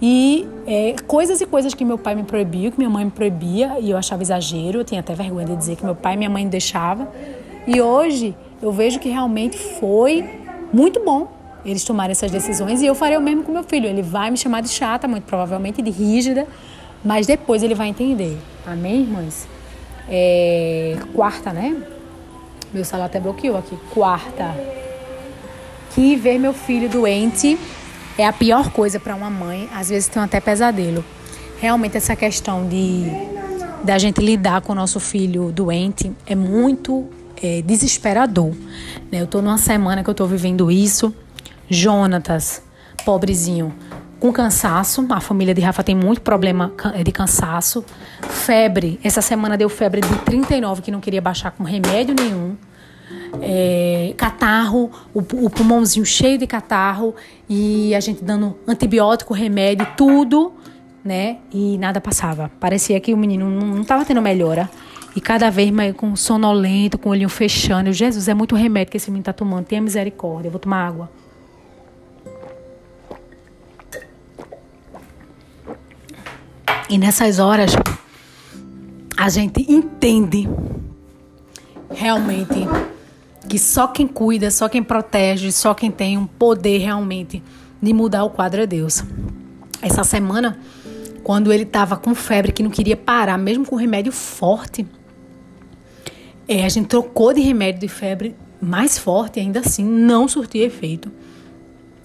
E 0.00 0.46
é, 0.66 0.94
coisas 1.06 1.40
e 1.40 1.46
coisas 1.46 1.72
que 1.72 1.84
meu 1.84 1.96
pai 1.96 2.14
me 2.14 2.22
proibiu, 2.22 2.70
que 2.70 2.78
minha 2.78 2.90
mãe 2.90 3.04
me 3.04 3.10
proibia, 3.10 3.78
e 3.80 3.90
eu 3.90 3.96
achava 3.96 4.22
exagero, 4.22 4.80
eu 4.80 4.84
tinha 4.84 5.00
até 5.00 5.14
vergonha 5.14 5.46
de 5.46 5.56
dizer 5.56 5.76
que 5.76 5.84
meu 5.84 5.94
pai 5.94 6.14
e 6.14 6.16
minha 6.16 6.30
mãe 6.30 6.46
deixavam. 6.46 7.08
E 7.66 7.80
hoje 7.80 8.34
eu 8.60 8.70
vejo 8.72 8.98
que 8.98 9.08
realmente 9.08 9.56
foi 9.56 10.24
muito 10.72 11.02
bom 11.04 11.36
eles 11.64 11.84
tomarem 11.84 12.12
essas 12.12 12.30
decisões 12.30 12.80
e 12.80 12.86
eu 12.86 12.94
farei 12.94 13.16
o 13.16 13.20
mesmo 13.20 13.42
com 13.42 13.50
meu 13.50 13.64
filho. 13.64 13.88
Ele 13.88 14.02
vai 14.02 14.30
me 14.30 14.36
chamar 14.36 14.60
de 14.60 14.68
chata, 14.68 15.08
muito 15.08 15.24
provavelmente 15.24 15.82
de 15.82 15.90
rígida, 15.90 16.46
mas 17.04 17.26
depois 17.26 17.62
ele 17.62 17.74
vai 17.74 17.88
entender. 17.88 18.38
Amém, 18.64 19.00
irmãs? 19.00 19.48
É, 20.08 20.96
quarta, 21.12 21.52
né? 21.52 21.76
Meu 22.72 22.84
celular 22.84 23.06
até 23.06 23.18
bloqueou 23.18 23.58
aqui. 23.58 23.76
Quarta. 23.92 24.54
Que 25.92 26.14
ver 26.14 26.38
meu 26.38 26.52
filho 26.52 26.88
doente 26.88 27.58
é 28.18 28.26
a 28.26 28.32
pior 28.32 28.70
coisa 28.70 28.98
para 28.98 29.14
uma 29.14 29.30
mãe, 29.30 29.68
às 29.74 29.90
vezes 29.90 30.08
tem 30.08 30.22
até 30.22 30.40
pesadelo. 30.40 31.04
Realmente 31.60 31.96
essa 31.96 32.14
questão 32.14 32.68
de 32.68 33.06
da 33.82 33.98
gente 33.98 34.20
lidar 34.20 34.62
com 34.62 34.72
o 34.72 34.74
nosso 34.74 34.98
filho 34.98 35.52
doente 35.52 36.12
é 36.26 36.34
muito 36.34 37.08
é, 37.42 37.62
desesperador. 37.62 38.52
Né? 39.12 39.20
Eu 39.20 39.24
estou 39.24 39.40
numa 39.40 39.58
semana 39.58 40.02
que 40.02 40.10
eu 40.10 40.12
estou 40.12 40.26
vivendo 40.26 40.70
isso. 40.70 41.14
Jonatas, 41.68 42.62
pobrezinho, 43.04 43.72
com 44.18 44.32
cansaço. 44.32 45.06
A 45.10 45.20
família 45.20 45.54
de 45.54 45.60
Rafa 45.60 45.84
tem 45.84 45.94
muito 45.94 46.20
problema 46.20 46.72
de 47.04 47.12
cansaço. 47.12 47.84
Febre. 48.22 48.98
Essa 49.04 49.22
semana 49.22 49.56
deu 49.56 49.68
febre 49.68 50.00
de 50.00 50.16
39 50.18 50.82
que 50.82 50.90
não 50.90 51.00
queria 51.00 51.20
baixar 51.20 51.50
com 51.52 51.62
remédio 51.62 52.14
nenhum. 52.18 52.56
É, 53.40 54.14
catarro, 54.16 54.90
o, 55.14 55.20
o 55.20 55.50
pulmãozinho 55.50 56.04
cheio 56.04 56.38
de 56.38 56.46
catarro 56.46 57.14
e 57.48 57.94
a 57.94 58.00
gente 58.00 58.22
dando 58.22 58.56
antibiótico, 58.66 59.32
remédio, 59.32 59.86
tudo, 59.96 60.52
né? 61.04 61.38
E 61.52 61.78
nada 61.78 62.00
passava. 62.00 62.50
Parecia 62.60 62.98
que 63.00 63.14
o 63.14 63.16
menino 63.16 63.48
não 63.48 63.82
estava 63.82 64.04
tendo 64.04 64.20
melhora. 64.20 64.68
E 65.14 65.20
cada 65.20 65.50
vez 65.50 65.70
mais 65.70 65.94
com 65.96 66.14
sonolento, 66.14 66.98
com 66.98 67.08
o 67.08 67.12
olhinho 67.12 67.28
fechando. 67.28 67.88
Eu, 67.88 67.92
Jesus, 67.92 68.28
é 68.28 68.34
muito 68.34 68.54
remédio 68.54 68.90
que 68.90 68.96
esse 68.98 69.10
menino 69.10 69.22
está 69.22 69.32
tomando. 69.32 69.64
Tenha 69.64 69.80
misericórdia. 69.80 70.48
Eu 70.48 70.52
vou 70.52 70.60
tomar 70.60 70.86
água. 70.86 71.10
E 76.88 76.98
nessas 76.98 77.38
horas, 77.38 77.72
a 79.16 79.28
gente 79.28 79.64
entende 79.72 80.48
realmente 81.90 82.66
que 83.48 83.58
só 83.58 83.86
quem 83.86 84.06
cuida, 84.06 84.50
só 84.50 84.68
quem 84.68 84.82
protege, 84.82 85.50
só 85.52 85.72
quem 85.74 85.90
tem 85.90 86.18
um 86.18 86.26
poder 86.26 86.78
realmente 86.78 87.42
de 87.80 87.92
mudar 87.92 88.24
o 88.24 88.30
quadro 88.30 88.60
é 88.60 88.66
Deus. 88.66 89.02
Essa 89.80 90.04
semana, 90.04 90.58
quando 91.22 91.52
ele 91.52 91.62
estava 91.62 91.96
com 91.96 92.14
febre, 92.14 92.52
que 92.52 92.62
não 92.62 92.70
queria 92.70 92.96
parar, 92.96 93.38
mesmo 93.38 93.64
com 93.64 93.76
remédio 93.76 94.12
forte, 94.12 94.86
é, 96.48 96.64
a 96.64 96.68
gente 96.68 96.88
trocou 96.88 97.32
de 97.32 97.40
remédio 97.40 97.80
de 97.80 97.88
febre 97.88 98.34
mais 98.60 98.98
forte, 98.98 99.40
ainda 99.40 99.60
assim 99.60 99.84
não 99.84 100.26
surtia 100.28 100.64
efeito. 100.64 101.10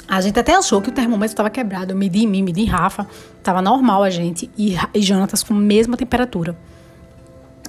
A 0.08 0.20
gente 0.20 0.38
até 0.38 0.54
achou 0.54 0.82
que 0.82 0.90
o 0.90 0.92
termômetro 0.92 1.32
estava 1.34 1.50
quebrado. 1.50 1.94
Eu 1.94 1.98
medi 1.98 2.24
em 2.24 2.28
mim, 2.28 2.44
medi 2.44 2.62
em 2.62 2.66
Rafa, 2.66 3.08
estava 3.38 3.62
normal 3.62 4.04
a 4.04 4.10
gente 4.10 4.50
e, 4.58 4.76
e 4.94 5.02
Jonatas 5.02 5.42
com 5.42 5.54
a 5.54 5.58
mesma 5.58 5.96
temperatura. 5.96 6.58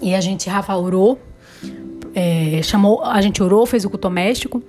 E 0.00 0.14
a 0.14 0.20
gente, 0.20 0.50
Rafa 0.50 0.74
orou, 0.74 1.20
é, 2.14 2.60
chamou, 2.62 3.02
a 3.02 3.20
gente 3.20 3.42
orou, 3.42 3.64
fez 3.66 3.84
o 3.84 3.90
culto 3.90 4.08
doméstico 4.08 4.62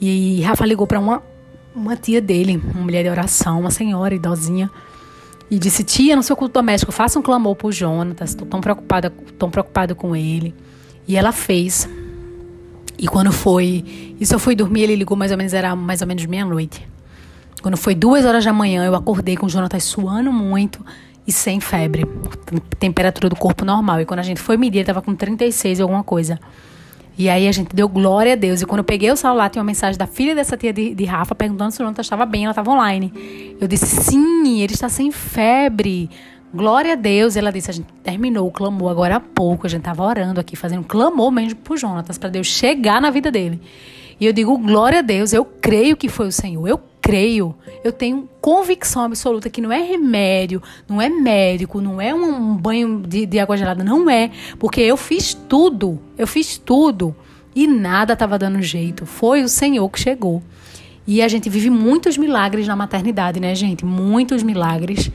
e 0.00 0.40
Rafa 0.42 0.66
ligou 0.66 0.86
para 0.86 0.98
uma, 0.98 1.22
uma 1.74 1.96
tia 1.96 2.20
dele, 2.20 2.60
uma 2.72 2.82
mulher 2.82 3.02
de 3.02 3.08
oração, 3.08 3.60
uma 3.60 3.70
senhora 3.70 4.14
idosinha, 4.14 4.70
e 5.50 5.58
disse: 5.58 5.84
Tia, 5.84 6.16
no 6.16 6.22
seu 6.22 6.36
culto 6.36 6.54
doméstico, 6.54 6.92
faça 6.92 7.18
um 7.18 7.22
clamor 7.22 7.54
por 7.54 7.72
Jonatas, 7.72 8.30
estou 8.30 8.46
tão 8.46 8.60
preocupada, 8.60 9.10
tão 9.38 9.50
preocupada 9.50 9.94
com 9.94 10.14
ele. 10.14 10.54
E 11.06 11.16
ela 11.16 11.32
fez. 11.32 11.88
E 12.98 13.06
quando 13.06 13.32
foi. 13.32 14.14
Isso 14.20 14.34
eu 14.34 14.38
fui 14.38 14.54
dormir, 14.54 14.82
ele 14.82 14.96
ligou 14.96 15.16
mais 15.16 15.30
ou 15.30 15.38
menos, 15.38 15.52
era 15.52 15.74
mais 15.76 16.00
ou 16.00 16.06
menos 16.06 16.24
meia-noite. 16.26 16.86
Quando 17.62 17.76
foi 17.76 17.94
duas 17.94 18.24
horas 18.24 18.44
da 18.44 18.52
manhã, 18.52 18.84
eu 18.84 18.94
acordei 18.94 19.36
com 19.36 19.46
o 19.46 19.48
Jonatas 19.48 19.84
suando 19.84 20.32
muito 20.32 20.84
e 21.26 21.32
sem 21.32 21.60
febre. 21.60 22.04
Temperatura 22.78 23.28
do 23.28 23.36
corpo 23.36 23.64
normal. 23.64 24.00
E 24.00 24.04
quando 24.04 24.20
a 24.20 24.22
gente 24.22 24.40
foi 24.40 24.56
medir, 24.56 24.78
ele 24.78 24.82
estava 24.82 25.00
com 25.00 25.14
36 25.14 25.80
alguma 25.80 26.04
coisa. 26.04 26.38
E 27.16 27.28
aí 27.28 27.46
a 27.46 27.52
gente 27.52 27.74
deu 27.74 27.88
glória 27.88 28.32
a 28.32 28.36
Deus. 28.36 28.60
E 28.60 28.66
quando 28.66 28.78
eu 28.78 28.84
peguei 28.84 29.10
o 29.10 29.16
celular, 29.16 29.48
tinha 29.48 29.60
uma 29.60 29.66
mensagem 29.66 29.96
da 29.96 30.06
filha 30.06 30.34
dessa 30.34 30.56
tia 30.56 30.72
de, 30.72 30.94
de 30.94 31.04
Rafa 31.04 31.34
perguntando 31.34 31.70
se 31.70 31.78
o 31.80 31.84
Jonathan 31.84 32.02
estava 32.02 32.26
bem, 32.26 32.44
ela 32.44 32.50
estava 32.52 32.70
online. 32.70 33.56
Eu 33.60 33.68
disse, 33.68 33.86
sim, 33.86 34.60
ele 34.60 34.74
está 34.74 34.88
sem 34.88 35.12
febre. 35.12 36.10
Glória 36.52 36.92
a 36.94 36.96
Deus. 36.96 37.36
E 37.36 37.38
ela 37.38 37.52
disse, 37.52 37.70
a 37.70 37.74
gente 37.74 37.86
terminou 38.02 38.48
o 38.48 38.50
clamor 38.50 38.90
agora 38.90 39.16
há 39.16 39.20
pouco. 39.20 39.66
A 39.66 39.70
gente 39.70 39.80
estava 39.80 40.02
orando 40.02 40.40
aqui, 40.40 40.56
fazendo 40.56 40.80
um 40.80 40.84
clamor 40.84 41.30
mesmo 41.30 41.56
pro 41.60 41.76
Jonatas, 41.76 42.18
para 42.18 42.30
Deus 42.30 42.48
chegar 42.48 43.00
na 43.00 43.10
vida 43.10 43.30
dele. 43.30 43.60
E 44.20 44.26
eu 44.26 44.32
digo, 44.32 44.56
glória 44.58 45.00
a 45.00 45.02
Deus, 45.02 45.32
eu 45.32 45.44
creio 45.44 45.96
que 45.96 46.08
foi 46.08 46.28
o 46.28 46.32
Senhor. 46.32 46.66
Eu 46.68 46.80
creio, 47.00 47.54
eu 47.84 47.92
tenho 47.92 48.28
convicção 48.40 49.02
absoluta 49.02 49.50
que 49.50 49.60
não 49.60 49.70
é 49.70 49.82
remédio, 49.82 50.62
não 50.88 51.02
é 51.02 51.08
médico, 51.10 51.80
não 51.80 52.00
é 52.00 52.14
um 52.14 52.56
banho 52.56 53.02
de, 53.06 53.26
de 53.26 53.38
água 53.38 53.56
gelada, 53.56 53.84
não 53.84 54.08
é. 54.08 54.30
Porque 54.58 54.80
eu 54.80 54.96
fiz 54.96 55.34
tudo, 55.34 56.00
eu 56.16 56.26
fiz 56.26 56.56
tudo 56.56 57.14
e 57.54 57.66
nada 57.66 58.14
estava 58.14 58.38
dando 58.38 58.60
jeito. 58.62 59.04
Foi 59.04 59.42
o 59.42 59.48
Senhor 59.48 59.88
que 59.90 60.00
chegou. 60.00 60.42
E 61.06 61.20
a 61.20 61.28
gente 61.28 61.50
vive 61.50 61.68
muitos 61.68 62.16
milagres 62.16 62.66
na 62.66 62.74
maternidade, 62.74 63.38
né, 63.38 63.54
gente? 63.54 63.84
Muitos 63.84 64.42
milagres. 64.42 65.10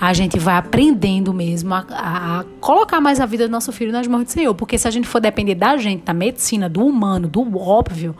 A 0.00 0.12
gente 0.12 0.38
vai 0.38 0.56
aprendendo 0.56 1.34
mesmo 1.34 1.74
a, 1.74 1.84
a, 1.90 2.40
a, 2.40 2.44
colocar 2.60 3.00
mais 3.00 3.20
a 3.20 3.26
vida 3.26 3.48
do 3.48 3.50
nosso 3.50 3.72
filho 3.72 3.92
nas 3.92 4.06
mãos 4.06 4.24
do 4.24 4.30
Senhor. 4.30 4.54
Porque 4.54 4.78
se 4.78 4.86
a 4.86 4.90
gente 4.90 5.08
for 5.08 5.20
depender 5.20 5.56
da 5.56 5.76
gente, 5.76 6.04
da 6.04 6.14
medicina, 6.14 6.68
do 6.68 6.86
humano, 6.86 7.28
do 7.28 7.58
óbvio, 7.58 8.14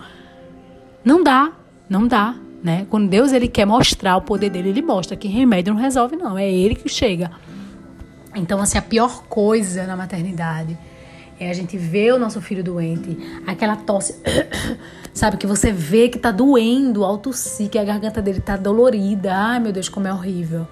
não 1.04 1.22
dá, 1.22 1.52
não 1.88 2.06
dá. 2.06 2.34
Né? 2.62 2.86
Quando 2.88 3.08
Deus 3.08 3.32
ele 3.32 3.48
quer 3.48 3.66
mostrar 3.66 4.16
o 4.16 4.22
poder 4.22 4.48
dele, 4.48 4.68
ele 4.68 4.82
mostra 4.82 5.16
que 5.16 5.26
remédio 5.26 5.74
não 5.74 5.80
resolve, 5.80 6.14
não. 6.14 6.38
É 6.38 6.48
ele 6.48 6.76
que 6.76 6.88
chega. 6.88 7.30
Então, 8.34 8.60
assim, 8.60 8.78
a 8.78 8.82
pior 8.82 9.24
coisa 9.24 9.84
na 9.84 9.96
maternidade 9.96 10.78
é 11.40 11.50
a 11.50 11.52
gente 11.52 11.76
ver 11.76 12.14
o 12.14 12.18
nosso 12.18 12.40
filho 12.40 12.62
doente, 12.62 13.18
aquela 13.46 13.74
tosse, 13.74 14.14
sabe, 15.12 15.36
que 15.36 15.46
você 15.46 15.72
vê 15.72 16.08
que 16.08 16.18
tá 16.18 16.30
doendo 16.30 17.04
ao 17.04 17.18
tossir, 17.18 17.68
que 17.68 17.78
a 17.78 17.84
garganta 17.84 18.22
dele 18.22 18.40
tá 18.40 18.56
dolorida. 18.56 19.34
Ai, 19.34 19.58
meu 19.58 19.72
Deus, 19.72 19.88
como 19.88 20.06
é 20.06 20.12
horrível. 20.12 20.66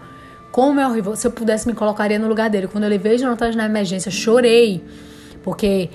Como 0.53 0.79
é 0.81 0.87
horrível. 0.87 1.17
Se 1.17 1.27
eu 1.27 1.33
pudesse, 1.33 1.67
me 1.67 1.75
colocaria 1.75 2.19
no 2.19 2.29
lugar 2.29 2.49
dele. 2.49 2.69
Quando 2.69 2.85
eu 2.85 2.91
levei 2.91 3.19
Jonathan 3.19 3.53
na 3.53 3.67
emergência, 3.67 4.11
chorei. 4.11 4.83
Porque 5.43 5.91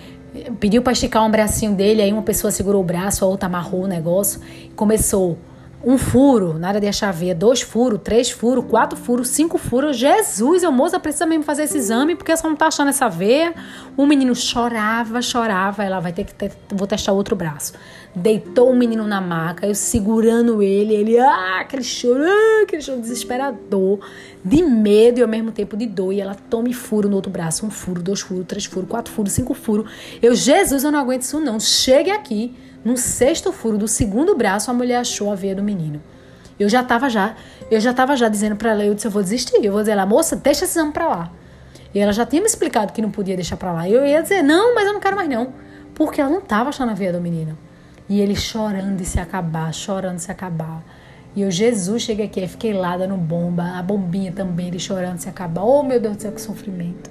pediu 0.59 0.81
para 0.81 0.93
esticar 0.93 1.25
um 1.25 1.31
bracinho 1.31 1.73
dele, 1.73 2.01
aí 2.01 2.11
uma 2.11 2.21
pessoa 2.21 2.51
segurou 2.51 2.81
o 2.81 2.85
braço, 2.85 3.23
a 3.23 3.27
outra 3.27 3.47
amarrou 3.47 3.83
o 3.83 3.87
negócio. 3.87 4.39
Começou 4.75 5.37
um 5.85 5.99
furo, 5.99 6.57
nada 6.57 6.79
de 6.79 6.87
achar 6.87 7.11
veia, 7.13 7.35
dois 7.35 7.61
furos, 7.61 7.99
três 8.03 8.31
furos, 8.31 8.65
quatro 8.67 8.97
furos, 8.97 9.27
cinco 9.27 9.59
furos. 9.59 9.95
Jesus, 9.97 10.63
eu 10.63 10.71
moça 10.71 10.99
precisa 10.99 11.27
mesmo 11.27 11.43
fazer 11.43 11.63
esse 11.63 11.77
exame 11.77 12.15
porque 12.15 12.35
só 12.35 12.49
não 12.49 12.55
tá 12.55 12.67
achando 12.67 12.89
essa 12.89 13.07
veia. 13.07 13.53
O 13.95 14.05
menino 14.07 14.33
chorava, 14.33 15.21
chorava, 15.21 15.83
ela 15.83 15.99
vai 15.99 16.11
ter 16.11 16.23
que 16.23 16.33
ter, 16.33 16.51
vou 16.73 16.87
testar 16.87 17.11
outro 17.11 17.35
braço. 17.35 17.73
Deitou 18.15 18.71
o 18.71 18.75
menino 18.75 19.05
na 19.05 19.19
maca, 19.19 19.67
eu 19.67 19.75
segurando 19.75 20.63
ele, 20.63 20.93
ele, 20.93 21.19
ah, 21.19 21.59
aquele 21.59 21.83
choro, 21.83 22.23
ah, 22.23 22.63
aquele 22.63 22.81
choro 22.81 23.01
desesperador, 23.01 23.99
de 24.43 24.63
medo 24.63 25.19
e 25.19 25.21
ao 25.21 25.27
mesmo 25.27 25.51
tempo 25.51 25.75
de 25.75 25.85
dor. 25.85 26.13
E 26.13 26.21
ela 26.21 26.33
tome 26.33 26.73
furo 26.73 27.09
no 27.09 27.17
outro 27.17 27.29
braço, 27.29 27.65
um 27.65 27.69
furo, 27.69 28.01
dois 28.01 28.21
furos, 28.21 28.45
três 28.47 28.63
furos, 28.63 28.87
quatro 28.89 29.11
furos, 29.11 29.33
cinco 29.33 29.53
furos. 29.53 29.91
Eu, 30.21 30.33
Jesus, 30.33 30.85
eu 30.85 30.91
não 30.91 30.99
aguento 30.99 31.23
isso 31.23 31.41
não. 31.41 31.59
Chegue 31.59 32.09
aqui. 32.09 32.55
No 32.85 32.95
sexto 32.95 33.51
furo 33.51 33.79
do 33.79 33.87
segundo 33.87 34.35
braço, 34.35 34.69
a 34.69 34.73
mulher 34.73 34.97
achou 34.97 35.31
a 35.31 35.35
veia 35.35 35.55
do 35.55 35.63
menino. 35.63 36.01
Eu 36.57 36.69
já 36.69 36.81
estava 36.81 37.09
já, 37.09 37.35
eu 37.69 37.81
já 37.81 37.93
tava 37.93 38.15
já 38.15 38.29
dizendo 38.29 38.55
para 38.55 38.71
ela, 38.71 38.85
eu 38.85 38.93
disse, 38.93 39.07
eu 39.07 39.11
vou 39.11 39.23
desistir. 39.23 39.65
Eu 39.65 39.73
vou 39.73 39.81
dizer 39.81 39.91
ela, 39.91 40.05
moça, 40.05 40.35
deixa 40.35 40.63
esse 40.63 40.77
exame 40.77 40.93
para 40.93 41.07
lá. 41.07 41.31
E 41.93 41.99
ela 41.99 42.13
já 42.13 42.25
tinha 42.25 42.41
me 42.41 42.47
explicado 42.47 42.93
que 42.93 43.01
não 43.01 43.11
podia 43.11 43.35
deixar 43.35 43.57
para 43.57 43.73
lá. 43.73 43.89
Eu 43.89 44.05
ia 44.05 44.21
dizer, 44.21 44.41
não, 44.41 44.73
mas 44.73 44.85
eu 44.85 44.93
não 44.93 44.99
quero 45.01 45.15
mais 45.15 45.27
não. 45.27 45.53
Porque 45.93 46.21
ela 46.21 46.29
não 46.29 46.39
estava 46.39 46.69
achando 46.69 46.91
a 46.91 46.93
veia 46.93 47.11
do 47.11 47.19
menino. 47.19 47.57
E 48.07 48.21
ele 48.21 48.35
chorando 48.35 48.97
de 48.97 49.05
se 49.05 49.19
acabar, 49.19 49.73
chorando 49.73 50.17
de 50.17 50.23
se 50.23 50.31
acabar. 50.31 50.83
E 51.35 51.41
eu, 51.41 51.51
Jesus, 51.51 52.03
cheguei 52.03 52.25
aqui, 52.25 52.47
fiquei 52.47 52.73
lá 52.73 52.95
dando 52.95 53.17
bomba, 53.17 53.77
a 53.77 53.83
bombinha 53.83 54.31
também, 54.31 54.67
ele 54.67 54.79
chorando 54.79 55.15
de 55.15 55.23
se 55.23 55.29
acabar. 55.29 55.63
Oh, 55.63 55.83
meu 55.83 55.99
Deus 55.99 56.15
do 56.15 56.21
céu, 56.21 56.31
que 56.31 56.41
sofrimento. 56.41 57.09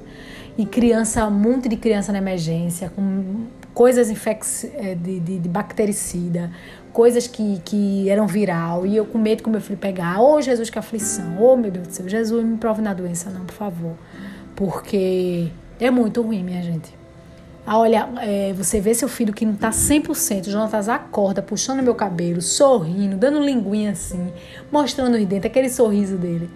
E 0.56 0.64
criança, 0.64 1.26
um 1.26 1.30
monte 1.30 1.68
de 1.68 1.76
criança 1.76 2.10
na 2.10 2.18
emergência, 2.18 2.88
com 2.88 3.46
coisas 3.74 4.08
eh, 4.08 4.94
de, 4.94 5.20
de, 5.20 5.38
de, 5.40 5.48
bactericida, 5.48 6.50
coisas 6.92 7.26
que, 7.26 7.60
que 7.64 8.08
eram 8.08 8.26
viral, 8.26 8.86
e 8.86 8.96
eu 8.96 9.04
com 9.04 9.18
medo 9.18 9.42
que 9.42 9.48
o 9.48 9.52
meu 9.52 9.60
filho 9.60 9.78
pegar. 9.78 10.22
Oh, 10.22 10.40
Jesus, 10.40 10.70
que 10.70 10.78
aflição. 10.78 11.36
Oh, 11.38 11.56
meu 11.56 11.70
Deus 11.70 11.88
do 11.88 11.92
céu. 11.92 12.08
Jesus, 12.08 12.44
me 12.46 12.56
prove 12.56 12.80
na 12.80 12.94
doença, 12.94 13.28
não, 13.28 13.44
por 13.44 13.54
favor. 13.54 13.94
Porque 14.56 15.50
é 15.78 15.90
muito 15.90 16.22
ruim, 16.22 16.42
minha 16.42 16.62
gente. 16.62 17.03
Ah, 17.66 17.78
olha, 17.78 18.08
é, 18.20 18.52
você 18.52 18.78
vê 18.78 18.92
seu 18.92 19.08
filho 19.08 19.32
que 19.32 19.46
não 19.46 19.54
tá 19.54 19.70
100%, 19.70 20.48
o 20.48 20.50
Jonatas 20.50 20.86
acorda, 20.86 21.40
puxando 21.40 21.82
meu 21.82 21.94
cabelo, 21.94 22.42
sorrindo, 22.42 23.16
dando 23.16 23.40
linguinha 23.40 23.92
assim, 23.92 24.30
mostrando 24.70 25.16
os 25.16 25.24
dentes, 25.24 25.46
aquele 25.46 25.70
sorriso 25.70 26.18
dele. 26.18 26.50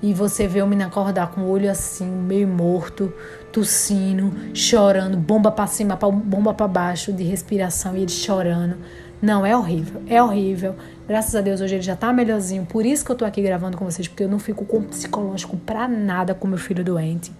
E 0.00 0.14
você 0.14 0.46
vê 0.46 0.62
o 0.62 0.66
menino 0.66 0.88
acordar 0.88 1.32
com 1.32 1.40
o 1.40 1.50
olho 1.50 1.68
assim, 1.68 2.06
meio 2.06 2.46
morto, 2.46 3.12
tossindo, 3.50 4.32
chorando, 4.54 5.16
bomba 5.16 5.50
para 5.50 5.66
cima, 5.66 5.96
bomba 5.96 6.54
para 6.54 6.68
baixo 6.68 7.12
de 7.12 7.24
respiração 7.24 7.96
e 7.96 8.02
ele 8.02 8.10
chorando. 8.10 8.76
Não, 9.20 9.44
é 9.44 9.56
horrível, 9.56 10.00
é 10.06 10.22
horrível. 10.22 10.76
Graças 11.08 11.34
a 11.34 11.40
Deus 11.40 11.60
hoje 11.60 11.74
ele 11.74 11.82
já 11.82 11.96
tá 11.96 12.12
melhorzinho. 12.12 12.64
Por 12.66 12.86
isso 12.86 13.04
que 13.04 13.10
eu 13.10 13.16
tô 13.16 13.24
aqui 13.24 13.42
gravando 13.42 13.76
com 13.76 13.84
vocês, 13.84 14.06
porque 14.06 14.22
eu 14.22 14.28
não 14.28 14.38
fico 14.38 14.64
com 14.64 14.82
psicológico 14.84 15.56
pra 15.56 15.88
nada 15.88 16.34
com 16.34 16.46
meu 16.46 16.58
filho 16.58 16.84
doente. 16.84 17.32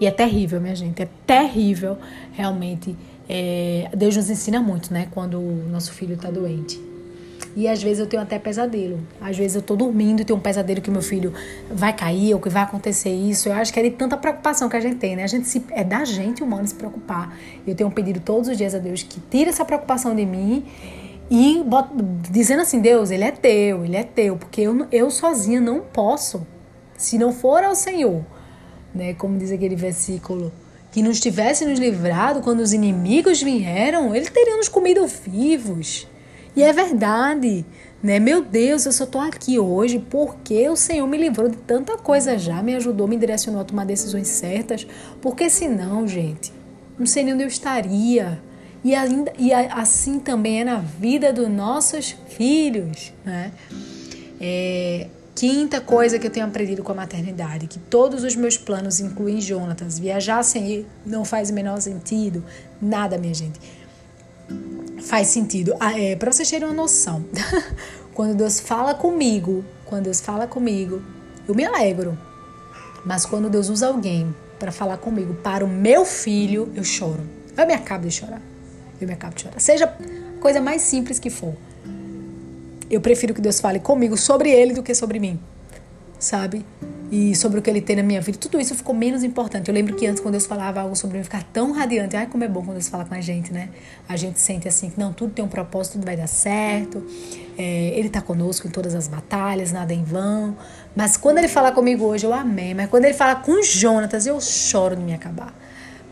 E 0.00 0.06
é 0.06 0.10
terrível, 0.10 0.60
minha 0.60 0.74
gente, 0.74 1.02
é 1.02 1.08
terrível, 1.26 1.98
realmente. 2.32 2.96
É, 3.28 3.90
Deus 3.94 4.16
nos 4.16 4.30
ensina 4.30 4.60
muito, 4.60 4.92
né, 4.92 5.08
quando 5.10 5.38
o 5.38 5.68
nosso 5.70 5.92
filho 5.92 6.16
tá 6.16 6.30
doente. 6.30 6.80
E 7.56 7.66
às 7.66 7.82
vezes 7.82 7.98
eu 7.98 8.06
tenho 8.06 8.22
até 8.22 8.38
pesadelo. 8.38 9.00
Às 9.20 9.36
vezes 9.36 9.56
eu 9.56 9.62
tô 9.62 9.74
dormindo 9.74 10.22
e 10.22 10.24
tenho 10.24 10.38
um 10.38 10.42
pesadelo 10.42 10.80
que 10.80 10.90
meu 10.90 11.02
filho 11.02 11.32
vai 11.70 11.92
cair 11.92 12.32
ou 12.32 12.40
que 12.40 12.48
vai 12.48 12.62
acontecer 12.62 13.10
isso. 13.10 13.48
Eu 13.48 13.54
acho 13.54 13.72
que 13.72 13.80
é 13.80 13.82
de 13.82 13.90
tanta 13.90 14.16
preocupação 14.16 14.68
que 14.68 14.76
a 14.76 14.80
gente 14.80 14.96
tem, 14.96 15.16
né? 15.16 15.24
A 15.24 15.26
gente 15.26 15.48
se, 15.48 15.64
é 15.70 15.82
da 15.82 16.04
gente 16.04 16.42
humano 16.42 16.66
se 16.66 16.74
preocupar. 16.74 17.36
Eu 17.66 17.74
tenho 17.74 17.90
pedido 17.90 18.20
todos 18.20 18.48
os 18.48 18.56
dias 18.56 18.74
a 18.74 18.78
Deus 18.78 19.02
que 19.02 19.20
tire 19.30 19.50
essa 19.50 19.64
preocupação 19.64 20.14
de 20.14 20.24
mim 20.24 20.64
e 21.28 21.62
dizendo 22.30 22.62
assim: 22.62 22.80
Deus, 22.80 23.10
ele 23.10 23.24
é 23.24 23.32
teu, 23.32 23.84
ele 23.84 23.96
é 23.96 24.04
teu, 24.04 24.36
porque 24.36 24.60
eu, 24.60 24.86
eu 24.92 25.10
sozinha 25.10 25.60
não 25.60 25.80
posso. 25.80 26.46
Se 26.96 27.18
não 27.18 27.32
for 27.32 27.64
ao 27.64 27.74
Senhor, 27.74 28.24
né? 28.94 29.14
Como 29.14 29.38
diz 29.38 29.50
aquele 29.50 29.76
versículo 29.76 30.52
que 30.90 31.02
nos 31.02 31.20
tivesse 31.20 31.64
nos 31.64 31.78
livrado 31.78 32.40
quando 32.40 32.60
os 32.60 32.72
inimigos 32.72 33.42
vieram, 33.42 34.14
ele 34.14 34.28
teria 34.28 34.56
nos 34.56 34.68
comido 34.68 35.06
vivos. 35.06 36.06
E 36.56 36.62
é 36.62 36.72
verdade, 36.72 37.64
né? 38.02 38.18
Meu 38.18 38.42
Deus, 38.42 38.86
eu 38.86 38.92
só 38.92 39.06
tô 39.06 39.18
aqui 39.18 39.58
hoje 39.58 40.04
porque 40.10 40.68
o 40.68 40.74
Senhor 40.74 41.06
me 41.06 41.16
livrou 41.16 41.48
de 41.48 41.56
tanta 41.58 41.96
coisa 41.96 42.36
já, 42.36 42.62
me 42.62 42.74
ajudou, 42.74 43.06
me 43.06 43.16
direcionou 43.16 43.60
a 43.60 43.64
tomar 43.64 43.86
decisões 43.86 44.26
certas. 44.26 44.86
Porque 45.22 45.48
senão, 45.48 46.08
gente, 46.08 46.52
não 46.98 47.06
sei 47.06 47.22
nem 47.22 47.34
onde 47.34 47.44
eu 47.44 47.48
estaria. 47.48 48.42
E, 48.82 48.94
ainda, 48.94 49.32
e 49.38 49.52
assim 49.52 50.18
também 50.18 50.62
é 50.62 50.64
na 50.64 50.78
vida 50.78 51.32
dos 51.32 51.48
nossos 51.48 52.16
filhos, 52.28 53.12
né? 53.24 53.52
É, 54.40 55.06
Quinta 55.40 55.80
coisa 55.80 56.18
que 56.18 56.26
eu 56.26 56.30
tenho 56.30 56.44
aprendido 56.44 56.82
com 56.82 56.92
a 56.92 56.94
maternidade, 56.94 57.66
que 57.66 57.78
todos 57.78 58.24
os 58.24 58.36
meus 58.36 58.58
planos 58.58 59.00
incluem 59.00 59.40
Jonatas. 59.40 59.98
Viajar 59.98 60.42
sem 60.42 60.70
ele 60.70 60.86
não 61.06 61.24
faz 61.24 61.48
o 61.48 61.54
menor 61.54 61.80
sentido. 61.80 62.44
Nada, 62.78 63.16
minha 63.16 63.32
gente. 63.32 63.58
Faz 65.00 65.28
sentido. 65.28 65.74
Ah, 65.80 65.98
é, 65.98 66.14
para 66.14 66.30
vocês 66.30 66.50
terem 66.50 66.68
uma 66.68 66.74
noção, 66.74 67.24
quando 68.12 68.36
Deus 68.36 68.60
fala 68.60 68.92
comigo, 68.92 69.64
quando 69.86 70.04
Deus 70.04 70.20
fala 70.20 70.46
comigo, 70.46 71.02
eu 71.48 71.54
me 71.54 71.64
alegro. 71.64 72.18
Mas 73.02 73.24
quando 73.24 73.48
Deus 73.48 73.70
usa 73.70 73.86
alguém 73.86 74.36
para 74.58 74.70
falar 74.70 74.98
comigo, 74.98 75.32
para 75.32 75.64
o 75.64 75.68
meu 75.68 76.04
filho, 76.04 76.70
eu 76.76 76.84
choro. 76.84 77.22
Eu 77.56 77.66
me 77.66 77.72
acabo 77.72 78.06
de 78.06 78.12
chorar. 78.12 78.42
Eu 79.00 79.06
me 79.06 79.14
acabo 79.14 79.34
de 79.34 79.44
chorar. 79.44 79.58
Seja 79.58 79.90
coisa 80.38 80.60
mais 80.60 80.82
simples 80.82 81.18
que 81.18 81.30
for 81.30 81.56
eu 82.90 83.00
prefiro 83.00 83.32
que 83.32 83.40
Deus 83.40 83.60
fale 83.60 83.78
comigo 83.78 84.16
sobre 84.16 84.50
ele 84.50 84.74
do 84.74 84.82
que 84.82 84.94
sobre 84.94 85.18
mim, 85.18 85.38
sabe? 86.18 86.64
E 87.10 87.34
sobre 87.34 87.58
o 87.58 87.62
que 87.62 87.68
ele 87.68 87.80
tem 87.80 87.96
na 87.96 88.02
minha 88.02 88.20
vida. 88.20 88.38
Tudo 88.38 88.60
isso 88.60 88.74
ficou 88.74 88.94
menos 88.94 89.24
importante. 89.24 89.68
Eu 89.68 89.74
lembro 89.74 89.96
que 89.96 90.06
antes, 90.06 90.20
quando 90.20 90.32
Deus 90.32 90.46
falava 90.46 90.80
algo 90.80 90.94
sobre 90.94 91.18
mim, 91.18 91.24
ficar 91.24 91.42
tão 91.52 91.72
radiante. 91.72 92.16
Ai, 92.16 92.26
como 92.26 92.44
é 92.44 92.48
bom 92.48 92.60
quando 92.60 92.74
Deus 92.74 92.88
fala 92.88 93.04
com 93.04 93.14
a 93.14 93.20
gente, 93.20 93.52
né? 93.52 93.68
A 94.08 94.16
gente 94.16 94.38
sente 94.38 94.68
assim 94.68 94.90
que 94.90 94.98
não, 94.98 95.12
tudo 95.12 95.32
tem 95.32 95.44
um 95.44 95.48
propósito, 95.48 95.94
tudo 95.94 96.04
vai 96.04 96.16
dar 96.16 96.28
certo. 96.28 97.04
É, 97.58 97.98
ele 97.98 98.06
está 98.06 98.20
conosco 98.20 98.68
em 98.68 98.70
todas 98.70 98.94
as 98.94 99.08
batalhas, 99.08 99.72
nada 99.72 99.92
em 99.92 100.04
vão. 100.04 100.56
Mas 100.94 101.16
quando 101.16 101.38
ele 101.38 101.48
fala 101.48 101.72
comigo 101.72 102.04
hoje, 102.04 102.26
eu 102.26 102.32
amei. 102.32 102.74
Mas 102.74 102.88
quando 102.88 103.06
ele 103.06 103.14
fala 103.14 103.34
com 103.34 103.60
Jonatas, 103.60 104.24
eu 104.24 104.40
choro 104.40 104.94
de 104.94 105.02
me 105.02 105.12
acabar. 105.12 105.52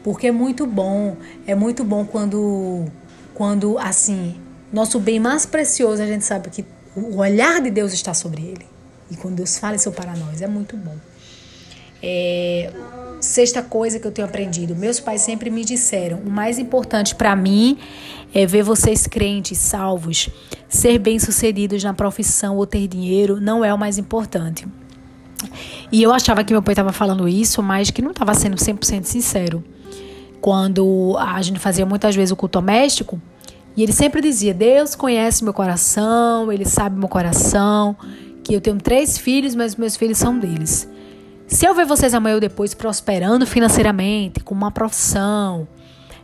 Porque 0.03 0.29
é 0.29 0.33
muito 0.33 0.67
bom, 0.67 1.17
é 1.47 1.55
muito 1.55 1.85
bom 1.85 2.05
quando, 2.05 2.87
quando 3.35 3.79
assim, 3.79 4.37
nosso 4.73 4.99
bem 4.99 5.19
mais 5.19 5.47
precioso, 5.47 6.03
a 6.03 6.07
gente 6.07 6.25
sabe 6.25 6.51
que 6.51 6.65
o 6.95 7.19
olhar 7.19 7.61
de 7.61 7.71
Deus 7.71 7.93
está 7.93 8.13
sobre 8.13 8.43
ele. 8.43 8.67
E 9.11 9.17
quando 9.17 9.37
Deus 9.37 9.59
fala 9.59 9.77
isso 9.77 9.91
para 9.93 10.15
nós, 10.15 10.43
é 10.43 10.47
muito 10.47 10.77
bom. 10.77 10.97
É, 12.03 12.71
sexta 13.21 13.63
coisa 13.63 13.99
que 13.99 14.07
eu 14.07 14.13
tenho 14.13 14.29
aprendido: 14.29 14.77
meus 14.77 15.01
pais 15.01 15.23
sempre 15.23 15.51
me 15.51 15.65
disseram, 15.65 16.19
o 16.19 16.31
mais 16.31 16.59
importante 16.59 17.15
para 17.15 17.35
mim 17.35 17.79
é 18.35 18.47
ver 18.47 18.63
vocês 18.63 19.07
crentes, 19.07 19.59
salvos. 19.59 20.29
Ser 20.69 20.99
bem-sucedidos 20.99 21.83
na 21.83 21.95
profissão 21.95 22.57
ou 22.57 22.67
ter 22.67 22.87
dinheiro 22.87 23.41
não 23.41 23.65
é 23.65 23.73
o 23.73 23.79
mais 23.79 23.97
importante. 23.97 24.67
E 25.91 26.03
eu 26.03 26.13
achava 26.13 26.45
que 26.45 26.53
meu 26.53 26.63
pai 26.63 26.73
estava 26.73 26.93
falando 26.93 27.27
isso, 27.27 27.63
mas 27.63 27.91
que 27.91 28.03
não 28.03 28.11
estava 28.11 28.35
sendo 28.35 28.57
100% 28.57 29.05
sincero. 29.05 29.65
Quando 30.41 31.17
a 31.19 31.41
gente 31.41 31.59
fazia 31.59 31.87
muitas 31.87 32.15
vezes 32.15 32.31
o 32.31 32.37
culto 32.37 32.61
doméstico, 32.61 33.21
e 33.79 33.83
ele 33.85 33.93
sempre 33.93 34.21
dizia: 34.21 34.53
Deus 34.53 34.97
conhece 34.97 35.45
meu 35.45 35.55
coração, 35.55 36.51
Ele 36.51 36.65
sabe 36.65 36.99
meu 36.99 37.09
coração, 37.09 37.97
que 38.43 38.53
eu 38.53 38.61
tenho 38.61 38.77
três 38.79 39.17
filhos, 39.17 39.55
mas 39.55 39.77
meus 39.77 39.97
filhos 39.97 40.19
são 40.19 40.37
deles. 40.37 40.89
Se 41.47 41.65
eu 41.65 41.73
ver 41.73 41.87
vocês 41.87 42.13
amanhã 42.13 42.35
ou 42.35 42.41
depois 42.41 42.75
prosperando 42.75 43.47
financeiramente, 43.47 44.41
com 44.41 44.53
uma 44.53 44.73
profissão, 44.73 45.69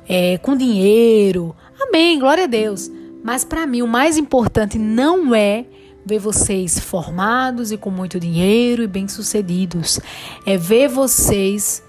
é, 0.08 0.36
com 0.38 0.56
dinheiro, 0.56 1.54
amém, 1.80 2.18
glória 2.18 2.42
a 2.42 2.48
Deus. 2.48 2.90
Mas 3.22 3.44
para 3.44 3.68
mim 3.68 3.82
o 3.82 3.86
mais 3.86 4.18
importante 4.18 4.76
não 4.76 5.32
é 5.32 5.64
ver 6.04 6.18
vocês 6.18 6.80
formados 6.80 7.70
e 7.70 7.76
com 7.76 7.88
muito 7.88 8.18
dinheiro 8.18 8.82
e 8.82 8.88
bem-sucedidos. 8.88 10.00
É 10.44 10.56
ver 10.56 10.88
vocês 10.88 11.83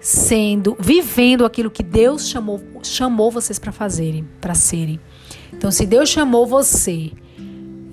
sendo, 0.00 0.76
vivendo 0.80 1.44
aquilo 1.44 1.70
que 1.70 1.82
Deus 1.82 2.28
chamou, 2.28 2.60
chamou 2.82 3.30
vocês 3.30 3.58
para 3.58 3.70
fazerem, 3.70 4.26
para 4.40 4.54
serem. 4.54 4.98
Então, 5.52 5.70
se 5.70 5.84
Deus 5.84 6.08
chamou 6.08 6.46
você 6.46 7.12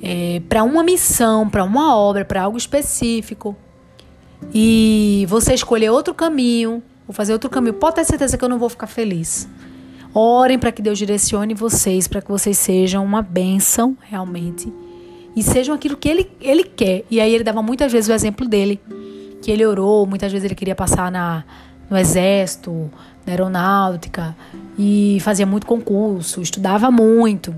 é, 0.02 0.42
para 0.48 0.64
uma 0.64 0.84
missão, 0.84 1.50
para 1.50 1.64
uma 1.64 1.96
obra, 1.96 2.24
para 2.24 2.44
algo 2.44 2.58
específico, 2.58 3.56
e 4.54 5.26
você 5.28 5.54
escolher 5.54 5.90
outro 5.90 6.14
caminho, 6.14 6.82
ou 7.08 7.14
fazer 7.14 7.34
outro 7.34 7.50
caminho, 7.50 7.74
pode 7.74 7.96
ter 7.96 8.06
certeza 8.06 8.38
que 8.38 8.44
eu 8.44 8.50
não 8.50 8.60
vou 8.60 8.70
ficar 8.70 8.88
feliz. 8.88 9.48
Orem 10.14 10.58
para 10.58 10.72
que 10.72 10.82
Deus 10.82 10.98
direcione 10.98 11.54
vocês, 11.54 12.08
para 12.08 12.22
que 12.22 12.30
vocês 12.30 12.58
sejam 12.58 13.04
uma 13.04 13.22
bênção 13.22 13.98
realmente. 14.02 14.72
E 15.36 15.44
sejam 15.44 15.76
aquilo 15.76 15.96
que 15.96 16.10
ele, 16.10 16.32
ele 16.42 16.64
quer. 16.64 17.04
E 17.10 17.20
aí 17.20 17.34
ele 17.34 17.44
dava 17.44 17.62
muitas 17.62 17.92
vezes 17.92 18.10
o 18.10 18.14
exemplo 18.14 18.48
dele, 18.48 18.80
que 19.42 19.52
ele 19.52 19.66
orou, 19.66 20.06
muitas 20.08 20.32
vezes 20.32 20.46
ele 20.46 20.56
queria 20.56 20.76
passar 20.76 21.12
na, 21.12 21.44
no 21.90 21.98
exército, 21.98 22.90
na 23.26 23.34
aeronáutica 23.34 24.36
e 24.78 25.20
fazia 25.22 25.46
muito 25.46 25.66
concurso, 25.66 26.42
estudava 26.42 26.92
muito. 26.92 27.56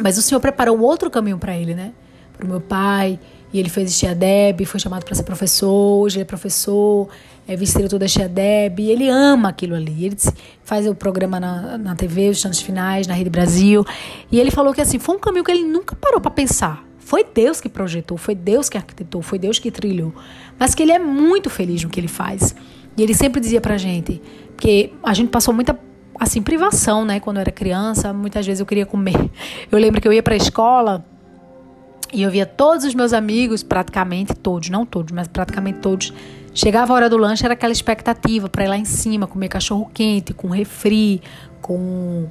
Mas 0.00 0.18
o 0.18 0.22
Senhor 0.22 0.40
preparou 0.40 0.80
outro 0.80 1.10
caminho 1.10 1.38
para 1.38 1.56
ele, 1.56 1.74
né? 1.74 1.92
Para 2.36 2.46
o 2.46 2.48
meu 2.48 2.60
pai. 2.60 3.18
E 3.52 3.58
ele 3.60 3.68
fez 3.68 4.00
Deb, 4.16 4.64
foi 4.64 4.80
chamado 4.80 5.04
para 5.04 5.14
ser 5.14 5.24
professor. 5.24 6.02
Hoje 6.02 6.16
ele 6.16 6.22
é 6.22 6.24
professor, 6.24 7.08
é 7.46 7.54
vice-diretor 7.54 7.98
da 7.98 8.06
Deb. 8.26 8.80
E 8.80 8.90
ele 8.90 9.08
ama 9.08 9.50
aquilo 9.50 9.74
ali. 9.74 10.06
Ele 10.06 10.16
faz 10.64 10.86
o 10.86 10.94
programa 10.94 11.38
na, 11.38 11.76
na 11.76 11.94
TV, 11.94 12.30
os 12.30 12.40
Santos 12.40 12.62
Finais, 12.62 13.06
na 13.06 13.12
Rede 13.12 13.28
Brasil. 13.28 13.84
E 14.30 14.40
ele 14.40 14.50
falou 14.50 14.72
que 14.72 14.80
assim, 14.80 14.98
foi 14.98 15.16
um 15.16 15.18
caminho 15.18 15.44
que 15.44 15.50
ele 15.50 15.64
nunca 15.64 15.94
parou 15.94 16.20
para 16.20 16.30
pensar. 16.30 16.82
Foi 16.98 17.24
Deus 17.24 17.60
que 17.60 17.68
projetou, 17.68 18.16
foi 18.16 18.34
Deus 18.34 18.70
que 18.70 18.78
arquitetou, 18.78 19.20
foi 19.20 19.38
Deus 19.38 19.58
que 19.58 19.70
trilhou. 19.70 20.14
Mas 20.58 20.74
que 20.74 20.82
ele 20.82 20.92
é 20.92 20.98
muito 20.98 21.50
feliz 21.50 21.84
no 21.84 21.90
que 21.90 22.00
ele 22.00 22.08
faz. 22.08 22.54
E 22.96 23.02
ele 23.02 23.14
sempre 23.14 23.40
dizia 23.40 23.60
pra 23.60 23.76
gente, 23.78 24.20
porque 24.54 24.92
a 25.02 25.14
gente 25.14 25.30
passou 25.30 25.52
muita 25.54 25.78
assim 26.18 26.42
privação, 26.42 27.04
né, 27.04 27.18
quando 27.18 27.38
eu 27.38 27.40
era 27.40 27.50
criança, 27.50 28.12
muitas 28.12 28.46
vezes 28.46 28.60
eu 28.60 28.66
queria 28.66 28.86
comer. 28.86 29.30
Eu 29.70 29.78
lembro 29.78 30.00
que 30.00 30.06
eu 30.06 30.12
ia 30.12 30.22
para 30.22 30.34
a 30.34 30.36
escola 30.36 31.04
e 32.12 32.22
eu 32.22 32.30
via 32.30 32.46
todos 32.46 32.84
os 32.84 32.94
meus 32.94 33.12
amigos, 33.12 33.62
praticamente 33.62 34.34
todos, 34.34 34.68
não 34.68 34.84
todos, 34.84 35.12
mas 35.12 35.26
praticamente 35.26 35.78
todos, 35.78 36.12
chegava 36.54 36.92
a 36.92 36.96
hora 36.96 37.08
do 37.08 37.16
lanche 37.16 37.44
era 37.44 37.54
aquela 37.54 37.72
expectativa 37.72 38.48
para 38.48 38.64
ir 38.64 38.68
lá 38.68 38.76
em 38.76 38.84
cima 38.84 39.26
comer 39.26 39.48
cachorro 39.48 39.90
quente, 39.92 40.34
com 40.34 40.48
refri, 40.48 41.22
com 41.60 42.28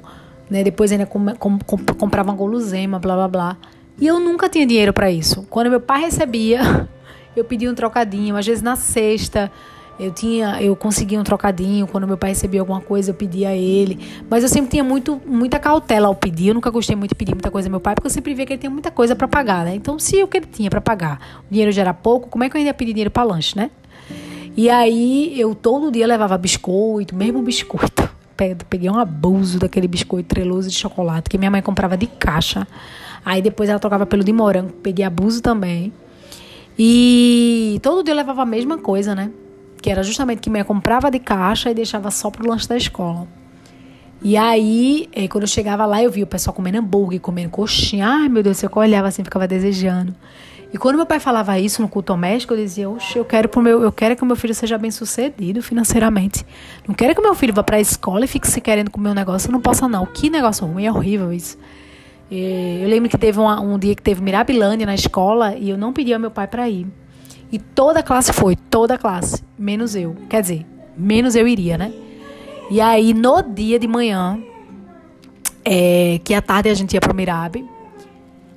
né, 0.48 0.62
depois 0.62 0.92
ainda 0.92 1.06
com, 1.06 1.34
com, 1.34 1.58
com, 1.58 1.76
comprava 1.94 2.30
uma 2.30 2.36
gulosema, 2.36 2.98
blá 2.98 3.14
blá 3.14 3.28
blá. 3.28 3.56
E 3.98 4.06
eu 4.06 4.20
nunca 4.20 4.48
tinha 4.48 4.66
dinheiro 4.66 4.92
para 4.92 5.10
isso. 5.10 5.46
Quando 5.50 5.70
meu 5.70 5.80
pai 5.80 6.02
recebia, 6.02 6.88
eu 7.34 7.44
pedia 7.44 7.70
um 7.70 7.74
trocadinho, 7.74 8.36
às 8.36 8.46
vezes 8.46 8.62
na 8.62 8.76
sexta, 8.76 9.50
eu 10.02 10.12
tinha, 10.12 10.60
eu 10.62 10.74
conseguia 10.74 11.20
um 11.20 11.24
trocadinho 11.24 11.86
quando 11.86 12.06
meu 12.06 12.16
pai 12.16 12.30
recebia 12.30 12.60
alguma 12.60 12.80
coisa, 12.80 13.10
eu 13.10 13.14
pedia 13.14 13.50
a 13.50 13.54
ele. 13.54 13.98
Mas 14.28 14.42
eu 14.42 14.48
sempre 14.48 14.70
tinha 14.70 14.82
muito, 14.82 15.20
muita 15.26 15.58
cautela 15.58 16.08
ao 16.08 16.14
pedir. 16.14 16.48
Eu 16.48 16.54
nunca 16.54 16.70
gostei 16.70 16.96
muito 16.96 17.10
de 17.10 17.14
pedir 17.14 17.34
muita 17.34 17.50
coisa 17.50 17.68
ao 17.68 17.70
meu 17.70 17.80
pai, 17.80 17.94
porque 17.94 18.06
eu 18.06 18.10
sempre 18.10 18.34
via 18.34 18.44
que 18.44 18.52
ele 18.54 18.60
tinha 18.60 18.70
muita 18.70 18.90
coisa 18.90 19.14
para 19.14 19.28
pagar, 19.28 19.64
né? 19.64 19.74
Então, 19.74 19.98
se 19.98 20.22
o 20.22 20.26
que 20.26 20.38
ele 20.38 20.46
tinha 20.46 20.68
para 20.68 20.80
pagar, 20.80 21.42
o 21.48 21.50
dinheiro 21.50 21.70
já 21.70 21.82
era 21.82 21.94
pouco, 21.94 22.28
como 22.28 22.42
é 22.44 22.50
que 22.50 22.56
eu 22.56 22.60
ia 22.60 22.74
pedir 22.74 22.92
dinheiro 22.92 23.10
para 23.10 23.22
lanche, 23.22 23.56
né? 23.56 23.70
E 24.56 24.68
aí 24.68 25.38
eu 25.40 25.54
todo 25.54 25.90
dia 25.90 26.06
levava 26.06 26.36
biscoito, 26.36 27.14
mesmo 27.14 27.40
biscoito. 27.42 28.10
Peguei 28.68 28.90
um 28.90 28.98
abuso 28.98 29.58
daquele 29.58 29.86
biscoito 29.86 30.28
treloso 30.28 30.68
de 30.68 30.74
chocolate 30.74 31.30
que 31.30 31.38
minha 31.38 31.50
mãe 31.50 31.62
comprava 31.62 31.96
de 31.96 32.06
caixa. 32.06 32.66
Aí 33.24 33.40
depois 33.40 33.70
ela 33.70 33.78
trocava 33.78 34.04
pelo 34.04 34.24
de 34.24 34.32
morango, 34.32 34.72
peguei 34.82 35.04
abuso 35.04 35.40
também. 35.40 35.92
E 36.78 37.78
todo 37.82 38.02
dia 38.02 38.12
eu 38.12 38.16
levava 38.16 38.42
a 38.42 38.46
mesma 38.46 38.78
coisa, 38.78 39.14
né? 39.14 39.30
Que 39.82 39.90
era 39.90 40.02
justamente 40.02 40.40
que 40.40 40.48
minha 40.48 40.64
comprava 40.64 41.10
de 41.10 41.18
caixa 41.18 41.70
e 41.70 41.74
deixava 41.74 42.10
só 42.10 42.30
pro 42.30 42.48
lanche 42.48 42.68
da 42.68 42.76
escola. 42.76 43.26
E 44.22 44.36
aí, 44.36 45.08
eh, 45.12 45.26
quando 45.26 45.42
eu 45.42 45.48
chegava 45.48 45.84
lá, 45.84 46.00
eu 46.00 46.08
via 46.08 46.22
o 46.22 46.26
pessoal 46.26 46.54
comendo 46.54 46.78
hambúrguer, 46.78 47.20
comendo 47.20 47.50
coxinha. 47.50 48.06
Ai, 48.06 48.28
meu 48.28 48.40
Deus, 48.40 48.62
eu 48.62 48.70
olhava 48.76 49.08
assim, 49.08 49.24
ficava 49.24 49.48
desejando. 49.48 50.14
E 50.72 50.78
quando 50.78 50.96
meu 50.96 51.04
pai 51.04 51.18
falava 51.18 51.58
isso 51.58 51.82
no 51.82 51.88
culto 51.88 52.12
doméstico, 52.12 52.54
eu 52.54 52.58
dizia, 52.58 52.88
oxe, 52.88 53.18
eu 53.18 53.24
quero 53.24 53.48
pro 53.48 53.60
meu, 53.60 53.82
eu 53.82 53.90
quero 53.92 54.16
que 54.16 54.22
o 54.22 54.26
meu 54.26 54.36
filho 54.36 54.54
seja 54.54 54.78
bem 54.78 54.92
sucedido 54.92 55.60
financeiramente. 55.60 56.46
Não 56.86 56.94
quero 56.94 57.14
que 57.14 57.20
meu 57.20 57.34
filho 57.34 57.52
vá 57.52 57.64
para 57.64 57.76
a 57.76 57.80
escola 57.80 58.24
e 58.24 58.28
fique 58.28 58.46
se 58.46 58.60
querendo 58.60 58.90
comer 58.90 59.10
um 59.10 59.14
negócio, 59.14 59.48
eu 59.48 59.52
não 59.52 59.60
possa 59.60 59.88
não. 59.88 60.06
Que 60.06 60.30
negócio 60.30 60.64
ruim, 60.66 60.86
é 60.86 60.92
horrível 60.92 61.32
isso. 61.32 61.58
E 62.30 62.80
eu 62.82 62.88
lembro 62.88 63.10
que 63.10 63.18
teve 63.18 63.38
uma, 63.38 63.60
um 63.60 63.78
dia 63.78 63.94
que 63.94 64.00
teve 64.00 64.22
Mirabilândia 64.22 64.86
na 64.86 64.94
escola 64.94 65.54
e 65.56 65.68
eu 65.68 65.76
não 65.76 65.92
pedi 65.92 66.14
ao 66.14 66.20
meu 66.20 66.30
pai 66.30 66.46
para 66.46 66.66
ir. 66.68 66.86
E 67.52 67.58
toda 67.58 68.00
a 68.00 68.02
classe 68.02 68.32
foi, 68.32 68.56
toda 68.56 68.94
a 68.94 68.98
classe, 68.98 69.44
menos 69.58 69.94
eu. 69.94 70.16
Quer 70.28 70.40
dizer, 70.40 70.66
menos 70.96 71.36
eu 71.36 71.46
iria, 71.46 71.76
né? 71.76 71.92
E 72.70 72.80
aí, 72.80 73.12
no 73.12 73.42
dia 73.42 73.78
de 73.78 73.86
manhã, 73.86 74.42
é, 75.64 76.18
que 76.24 76.32
à 76.32 76.40
tarde 76.40 76.70
a 76.70 76.74
gente 76.74 76.94
ia 76.94 77.00
pro 77.00 77.14
Mirabe, 77.14 77.68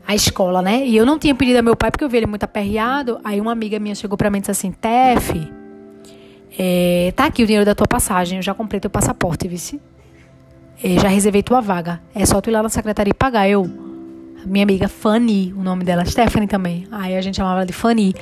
a 0.07 0.15
escola, 0.15 0.61
né? 0.61 0.85
E 0.85 0.95
eu 0.95 1.05
não 1.05 1.17
tinha 1.17 1.33
pedido 1.33 1.57
a 1.59 1.61
meu 1.61 1.75
pai 1.75 1.91
porque 1.91 2.03
eu 2.03 2.09
vi 2.09 2.17
ele 2.17 2.27
muito 2.27 2.43
aperreado. 2.43 3.19
Aí 3.23 3.41
uma 3.41 3.51
amiga 3.51 3.79
minha 3.79 3.95
chegou 3.95 4.17
pra 4.17 4.29
mim 4.29 4.37
e 4.37 4.41
disse 4.41 4.51
assim: 4.51 4.71
Tef, 4.71 5.51
É, 6.57 7.11
tá 7.15 7.25
aqui 7.25 7.43
o 7.43 7.45
dinheiro 7.45 7.65
da 7.65 7.75
tua 7.75 7.87
passagem, 7.87 8.37
eu 8.37 8.41
já 8.41 8.53
comprei 8.53 8.79
teu 8.79 8.89
passaporte, 8.89 9.47
vice. 9.47 9.81
É, 10.83 10.99
já 10.99 11.07
reservei 11.07 11.41
tua 11.41 11.59
vaga. 11.59 12.01
É 12.13 12.25
só 12.25 12.39
tu 12.39 12.49
ir 12.49 12.53
lá 12.53 12.61
na 12.61 12.69
secretaria 12.69 13.11
e 13.11 13.13
pagar. 13.13 13.49
Eu, 13.49 13.69
minha 14.45 14.63
amiga 14.63 14.87
Fanny, 14.87 15.53
o 15.57 15.63
nome 15.63 15.83
dela, 15.83 16.05
Stephanie 16.05 16.47
também. 16.47 16.87
Aí 16.91 17.17
a 17.17 17.21
gente 17.21 17.37
chamava 17.37 17.57
ela 17.57 17.65
de 17.65 17.73
Fanny. 17.73 18.13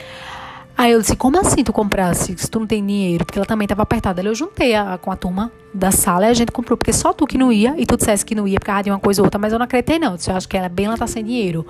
Aí 0.75 0.91
eu 0.91 0.99
disse, 0.99 1.15
como 1.15 1.39
assim 1.39 1.63
tu 1.63 1.71
comprasse 1.71 2.35
se 2.35 2.49
tu 2.49 2.59
não 2.59 2.65
tem 2.65 2.83
dinheiro? 2.83 3.25
Porque 3.25 3.37
ela 3.37 3.45
também 3.45 3.65
estava 3.65 3.83
apertada. 3.83 4.21
Eu 4.21 4.33
juntei 4.33 4.73
a, 4.73 4.97
com 4.97 5.11
a 5.11 5.15
turma 5.15 5.51
da 5.73 5.91
sala 5.91 6.25
e 6.25 6.29
a 6.29 6.33
gente 6.33 6.51
comprou, 6.51 6.75
porque 6.75 6.91
só 6.91 7.13
tu 7.13 7.27
que 7.27 7.37
não 7.37 7.51
ia, 7.51 7.75
e 7.77 7.85
tu 7.85 7.95
dissesse 7.95 8.25
que 8.25 8.33
não 8.33 8.47
ia 8.47 8.59
por 8.59 8.65
causa 8.65 8.83
de 8.83 8.89
uma 8.89 8.99
coisa 8.99 9.21
ou 9.21 9.25
outra, 9.25 9.39
mas 9.39 9.53
eu 9.53 9.59
não 9.59 9.65
acreditei 9.65 9.99
não. 9.99 10.11
Eu 10.11 10.17
disse, 10.17 10.31
eu 10.31 10.35
acho 10.35 10.49
que 10.49 10.57
ela 10.57 10.67
bem 10.69 10.87
ela 10.87 10.97
tá 10.97 11.05
sem 11.05 11.23
dinheiro. 11.23 11.65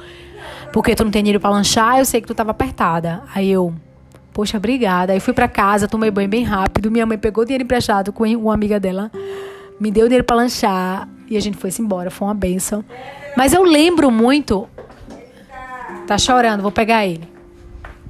Porque 0.71 0.95
tu 0.95 1.03
não 1.03 1.11
tem 1.11 1.21
dinheiro 1.21 1.39
para 1.39 1.49
lanchar, 1.49 1.99
eu 1.99 2.05
sei 2.05 2.21
que 2.21 2.27
tu 2.27 2.33
tava 2.33 2.51
apertada. 2.51 3.23
Aí 3.35 3.51
eu, 3.51 3.73
poxa, 4.31 4.57
obrigada. 4.57 5.11
Aí 5.11 5.19
fui 5.19 5.33
para 5.33 5.49
casa, 5.49 5.87
tomei 5.87 6.09
banho 6.09 6.29
bem 6.29 6.43
rápido. 6.43 6.89
Minha 6.89 7.05
mãe 7.05 7.17
pegou 7.17 7.43
dinheiro 7.43 7.63
emprestado 7.63 8.13
com 8.13 8.23
uma 8.23 8.53
amiga 8.53 8.79
dela, 8.79 9.11
me 9.79 9.91
deu 9.91 10.05
dinheiro 10.07 10.23
para 10.23 10.37
lanchar 10.37 11.09
e 11.29 11.35
a 11.35 11.41
gente 11.41 11.57
foi-se 11.57 11.81
embora. 11.81 12.09
Foi 12.09 12.27
uma 12.27 12.33
benção. 12.33 12.85
Mas 13.35 13.51
eu 13.51 13.63
lembro 13.63 14.09
muito. 14.09 14.67
Tá 16.07 16.17
chorando, 16.17 16.61
vou 16.61 16.71
pegar 16.71 17.05
ele. 17.05 17.32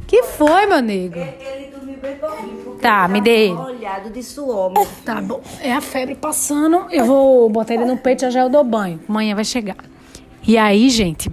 Que 0.08 0.24
foi, 0.24 0.66
meu 0.66 0.82
nego? 0.82 1.18
Ele 1.18 1.72
dormiu 1.72 1.98
bem 1.98 2.16
pouquinho. 2.16 2.78
Tá, 2.82 3.08
me 3.08 3.22
dê 3.22 3.46
ele. 3.46 3.54
Olhado 3.54 4.10
de 4.10 4.22
suor. 4.22 4.74
Tá 5.06 5.22
bom. 5.22 5.42
É 5.62 5.72
a 5.74 5.82
febre 5.82 6.16
passando. 6.16 6.88
Eu 6.92 7.06
vou 7.06 7.50
botar 7.50 7.74
ele 7.74 7.86
no 7.86 7.98
peito 7.98 8.22
já 8.22 8.30
já 8.30 8.42
eu 8.42 8.50
dou 8.50 8.64
banho. 8.64 9.00
Amanhã 9.08 9.36
vai 9.36 9.46
chegar. 9.46 9.78
E 10.46 10.58
aí, 10.58 10.90
gente, 10.90 11.32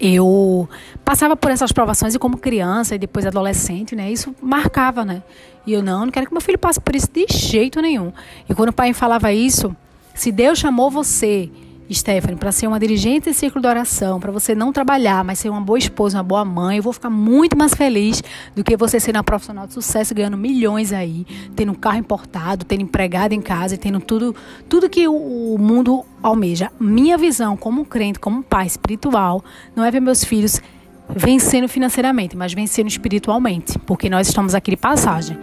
eu 0.00 0.68
passava 1.04 1.36
por 1.36 1.50
essas 1.50 1.72
provações 1.72 2.14
e 2.14 2.18
como 2.18 2.38
criança 2.38 2.94
e 2.94 2.98
depois 2.98 3.26
adolescente, 3.26 3.94
né? 3.94 4.10
Isso 4.10 4.34
marcava, 4.40 5.04
né? 5.04 5.22
E 5.66 5.72
eu 5.72 5.82
não, 5.82 6.06
não 6.06 6.12
quero 6.12 6.26
que 6.26 6.32
meu 6.32 6.40
filho 6.40 6.58
passe 6.58 6.80
por 6.80 6.96
isso 6.96 7.08
de 7.12 7.26
jeito 7.28 7.82
nenhum. 7.82 8.12
E 8.48 8.54
quando 8.54 8.70
o 8.70 8.72
pai 8.72 8.94
falava 8.94 9.32
isso, 9.32 9.76
se 10.14 10.32
Deus 10.32 10.58
chamou 10.58 10.90
você 10.90 11.50
Stephanie, 11.94 12.36
para 12.36 12.52
ser 12.52 12.66
uma 12.66 12.78
dirigente 12.78 13.30
de 13.30 13.34
círculo 13.34 13.62
de 13.62 13.68
oração, 13.68 14.20
para 14.20 14.30
você 14.30 14.54
não 14.54 14.72
trabalhar, 14.72 15.24
mas 15.24 15.38
ser 15.38 15.48
uma 15.48 15.60
boa 15.60 15.78
esposa, 15.78 16.18
uma 16.18 16.22
boa 16.22 16.44
mãe, 16.44 16.76
eu 16.76 16.82
vou 16.82 16.92
ficar 16.92 17.10
muito 17.10 17.56
mais 17.56 17.74
feliz 17.74 18.22
do 18.54 18.62
que 18.62 18.76
você 18.76 19.00
ser 19.00 19.14
uma 19.14 19.24
profissional 19.24 19.66
de 19.66 19.72
sucesso, 19.72 20.14
ganhando 20.14 20.36
milhões 20.36 20.92
aí, 20.92 21.26
tendo 21.56 21.72
um 21.72 21.74
carro 21.74 21.98
importado, 21.98 22.64
tendo 22.64 22.82
empregado 22.82 23.32
em 23.32 23.40
casa 23.40 23.74
e 23.74 23.78
tendo 23.78 24.00
tudo, 24.00 24.34
tudo 24.68 24.88
que 24.88 25.08
o 25.08 25.56
mundo 25.58 26.04
almeja. 26.22 26.70
Minha 26.78 27.16
visão 27.16 27.56
como 27.56 27.84
crente, 27.84 28.18
como 28.18 28.42
pai 28.42 28.66
espiritual, 28.66 29.42
não 29.74 29.84
é 29.84 29.90
ver 29.90 30.00
meus 30.00 30.24
filhos 30.24 30.60
vencendo 31.08 31.68
financeiramente, 31.68 32.36
mas 32.36 32.52
vencendo 32.52 32.88
espiritualmente, 32.88 33.78
porque 33.80 34.10
nós 34.10 34.28
estamos 34.28 34.54
aqui 34.54 34.72
de 34.72 34.76
passagem. 34.76 35.38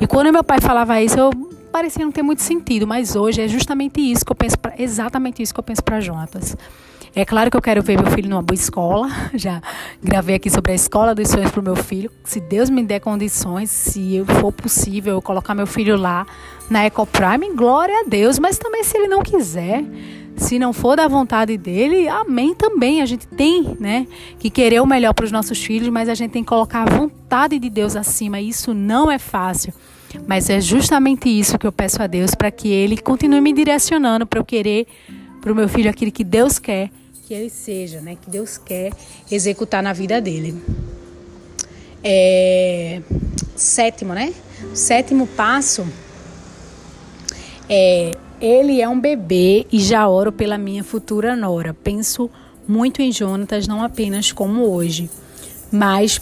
E 0.00 0.06
quando 0.06 0.32
meu 0.32 0.42
pai 0.42 0.60
falava 0.60 1.00
isso, 1.02 1.18
eu 1.18 1.30
parecia 1.70 2.04
não 2.04 2.12
ter 2.12 2.22
muito 2.22 2.42
sentido, 2.42 2.86
mas 2.86 3.16
hoje 3.16 3.40
é 3.40 3.48
justamente 3.48 4.00
isso 4.00 4.24
que 4.24 4.32
eu 4.32 4.36
penso, 4.36 4.58
pra, 4.58 4.74
exatamente 4.78 5.42
isso 5.42 5.54
que 5.54 5.60
eu 5.60 5.64
penso 5.64 5.82
para 5.82 6.00
Jonatas. 6.00 6.56
É 7.14 7.24
claro 7.24 7.50
que 7.50 7.56
eu 7.56 7.62
quero 7.62 7.82
ver 7.82 8.00
meu 8.00 8.10
filho 8.12 8.30
numa 8.30 8.42
boa 8.42 8.54
escola. 8.54 9.08
Já 9.34 9.60
gravei 10.02 10.36
aqui 10.36 10.48
sobre 10.48 10.72
a 10.72 10.74
escola 10.74 11.14
dos 11.14 11.28
sonhos 11.28 11.50
para 11.50 11.60
o 11.60 11.64
meu 11.64 11.74
filho. 11.74 12.10
Se 12.24 12.40
Deus 12.40 12.70
me 12.70 12.84
der 12.84 13.00
condições, 13.00 13.68
se 13.68 14.22
for 14.40 14.52
possível, 14.52 15.14
eu 15.14 15.22
colocar 15.22 15.54
meu 15.54 15.66
filho 15.66 15.96
lá 15.96 16.24
na 16.68 16.86
Ecoprime, 16.86 17.52
glória 17.54 18.00
a 18.00 18.04
Deus. 18.08 18.38
Mas 18.38 18.58
também 18.58 18.84
se 18.84 18.96
ele 18.96 19.08
não 19.08 19.22
quiser, 19.22 19.84
se 20.36 20.56
não 20.56 20.72
for 20.72 20.96
da 20.96 21.08
vontade 21.08 21.56
dele, 21.58 22.08
amém 22.08 22.54
também. 22.54 23.02
A 23.02 23.06
gente 23.06 23.26
tem, 23.26 23.76
né, 23.80 24.06
que 24.38 24.48
querer 24.48 24.80
o 24.80 24.86
melhor 24.86 25.12
para 25.12 25.24
os 25.24 25.32
nossos 25.32 25.58
filhos, 25.62 25.88
mas 25.88 26.08
a 26.08 26.14
gente 26.14 26.30
tem 26.30 26.44
que 26.44 26.48
colocar 26.48 26.82
a 26.82 26.96
vontade 26.96 27.58
de 27.58 27.68
Deus 27.68 27.96
acima. 27.96 28.40
Isso 28.40 28.72
não 28.72 29.10
é 29.10 29.18
fácil. 29.18 29.74
Mas 30.26 30.50
é 30.50 30.60
justamente 30.60 31.28
isso 31.28 31.58
que 31.58 31.66
eu 31.66 31.72
peço 31.72 32.02
a 32.02 32.06
Deus 32.06 32.34
para 32.34 32.50
que 32.50 32.68
Ele 32.68 32.96
continue 32.96 33.40
me 33.40 33.52
direcionando 33.52 34.26
para 34.26 34.40
eu 34.40 34.44
querer 34.44 34.86
para 35.40 35.52
o 35.52 35.54
meu 35.54 35.68
filho 35.68 35.88
aquilo 35.88 36.12
que 36.12 36.24
Deus 36.24 36.58
quer 36.58 36.90
que 37.30 37.34
ele 37.34 37.48
seja, 37.48 38.00
né? 38.00 38.16
Que 38.20 38.28
Deus 38.28 38.58
quer 38.58 38.90
executar 39.30 39.80
na 39.84 39.92
vida 39.92 40.20
dele. 40.20 40.60
É, 42.02 43.00
sétimo, 43.54 44.12
né? 44.12 44.34
sétimo 44.74 45.28
passo 45.28 45.86
é 47.68 48.10
ele 48.40 48.80
é 48.80 48.88
um 48.88 48.98
bebê 48.98 49.64
e 49.70 49.78
já 49.78 50.08
oro 50.08 50.32
pela 50.32 50.58
minha 50.58 50.82
futura 50.82 51.36
nora. 51.36 51.72
Penso 51.72 52.28
muito 52.66 53.00
em 53.00 53.12
Jonatas, 53.12 53.68
não 53.68 53.84
apenas 53.84 54.32
como 54.32 54.64
hoje, 54.64 55.08
mas 55.70 56.20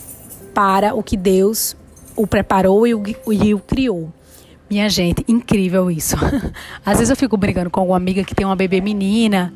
para 0.53 0.95
o 0.95 1.03
que 1.03 1.17
Deus 1.17 1.75
o 2.19 2.27
preparou 2.27 2.85
e 2.85 2.95
o, 2.95 3.03
e 3.31 3.55
o 3.55 3.61
criou. 3.61 4.13
Minha 4.69 4.89
gente, 4.89 5.25
incrível 5.29 5.91
isso. 5.91 6.17
Às 6.85 6.99
vezes 6.99 7.11
eu 7.11 7.17
fico 7.17 7.37
brincando 7.37 7.71
com 7.71 7.81
alguma 7.81 7.97
amiga 7.97 8.25
que 8.25 8.35
tem 8.35 8.45
uma 8.45 8.57
bebê 8.57 8.81
menina. 8.81 9.55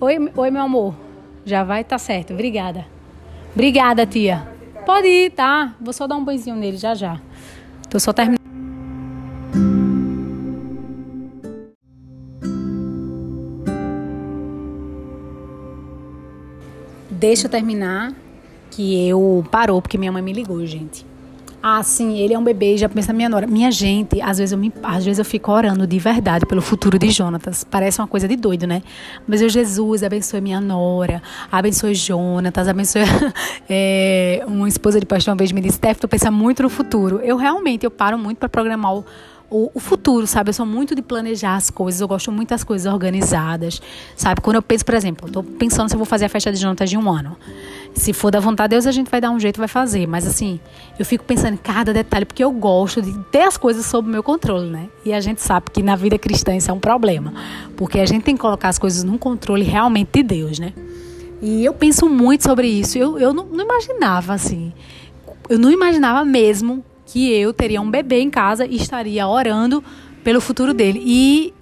Oi, 0.00 0.30
oi 0.36 0.50
meu 0.50 0.62
amor. 0.62 0.94
Já 1.44 1.62
vai, 1.62 1.84
tá 1.84 1.96
certo. 1.98 2.32
Obrigada. 2.32 2.84
Obrigada, 3.54 4.04
tia. 4.04 4.46
Pode 4.84 5.06
ir, 5.06 5.30
tá? 5.30 5.74
Vou 5.80 5.92
só 5.92 6.06
dar 6.06 6.16
um 6.16 6.24
banhozinho 6.24 6.56
nele 6.56 6.76
já 6.76 6.94
já. 6.94 7.20
Tô 7.88 7.98
só 7.98 8.12
terminando. 8.12 8.40
Deixa 17.08 17.46
eu 17.46 17.50
terminar 17.50 18.12
que 18.70 19.06
eu 19.08 19.44
parou 19.50 19.80
porque 19.80 19.96
minha 19.96 20.10
mãe 20.10 20.22
me 20.22 20.32
ligou, 20.32 20.64
gente. 20.66 21.09
Ah, 21.62 21.82
sim, 21.82 22.16
ele 22.16 22.32
é 22.32 22.38
um 22.38 22.42
bebê, 22.42 22.78
já 22.78 22.88
pensa 22.88 23.12
minha 23.12 23.28
nora. 23.28 23.46
Minha 23.46 23.70
gente, 23.70 24.18
às 24.22 24.38
vezes 24.38 24.52
eu 24.52 24.58
me, 24.58 24.72
às 24.82 25.04
vezes 25.04 25.18
eu 25.18 25.24
fico 25.26 25.52
orando 25.52 25.86
de 25.86 25.98
verdade 25.98 26.46
pelo 26.46 26.62
futuro 26.62 26.98
de 26.98 27.10
Jonatas. 27.10 27.64
Parece 27.64 28.00
uma 28.00 28.06
coisa 28.06 28.26
de 28.26 28.34
doido, 28.34 28.66
né? 28.66 28.82
Mas 29.28 29.42
eu, 29.42 29.48
Jesus, 29.48 30.02
abençoe 30.02 30.40
minha 30.40 30.58
nora, 30.58 31.22
abençoe 31.52 31.94
Jonatas, 31.94 32.66
abençoe 32.66 33.02
é, 33.68 34.42
uma 34.46 34.68
esposa 34.68 34.98
de 34.98 35.04
pastor 35.04 35.32
uma 35.32 35.36
vez 35.36 35.52
me 35.52 35.60
disse, 35.60 35.76
Steph, 35.76 35.98
tu 35.98 36.08
pensa 36.08 36.30
muito 36.30 36.62
no 36.62 36.70
futuro. 36.70 37.20
Eu 37.22 37.36
realmente, 37.36 37.84
eu 37.84 37.90
paro 37.90 38.16
muito 38.16 38.38
para 38.38 38.48
programar 38.48 38.94
o 38.94 39.04
o, 39.50 39.70
o, 39.74 39.80
futuro, 39.80 40.26
sabe? 40.26 40.50
Eu 40.50 40.54
sou 40.54 40.64
muito 40.64 40.94
de 40.94 41.02
planejar 41.02 41.56
as 41.56 41.70
coisas, 41.70 42.00
eu 42.00 42.06
gosto 42.06 42.30
muito 42.30 42.50
das 42.50 42.62
coisas 42.62 42.90
organizadas, 42.90 43.82
sabe? 44.14 44.40
Quando 44.40 44.56
eu 44.56 44.62
penso, 44.62 44.84
por 44.84 44.94
exemplo, 44.94 45.28
eu 45.28 45.32
tô 45.32 45.42
pensando 45.42 45.88
se 45.88 45.94
eu 45.94 45.98
vou 45.98 46.06
fazer 46.06 46.26
a 46.26 46.28
festa 46.28 46.52
de 46.52 46.58
juntas 46.58 46.88
de 46.88 46.96
um 46.96 47.10
ano. 47.10 47.36
Se 47.92 48.12
for 48.12 48.30
da 48.30 48.38
vontade 48.38 48.70
de 48.70 48.76
Deus, 48.76 48.86
a 48.86 48.92
gente 48.92 49.10
vai 49.10 49.20
dar 49.20 49.32
um 49.32 49.40
jeito, 49.40 49.58
vai 49.58 49.66
fazer. 49.66 50.06
Mas 50.06 50.24
assim, 50.24 50.60
eu 50.96 51.04
fico 51.04 51.24
pensando 51.24 51.54
em 51.54 51.56
cada 51.56 51.92
detalhe, 51.92 52.24
porque 52.24 52.42
eu 52.42 52.52
gosto 52.52 53.02
de 53.02 53.12
ter 53.24 53.42
as 53.42 53.56
coisas 53.56 53.84
sob 53.84 54.08
meu 54.08 54.22
controle, 54.22 54.70
né? 54.70 54.88
E 55.04 55.12
a 55.12 55.20
gente 55.20 55.42
sabe 55.42 55.66
que 55.72 55.82
na 55.82 55.96
vida 55.96 56.16
cristã 56.16 56.54
isso 56.54 56.70
é 56.70 56.74
um 56.74 56.78
problema, 56.78 57.34
porque 57.76 57.98
a 57.98 58.06
gente 58.06 58.22
tem 58.22 58.36
que 58.36 58.40
colocar 58.40 58.68
as 58.68 58.78
coisas 58.78 59.02
num 59.02 59.18
controle 59.18 59.64
realmente 59.64 60.10
de 60.12 60.22
Deus, 60.22 60.60
né? 60.60 60.72
E 61.42 61.64
eu 61.64 61.72
penso 61.72 62.08
muito 62.08 62.44
sobre 62.44 62.68
isso. 62.68 62.96
Eu, 62.96 63.18
eu 63.18 63.32
não, 63.32 63.46
não 63.46 63.64
imaginava, 63.64 64.34
assim. 64.34 64.72
Eu 65.48 65.58
não 65.58 65.70
imaginava 65.70 66.24
mesmo 66.24 66.84
que 67.12 67.32
eu 67.32 67.52
teria 67.52 67.80
um 67.80 67.90
bebê 67.90 68.20
em 68.20 68.30
casa 68.30 68.64
e 68.64 68.76
estaria 68.76 69.26
orando 69.26 69.82
pelo 70.22 70.40
futuro 70.40 70.72
dele. 70.72 71.02
E 71.04 71.52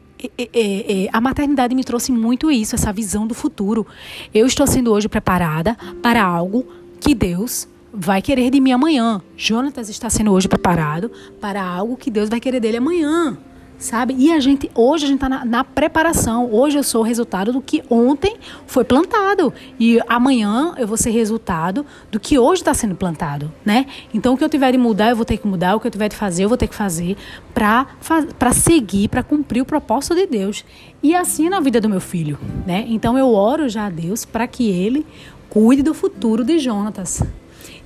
a 1.10 1.20
maternidade 1.20 1.74
me 1.74 1.82
trouxe 1.82 2.12
muito 2.12 2.50
isso, 2.50 2.74
essa 2.74 2.92
visão 2.92 3.26
do 3.26 3.34
futuro. 3.34 3.86
Eu 4.34 4.46
estou 4.46 4.66
sendo 4.66 4.92
hoje 4.92 5.08
preparada 5.08 5.74
para 6.02 6.22
algo 6.22 6.66
que 7.00 7.14
Deus 7.14 7.66
vai 7.92 8.20
querer 8.20 8.50
de 8.50 8.60
mim 8.60 8.72
amanhã. 8.72 9.22
Jonatas 9.36 9.88
está 9.88 10.10
sendo 10.10 10.32
hoje 10.32 10.46
preparado 10.46 11.10
para 11.40 11.64
algo 11.64 11.96
que 11.96 12.10
Deus 12.10 12.28
vai 12.28 12.40
querer 12.40 12.60
dele 12.60 12.76
amanhã 12.76 13.38
sabe? 13.78 14.14
E 14.18 14.32
a 14.32 14.40
gente, 14.40 14.70
hoje 14.74 15.04
a 15.04 15.08
gente 15.08 15.16
está 15.16 15.28
na, 15.28 15.44
na, 15.44 15.64
preparação. 15.64 16.52
Hoje 16.52 16.76
eu 16.76 16.82
sou 16.82 17.02
o 17.02 17.04
resultado 17.04 17.52
do 17.52 17.62
que 17.62 17.82
ontem 17.88 18.36
foi 18.66 18.84
plantado. 18.84 19.54
E 19.78 20.00
amanhã 20.08 20.74
eu 20.76 20.86
vou 20.86 20.96
ser 20.96 21.10
resultado 21.10 21.86
do 22.10 22.18
que 22.18 22.38
hoje 22.38 22.62
está 22.62 22.74
sendo 22.74 22.96
plantado, 22.96 23.52
né? 23.64 23.86
Então 24.12 24.34
o 24.34 24.36
que 24.36 24.42
eu 24.42 24.48
tiver 24.48 24.72
de 24.72 24.78
mudar, 24.78 25.10
eu 25.10 25.16
vou 25.16 25.24
ter 25.24 25.36
que 25.36 25.46
mudar. 25.46 25.76
O 25.76 25.80
que 25.80 25.86
eu 25.86 25.90
tiver 25.90 26.08
de 26.08 26.16
fazer, 26.16 26.44
eu 26.44 26.48
vou 26.48 26.58
ter 26.58 26.66
que 26.66 26.74
fazer 26.74 27.16
para 27.54 28.52
seguir, 28.52 29.08
para 29.08 29.22
cumprir 29.22 29.62
o 29.62 29.64
propósito 29.64 30.14
de 30.16 30.26
Deus. 30.26 30.64
E 31.02 31.14
assim 31.14 31.48
na 31.48 31.60
vida 31.60 31.80
do 31.80 31.88
meu 31.88 32.00
filho, 32.00 32.38
né? 32.66 32.84
Então 32.88 33.16
eu 33.16 33.32
oro 33.32 33.68
já 33.68 33.86
a 33.86 33.90
Deus 33.90 34.24
para 34.24 34.46
que 34.48 34.68
ele 34.68 35.06
cuide 35.48 35.82
do 35.82 35.94
futuro 35.94 36.44
de 36.44 36.58
Jonatas. 36.58 37.22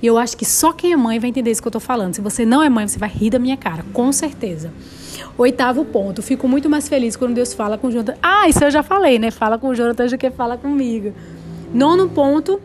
E 0.01 0.05
eu 0.05 0.17
acho 0.17 0.35
que 0.35 0.43
só 0.43 0.73
quem 0.73 0.91
é 0.91 0.97
mãe 0.97 1.17
vai 1.17 1.29
entender 1.29 1.51
isso 1.51 1.61
que 1.61 1.67
eu 1.67 1.69
estou 1.69 1.79
falando. 1.79 2.13
Se 2.13 2.19
você 2.19 2.45
não 2.45 2.61
é 2.61 2.67
mãe, 2.67 2.85
você 2.85 2.99
vai 2.99 3.07
rir 3.07 3.29
da 3.29 3.39
minha 3.39 3.55
cara, 3.55 3.85
com 3.93 4.11
certeza. 4.11 4.73
Oitavo 5.37 5.85
ponto, 5.85 6.21
fico 6.21 6.47
muito 6.47 6.69
mais 6.69 6.87
feliz 6.87 7.15
quando 7.15 7.33
Deus 7.33 7.53
fala 7.53 7.77
com 7.77 7.89
Jonathan. 7.89 8.15
Ah, 8.21 8.47
isso 8.47 8.63
eu 8.63 8.71
já 8.71 8.83
falei, 8.83 9.19
né? 9.19 9.31
Fala 9.31 9.57
com 9.57 9.69
o 9.69 9.75
Jonathan 9.75 10.07
do 10.07 10.17
que 10.17 10.29
fala 10.31 10.57
comigo. 10.57 11.13
Nono 11.73 12.09
ponto, 12.09 12.61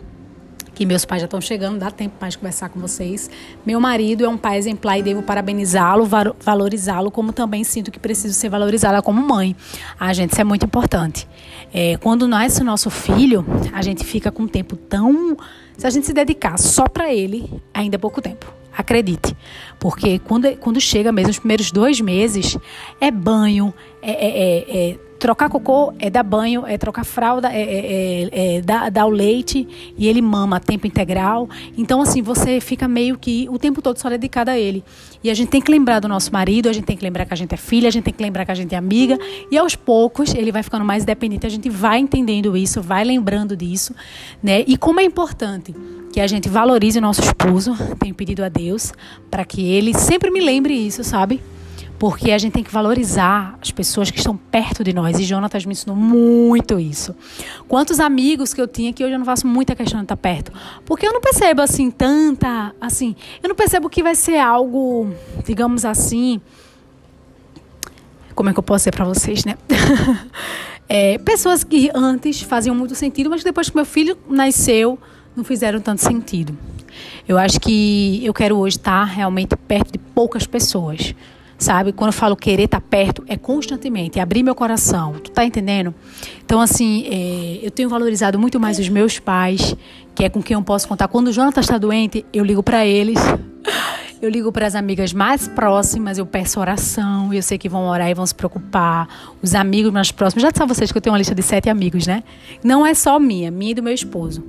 que 0.79 0.87
meus 0.87 1.05
pais 1.05 1.21
já 1.21 1.25
estão 1.25 1.41
chegando, 1.41 1.77
dá 1.79 1.91
tempo 1.91 2.15
mais 2.21 2.35
de 2.35 2.39
conversar 2.39 2.69
com 2.69 2.79
vocês. 2.79 3.29
Meu 3.67 3.81
marido 3.81 4.25
é 4.25 4.29
um 4.29 4.37
pai 4.37 4.59
exemplar 4.59 4.97
e 4.97 5.03
devo 5.03 5.25
parabenizá-lo, 5.25 6.09
valorizá-lo, 6.39 7.11
como 7.11 7.33
também 7.33 7.65
sinto 7.65 7.91
que 7.91 7.99
preciso 7.99 8.33
ser 8.33 8.49
valorizada 8.49 9.03
como 9.03 9.21
mãe. 9.21 9.57
Ah, 9.99 10.13
gente, 10.13 10.31
isso 10.31 10.41
é 10.41 10.45
muito 10.45 10.65
importante. 10.65 11.27
É, 11.75 11.97
quando 11.97 12.29
nasce 12.29 12.63
o 12.63 12.65
nosso 12.65 12.91
filho, 12.91 13.45
a 13.73 13.83
gente 13.83 14.05
fica 14.05 14.31
com 14.31 14.45
um 14.45 14.47
tempo 14.47 14.77
tão. 14.77 15.37
Se 15.77 15.85
a 15.85 15.91
gente 15.91 16.07
se 16.07 16.13
dedicar 16.13 16.57
só 16.57 16.85
para 16.87 17.13
ele, 17.13 17.61
ainda 17.75 17.97
é 17.97 17.99
pouco 17.99 18.23
tempo. 18.23 18.47
Acredite. 18.79 19.37
Porque 19.77 20.21
quando, 20.21 20.57
quando 20.59 20.81
chega 20.81 21.11
mesmo 21.11 21.31
os 21.31 21.39
primeiros 21.41 21.73
dois 21.73 22.01
meses, 22.01 22.57
é 23.01 23.11
banho, 23.11 23.75
é, 24.03 24.11
é, 24.11 24.29
é, 24.31 24.91
é 24.91 24.99
trocar 25.19 25.49
cocô, 25.49 25.93
é 25.99 26.09
dar 26.09 26.23
banho, 26.23 26.65
é 26.65 26.79
trocar 26.79 27.05
fralda, 27.05 27.53
é, 27.53 27.61
é, 27.61 28.29
é, 28.33 28.57
é 28.57 28.61
dar, 28.63 28.91
dar, 28.91 29.07
o 29.07 29.11
leite 29.11 29.67
e 29.97 30.07
ele 30.07 30.23
mama 30.23 30.57
a 30.57 30.61
tempo 30.61 30.87
integral. 30.87 31.49
Então, 31.77 32.01
assim, 32.01 32.23
você 32.23 32.61
fica 32.61 32.87
meio 32.87 33.19
que 33.19 33.49
o 33.51 33.59
tempo 33.59 33.83
todo 33.83 33.99
só 33.99 34.09
dedicado 34.09 34.51
a 34.51 34.59
ele. 34.59 34.85
E 35.23 35.31
a 35.31 35.35
gente 35.35 35.49
tem 35.49 35.61
que 35.61 35.71
lembrar 35.71 35.99
do 35.99 36.09
nosso 36.09 36.33
marido, 36.33 36.69
a 36.69 36.73
gente 36.73 36.85
tem 36.85 36.97
que 36.97 37.03
lembrar 37.03 37.27
que 37.27 37.35
a 37.35 37.37
gente 37.37 37.53
é 37.53 37.57
filha, 37.57 37.89
a 37.89 37.91
gente 37.91 38.05
tem 38.05 38.15
que 38.15 38.23
lembrar 38.23 38.45
que 38.45 38.53
a 38.53 38.55
gente 38.55 38.75
é 38.75 38.79
amiga. 38.79 39.19
E 39.51 39.59
aos 39.59 39.75
poucos 39.75 40.33
ele 40.35 40.53
vai 40.53 40.63
ficando 40.63 40.85
mais 40.85 41.05
dependente. 41.05 41.47
A 41.47 41.51
gente 41.51 41.69
vai 41.69 41.99
entendendo 41.99 42.57
isso, 42.57 42.81
vai 42.81 43.05
lembrando 43.05 43.57
disso, 43.57 43.95
né? 44.43 44.63
E 44.67 44.77
como 44.77 45.01
é 45.01 45.05
importante 45.05 45.75
que 46.13 46.21
a 46.21 46.27
gente 46.27 46.49
valorize 46.49 46.99
o 46.99 47.03
nosso 47.03 47.21
esposo. 47.23 47.77
Tenho 47.99 48.15
pedido 48.15 48.45
a 48.45 48.49
Deus 48.49 48.93
para 49.31 49.45
que 49.45 49.63
ele 49.63 49.93
sempre 49.95 50.31
me 50.31 50.41
lembre 50.41 50.75
isso, 50.75 51.05
sabe? 51.05 51.41
Porque 51.99 52.31
a 52.31 52.39
gente 52.39 52.53
tem 52.53 52.63
que 52.63 52.71
valorizar 52.71 53.59
as 53.61 53.73
pessoas 53.73 54.11
que 54.11 54.19
estão 54.19 54.37
perto 54.37 54.85
de 54.85 54.93
nós. 54.93 55.19
E 55.19 55.25
Jonatas 55.25 55.65
me 55.65 55.73
ensinou 55.73 55.97
muito 55.97 56.79
isso. 56.79 57.15
Quantos 57.67 57.99
amigos 57.99 58.55
que 58.55 58.61
eu 58.61 58.69
tinha 58.69 58.93
que 58.93 59.03
hoje 59.03 59.15
eu 59.15 59.19
não 59.19 59.27
faço 59.27 59.47
muita 59.47 59.75
questão 59.75 59.99
de 59.99 60.05
estar 60.05 60.17
perto. 60.17 60.53
Porque 60.87 61.07
eu 61.07 61.13
não 61.13 61.21
percebo 61.21 61.61
assim 61.61 61.91
tanta. 61.91 62.73
Assim, 62.81 63.17
eu 63.43 63.49
não 63.49 63.57
percebo 63.57 63.91
que 63.91 64.03
vai 64.03 64.15
ser 64.15 64.39
algo, 64.39 65.13
digamos 65.45 65.85
assim. 65.85 66.41
Como 68.33 68.49
é 68.49 68.53
que 68.53 68.59
eu 68.61 68.63
posso 68.63 68.83
dizer 68.83 68.93
para 68.93 69.05
vocês, 69.05 69.45
né? 69.45 69.57
é, 70.89 71.19
pessoas 71.19 71.65
que 71.65 71.91
antes 71.93 72.41
faziam 72.43 72.77
muito 72.77 72.95
sentido, 72.95 73.29
mas 73.29 73.43
depois 73.43 73.69
que 73.69 73.75
meu 73.75 73.85
filho 73.85 74.17
nasceu, 74.31 74.97
não 75.35 75.43
fizeram 75.43 75.81
tanto 75.81 76.01
sentido. 76.01 76.57
Eu 77.27 77.37
acho 77.37 77.59
que 77.59 78.25
eu 78.25 78.33
quero 78.33 78.57
hoje 78.57 78.77
estar 78.77 79.03
realmente 79.03 79.57
perto 79.57 79.93
de 79.93 79.99
poucas 79.99 80.47
pessoas 80.47 81.15
sabe? 81.59 81.93
Quando 81.93 82.11
eu 82.11 82.13
falo 82.13 82.37
querer 82.37 82.69
tá 82.69 82.81
perto, 82.81 83.25
é 83.27 83.37
constantemente, 83.37 84.19
é 84.19 84.23
abrir 84.23 84.43
meu 84.43 84.55
coração, 84.55 85.15
tu 85.15 85.31
tá 85.31 85.45
entendendo? 85.45 85.93
Então, 86.45 86.61
assim, 86.61 87.05
é, 87.11 87.59
eu 87.67 87.71
tenho 87.71 87.89
valorizado 87.89 88.39
muito 88.39 88.61
mais 88.61 88.79
os 88.79 88.89
meus 88.89 89.19
pais, 89.19 89.77
que 90.15 90.25
é 90.25 90.29
com 90.29 90.41
quem 90.41 90.55
eu 90.55 90.63
posso 90.63 90.87
contar. 90.87 91.09
Quando 91.09 91.29
o 91.29 91.33
Jonathan 91.33 91.61
está 91.61 91.77
doente, 91.77 92.25
eu 92.33 92.45
ligo 92.45 92.63
para 92.63 92.87
eles, 92.87 93.19
eu 94.23 94.31
ligo 94.31 94.53
para 94.53 94.67
as 94.67 94.77
amigas 94.77 95.13
mais 95.13 95.49
próximas, 95.49 96.17
eu 96.17 96.25
peço 96.25 96.61
oração, 96.61 97.35
eu 97.35 97.43
sei 97.43 97.59
que 97.59 97.69
vão 97.69 97.89
orar 97.89 98.09
e 98.09 98.15
vão 98.15 98.25
se 98.25 98.35
preocupar. 98.35 99.09
Os 99.43 99.55
amigos 99.55 99.93
mais 99.93 100.13
próximos, 100.13 100.43
já 100.43 100.51
sabem 100.55 100.75
vocês 100.75 100.93
que 100.93 100.99
eu 100.99 101.03
tenho 101.03 101.13
uma 101.13 101.19
lista 101.19 101.35
de 101.35 101.43
sete 101.43 101.69
amigos, 101.69 102.07
né? 102.07 102.23
Não 102.63 102.87
é 102.87 102.95
só 102.95 103.19
minha, 103.19 103.51
minha 103.51 103.73
e 103.73 103.75
do 103.75 103.83
meu 103.83 103.93
esposo. 103.93 104.45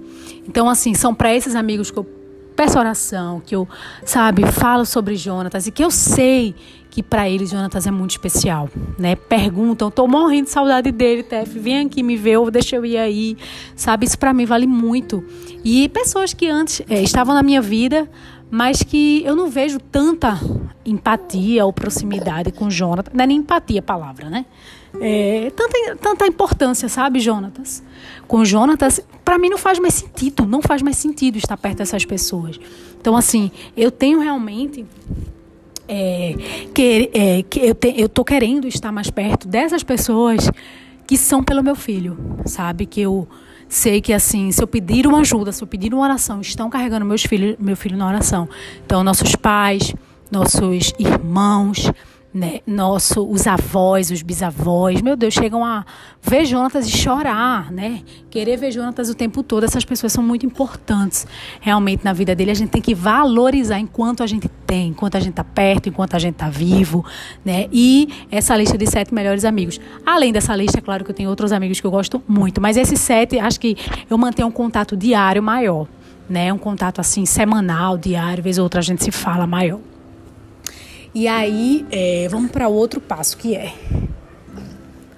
Então, 0.47 0.69
assim, 0.69 0.93
são 0.93 1.13
para 1.13 1.33
esses 1.35 1.55
amigos 1.55 1.89
que 1.91 1.97
eu 1.97 2.19
peço 2.55 2.77
oração, 2.77 3.41
que 3.45 3.55
eu, 3.55 3.65
sabe, 4.03 4.45
falo 4.51 4.85
sobre 4.85 5.15
Jonatas 5.15 5.65
e 5.65 5.71
que 5.71 5.81
eu 5.81 5.89
sei 5.89 6.53
que 6.89 7.03
para 7.03 7.29
eles 7.29 7.51
Jonatas 7.51 7.85
é 7.85 7.91
muito 7.91 8.11
especial, 8.11 8.69
né? 8.97 9.15
Perguntam, 9.15 9.91
tô 9.91 10.07
morrendo 10.07 10.45
de 10.45 10.49
saudade 10.49 10.91
dele, 10.91 11.23
Tef, 11.23 11.57
vem 11.57 11.85
aqui 11.85 12.01
me 12.01 12.17
ver, 12.17 12.37
ou 12.37 12.49
deixa 12.49 12.75
eu 12.75 12.85
ir 12.85 12.97
aí, 12.97 13.37
sabe? 13.75 14.05
Isso 14.05 14.17
para 14.17 14.33
mim 14.33 14.45
vale 14.45 14.65
muito. 14.65 15.23
E 15.63 15.87
pessoas 15.89 16.33
que 16.33 16.47
antes 16.47 16.81
é, 16.89 17.01
estavam 17.01 17.35
na 17.35 17.43
minha 17.43 17.61
vida, 17.61 18.09
mas 18.49 18.81
que 18.81 19.23
eu 19.23 19.35
não 19.35 19.49
vejo 19.49 19.79
tanta 19.79 20.39
empatia 20.83 21.65
ou 21.65 21.71
proximidade 21.71 22.51
com 22.51 22.69
Jonatas, 22.69 23.13
não 23.13 23.23
é 23.23 23.27
nem 23.27 23.37
empatia 23.37 23.79
a 23.79 23.83
palavra, 23.83 24.29
né? 24.29 24.45
É, 24.99 25.51
tanta, 25.55 25.95
tanta 25.97 26.25
importância, 26.25 26.89
sabe, 26.89 27.19
Jonatas? 27.19 27.83
Com 28.27 28.43
Jonatas, 28.43 28.99
para 29.23 29.37
mim 29.37 29.49
não 29.49 29.57
faz 29.57 29.77
mais 29.77 29.93
sentido, 29.93 30.47
não 30.47 30.61
faz 30.63 30.81
mais 30.81 30.97
sentido 30.97 31.37
estar 31.37 31.55
perto 31.57 31.77
dessas 31.77 32.03
pessoas. 32.05 32.59
Então, 32.99 33.15
assim, 33.15 33.51
eu 33.77 33.91
tenho 33.91 34.19
realmente 34.19 34.85
é, 35.89 36.35
que, 36.73 37.09
é, 37.13 37.43
que 37.43 37.59
eu, 37.59 37.73
te, 37.73 37.93
eu 37.97 38.07
tô 38.07 38.23
querendo 38.23 38.67
estar 38.67 38.91
mais 38.91 39.09
perto 39.09 39.47
dessas 39.47 39.81
pessoas 39.81 40.49
que 41.07 41.17
são 41.17 41.43
pelo 41.43 41.63
meu 41.63 41.75
filho, 41.75 42.15
sabe? 42.45 42.85
Que 42.85 43.01
eu 43.01 43.27
sei 43.67 43.99
que 43.99 44.13
assim, 44.13 44.51
se 44.51 44.61
eu 44.61 44.67
pedir 44.67 45.07
uma 45.07 45.21
ajuda, 45.21 45.51
se 45.51 45.63
eu 45.63 45.67
pedir 45.67 45.91
uma 45.91 46.03
oração, 46.03 46.39
estão 46.41 46.69
carregando 46.69 47.05
meus 47.05 47.23
filhos, 47.23 47.55
meu 47.59 47.75
filho 47.75 47.97
na 47.97 48.07
oração. 48.07 48.47
Então, 48.85 49.03
nossos 49.03 49.35
pais, 49.35 49.93
nossos 50.31 50.93
irmãos, 50.99 51.91
né? 52.33 52.59
Nosso, 52.65 53.27
os 53.27 53.47
avós, 53.47 54.11
os 54.11 54.21
bisavós, 54.21 55.01
meu 55.01 55.15
Deus, 55.15 55.33
chegam 55.33 55.65
a 55.65 55.83
ver 56.21 56.45
Jonatas 56.45 56.87
e 56.87 56.91
chorar, 56.91 57.71
né? 57.71 58.01
Querer 58.29 58.55
ver 58.57 58.71
Jonatas 58.71 59.09
o 59.09 59.15
tempo 59.15 59.41
todo. 59.41 59.63
Essas 59.63 59.83
pessoas 59.83 60.13
são 60.13 60.23
muito 60.23 60.45
importantes 60.45 61.25
realmente 61.59 62.05
na 62.05 62.13
vida 62.13 62.35
dele. 62.35 62.51
A 62.51 62.55
gente 62.55 62.69
tem 62.69 62.81
que 62.81 62.93
valorizar 62.93 63.79
enquanto 63.79 64.21
a 64.21 64.27
gente 64.27 64.47
tem, 64.67 64.89
enquanto 64.89 65.15
a 65.15 65.19
gente 65.19 65.31
está 65.31 65.43
perto, 65.43 65.89
enquanto 65.89 66.15
a 66.15 66.19
gente 66.19 66.33
está 66.35 66.49
vivo, 66.49 67.03
né? 67.43 67.67
E 67.71 68.07
essa 68.29 68.55
lista 68.55 68.77
de 68.77 68.85
sete 68.85 69.11
melhores 69.13 69.43
amigos. 69.43 69.81
Além 70.05 70.31
dessa 70.31 70.55
lista, 70.55 70.77
é 70.77 70.81
claro 70.81 71.03
que 71.03 71.09
eu 71.09 71.15
tenho 71.15 71.29
outros 71.29 71.51
amigos 71.51 71.79
que 71.79 71.87
eu 71.87 71.91
gosto 71.91 72.21
muito, 72.27 72.61
mas 72.61 72.77
esses 72.77 72.99
sete, 72.99 73.39
acho 73.39 73.59
que 73.59 73.75
eu 74.07 74.17
mantenho 74.17 74.47
um 74.47 74.51
contato 74.51 74.95
diário 74.95 75.41
maior, 75.41 75.87
né? 76.29 76.53
Um 76.53 76.59
contato 76.59 77.01
assim 77.01 77.25
semanal, 77.25 77.97
diário, 77.97 78.43
vez 78.43 78.59
ou 78.59 78.63
outra 78.65 78.81
a 78.81 78.83
gente 78.83 79.03
se 79.03 79.11
fala 79.11 79.47
maior. 79.47 79.79
E 81.13 81.27
aí, 81.27 81.85
é, 81.91 82.27
vamos 82.29 82.51
para 82.51 82.67
outro 82.67 83.01
passo 83.01 83.37
que 83.37 83.55
é. 83.55 83.73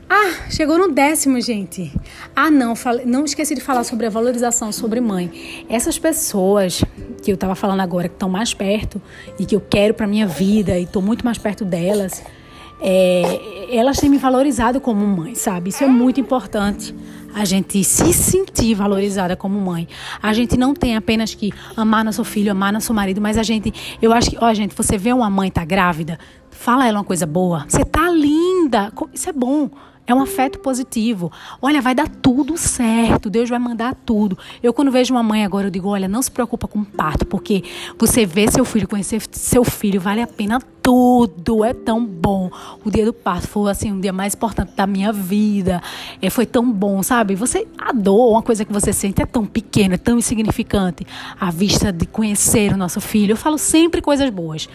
Ah, 0.09 0.49
chegou 0.49 0.77
no 0.77 0.91
décimo, 0.91 1.39
gente. 1.39 1.91
Ah, 2.35 2.51
não, 2.51 2.75
falei, 2.75 3.05
não 3.05 3.23
esqueci 3.23 3.55
de 3.55 3.61
falar 3.61 3.83
sobre 3.83 4.05
a 4.05 4.09
valorização 4.09 4.71
sobre 4.71 4.99
mãe. 4.99 5.65
Essas 5.69 5.97
pessoas 5.97 6.83
que 7.23 7.31
eu 7.31 7.35
estava 7.35 7.55
falando 7.55 7.79
agora, 7.79 8.09
que 8.09 8.15
estão 8.15 8.29
mais 8.29 8.53
perto 8.53 9.01
e 9.39 9.45
que 9.45 9.55
eu 9.55 9.61
quero 9.61 9.93
para 9.93 10.07
minha 10.07 10.27
vida 10.27 10.77
e 10.77 10.83
estou 10.83 11.01
muito 11.01 11.23
mais 11.23 11.37
perto 11.37 11.63
delas, 11.63 12.23
é, 12.81 13.69
elas 13.71 13.97
têm 13.97 14.09
me 14.09 14.17
valorizado 14.17 14.81
como 14.81 15.05
mãe, 15.05 15.35
sabe? 15.35 15.69
Isso 15.69 15.83
é 15.83 15.87
muito 15.87 16.19
importante 16.19 16.93
a 17.33 17.45
gente 17.45 17.83
se 17.83 18.13
sentir 18.13 18.73
valorizada 18.73 19.35
como 19.35 19.59
mãe. 19.59 19.87
A 20.21 20.33
gente 20.33 20.57
não 20.57 20.73
tem 20.73 20.95
apenas 20.95 21.33
que 21.33 21.51
amar 21.75 22.03
nosso 22.03 22.23
filho, 22.23 22.51
amar 22.51 22.73
nosso 22.73 22.93
marido, 22.93 23.21
mas 23.21 23.37
a 23.37 23.43
gente, 23.43 23.73
eu 24.01 24.13
acho 24.13 24.31
que, 24.31 24.37
ó, 24.39 24.53
gente, 24.53 24.75
você 24.75 24.97
vê 24.97 25.13
uma 25.13 25.29
mãe 25.29 25.49
tá 25.49 25.63
grávida, 25.63 26.19
fala 26.49 26.87
ela 26.87 26.99
uma 26.99 27.05
coisa 27.05 27.25
boa. 27.25 27.65
Você 27.67 27.83
tá 27.83 28.09
linda. 28.09 28.91
Isso 29.13 29.29
é 29.29 29.33
bom. 29.33 29.69
É 30.05 30.13
um 30.13 30.21
afeto 30.21 30.59
positivo. 30.59 31.31
Olha, 31.61 31.81
vai 31.81 31.95
dar 31.95 32.07
tudo 32.07 32.57
certo. 32.57 33.29
Deus 33.29 33.49
vai 33.49 33.59
mandar 33.59 33.95
tudo. 34.05 34.37
Eu, 34.61 34.73
quando 34.73 34.91
vejo 34.91 35.13
uma 35.13 35.23
mãe 35.23 35.45
agora, 35.45 35.67
eu 35.67 35.71
digo: 35.71 35.89
olha, 35.89 36.07
não 36.07 36.21
se 36.21 36.29
preocupa 36.29 36.67
com 36.67 36.79
o 36.79 36.85
parto, 36.85 37.25
porque 37.25 37.63
você 37.97 38.25
vê 38.25 38.49
seu 38.49 38.65
filho, 38.65 38.87
conhecer 38.87 39.21
seu 39.31 39.63
filho, 39.63 40.01
vale 40.01 40.21
a 40.21 40.27
pena 40.27 40.59
tudo. 40.81 41.63
É 41.63 41.73
tão 41.73 42.05
bom. 42.05 42.49
O 42.83 42.89
dia 42.89 43.05
do 43.05 43.13
parto 43.13 43.47
foi 43.47 43.71
assim, 43.71 43.91
um 43.91 43.99
dia 43.99 44.13
mais 44.13 44.33
importante 44.33 44.73
da 44.75 44.87
minha 44.87 45.13
vida. 45.13 45.81
É, 46.21 46.29
foi 46.29 46.45
tão 46.45 46.71
bom, 46.71 47.01
sabe? 47.03 47.35
Você, 47.35 47.67
a 47.77 47.91
dor, 47.91 48.31
uma 48.31 48.41
coisa 48.41 48.65
que 48.65 48.73
você 48.73 48.91
sente 48.91 49.21
é 49.21 49.25
tão 49.25 49.45
pequena, 49.45 49.95
é 49.95 49.97
tão 49.97 50.17
insignificante. 50.17 51.05
À 51.39 51.51
vista 51.51 51.91
de 51.91 52.05
conhecer 52.05 52.73
o 52.73 52.77
nosso 52.77 52.99
filho. 52.99 53.33
Eu 53.33 53.37
falo 53.37 53.57
sempre 53.57 54.01
coisas 54.01 54.29
boas. 54.29 54.67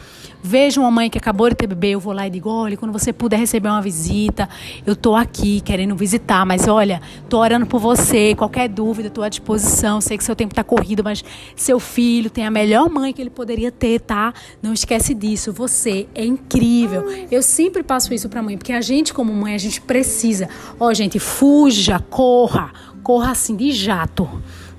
Vejo 0.43 0.81
uma 0.81 0.91
mãe 0.91 1.11
que 1.11 1.19
acabou 1.19 1.49
de 1.49 1.57
ter 1.57 1.67
bebê, 1.67 1.89
eu 1.89 2.01
vou 2.01 2.13
lá 2.13 2.27
e 2.27 2.31
digo: 2.31 2.49
olha, 2.49 2.77
quando 2.77 2.93
você 2.93 3.13
puder 3.13 3.37
receber 3.37 3.69
uma 3.69 3.83
visita, 3.83 4.49
eu 4.87 4.95
tô 4.95 5.17
aqui 5.17 5.61
querendo 5.61 5.97
visitar, 5.97 6.47
mas 6.47 6.69
olha, 6.69 7.03
tô 7.29 7.39
orando 7.39 7.67
por 7.67 7.81
você. 7.81 8.35
Qualquer 8.35 8.69
dúvida, 8.69 9.09
estou 9.09 9.25
à 9.25 9.29
disposição. 9.29 10.01
Sei 10.01 10.17
que 10.17 10.23
seu 10.23 10.37
tempo 10.37 10.53
está 10.53 10.63
corrido, 10.63 11.03
mas 11.03 11.25
seu 11.57 11.81
filho 11.81 12.31
tem 12.31 12.47
a 12.47 12.51
melhor 12.51 12.89
mãe 12.89 13.13
que 13.13 13.21
ele 13.21 13.31
poderia 13.31 13.73
ter, 13.73 14.01
tá? 14.01 14.33
Não 14.63 14.73
esquece 14.73 15.15
disso. 15.15 15.53
Você 15.53 15.96
é 16.15 16.25
incrível. 16.25 17.05
Eu 17.31 17.43
sempre 17.43 17.83
passo 17.83 18.13
isso 18.13 18.29
para 18.29 18.43
mãe, 18.43 18.59
porque 18.59 18.73
a 18.73 18.81
gente, 18.81 19.15
como 19.15 19.33
mãe, 19.33 19.55
a 19.55 19.59
gente 19.59 19.81
precisa. 19.81 20.49
Ó, 20.79 20.93
gente, 20.93 21.19
fuja, 21.19 21.99
corra, 22.11 22.73
corra 23.03 23.31
assim 23.31 23.57
de 23.57 23.71
jato 23.73 24.29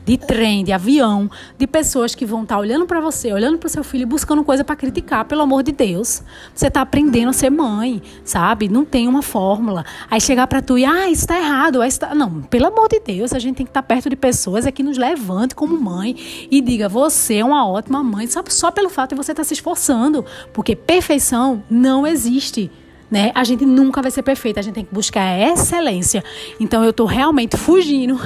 de 0.07 0.17
trem, 0.17 0.63
de 0.63 0.71
avião, 0.71 1.29
de 1.57 1.67
pessoas 1.67 2.15
que 2.15 2.25
vão 2.25 2.43
estar 2.43 2.55
tá 2.55 2.61
olhando 2.61 2.85
para 2.85 3.01
você, 3.01 3.33
olhando 3.33 3.57
para 3.57 3.67
o 3.67 3.69
seu 3.69 3.83
filho 3.83 4.03
e 4.03 4.05
buscando 4.05 4.41
coisa 4.41 4.63
para 4.63 4.73
criticar, 4.73 5.25
pelo 5.25 5.41
amor 5.41 5.63
de 5.63 5.73
Deus. 5.73 6.23
Você 6.55 6.67
está 6.67 6.79
aprendendo 6.79 7.29
a 7.29 7.33
ser 7.33 7.49
mãe, 7.49 8.01
sabe? 8.23 8.69
Não 8.69 8.85
tem 8.85 9.05
uma 9.05 9.21
fórmula. 9.21 9.83
Aí 10.09 10.21
chegar 10.21 10.47
para 10.47 10.61
tu 10.61 10.77
e, 10.77 10.85
ah, 10.85 11.09
isso 11.09 11.23
está 11.23 11.37
errado. 11.37 11.81
Aí 11.81 11.89
está... 11.89 12.15
Não, 12.15 12.41
pelo 12.43 12.67
amor 12.67 12.87
de 12.87 13.01
Deus, 13.01 13.33
a 13.33 13.39
gente 13.39 13.57
tem 13.57 13.65
que 13.65 13.69
estar 13.69 13.81
tá 13.81 13.87
perto 13.87 14.09
de 14.09 14.15
pessoas 14.15 14.65
é 14.65 14.71
que 14.71 14.81
nos 14.81 14.97
levante 14.97 15.53
como 15.53 15.77
mãe 15.77 16.15
e 16.49 16.61
diga, 16.61 16.87
você 16.87 17.39
é 17.39 17.43
uma 17.43 17.67
ótima 17.67 18.01
mãe, 18.01 18.27
só, 18.27 18.41
só 18.47 18.71
pelo 18.71 18.89
fato 18.89 19.09
de 19.09 19.17
você 19.17 19.33
estar 19.33 19.43
tá 19.43 19.47
se 19.47 19.55
esforçando. 19.55 20.23
Porque 20.53 20.73
perfeição 20.73 21.61
não 21.69 22.07
existe. 22.07 22.71
Né? 23.09 23.31
A 23.33 23.43
gente 23.45 23.65
nunca 23.65 24.01
vai 24.01 24.11
ser 24.11 24.21
perfeita, 24.21 24.59
a 24.59 24.63
gente 24.63 24.75
tem 24.75 24.83
que 24.83 24.93
buscar 24.93 25.21
a 25.21 25.53
excelência. 25.53 26.23
Então 26.59 26.83
eu 26.83 26.89
estou 26.89 27.05
realmente 27.05 27.55
fugindo 27.55 28.19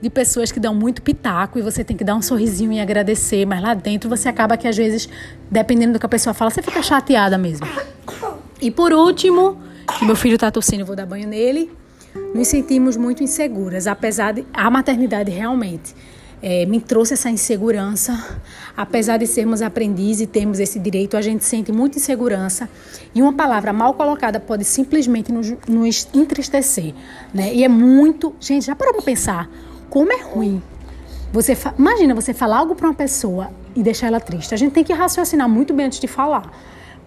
de 0.00 0.08
pessoas 0.08 0.52
que 0.52 0.60
dão 0.60 0.74
muito 0.74 1.02
pitaco 1.02 1.58
e 1.58 1.62
você 1.62 1.82
tem 1.82 1.96
que 1.96 2.04
dar 2.04 2.14
um 2.14 2.22
sorrisinho 2.22 2.72
e 2.72 2.80
agradecer, 2.80 3.44
mas 3.44 3.60
lá 3.60 3.74
dentro 3.74 4.08
você 4.08 4.28
acaba 4.28 4.56
que 4.56 4.68
às 4.68 4.76
vezes, 4.76 5.08
dependendo 5.50 5.94
do 5.94 5.98
que 5.98 6.06
a 6.06 6.08
pessoa 6.08 6.32
fala, 6.32 6.50
você 6.50 6.62
fica 6.62 6.82
chateada 6.82 7.36
mesmo. 7.36 7.66
E 8.60 8.70
por 8.70 8.92
último, 8.92 9.60
que 9.98 10.04
meu 10.04 10.14
filho 10.14 10.36
está 10.36 10.50
tossindo, 10.50 10.84
vou 10.84 10.94
dar 10.94 11.06
banho 11.06 11.26
nele, 11.26 11.72
nos 12.34 12.48
sentimos 12.48 12.96
muito 12.96 13.22
inseguras, 13.22 13.86
apesar 13.86 14.32
de 14.32 14.46
a 14.52 14.70
maternidade 14.70 15.30
realmente 15.30 15.94
é, 16.46 16.66
me 16.66 16.78
trouxe 16.78 17.14
essa 17.14 17.30
insegurança. 17.30 18.22
Apesar 18.76 19.16
de 19.16 19.26
sermos 19.26 19.62
aprendizes 19.62 20.20
e 20.20 20.26
termos 20.26 20.60
esse 20.60 20.78
direito, 20.78 21.16
a 21.16 21.22
gente 21.22 21.42
sente 21.42 21.72
muita 21.72 21.96
insegurança. 21.96 22.68
E 23.14 23.22
uma 23.22 23.32
palavra 23.32 23.72
mal 23.72 23.94
colocada 23.94 24.38
pode 24.38 24.62
simplesmente 24.62 25.32
nos, 25.32 25.54
nos 25.66 26.06
entristecer. 26.12 26.92
Né? 27.32 27.54
E 27.54 27.64
é 27.64 27.68
muito. 27.68 28.34
Gente, 28.38 28.66
já 28.66 28.76
parou 28.76 28.92
para 28.92 29.02
pensar 29.02 29.48
como 29.88 30.12
é 30.12 30.22
ruim? 30.22 30.62
Você 31.32 31.54
fa... 31.54 31.72
Imagina 31.78 32.14
você 32.14 32.34
falar 32.34 32.58
algo 32.58 32.74
para 32.74 32.88
uma 32.88 32.94
pessoa 32.94 33.50
e 33.74 33.82
deixar 33.82 34.08
ela 34.08 34.20
triste. 34.20 34.52
A 34.52 34.58
gente 34.58 34.72
tem 34.72 34.84
que 34.84 34.92
raciocinar 34.92 35.48
muito 35.48 35.72
bem 35.72 35.86
antes 35.86 35.98
de 35.98 36.06
falar. 36.06 36.52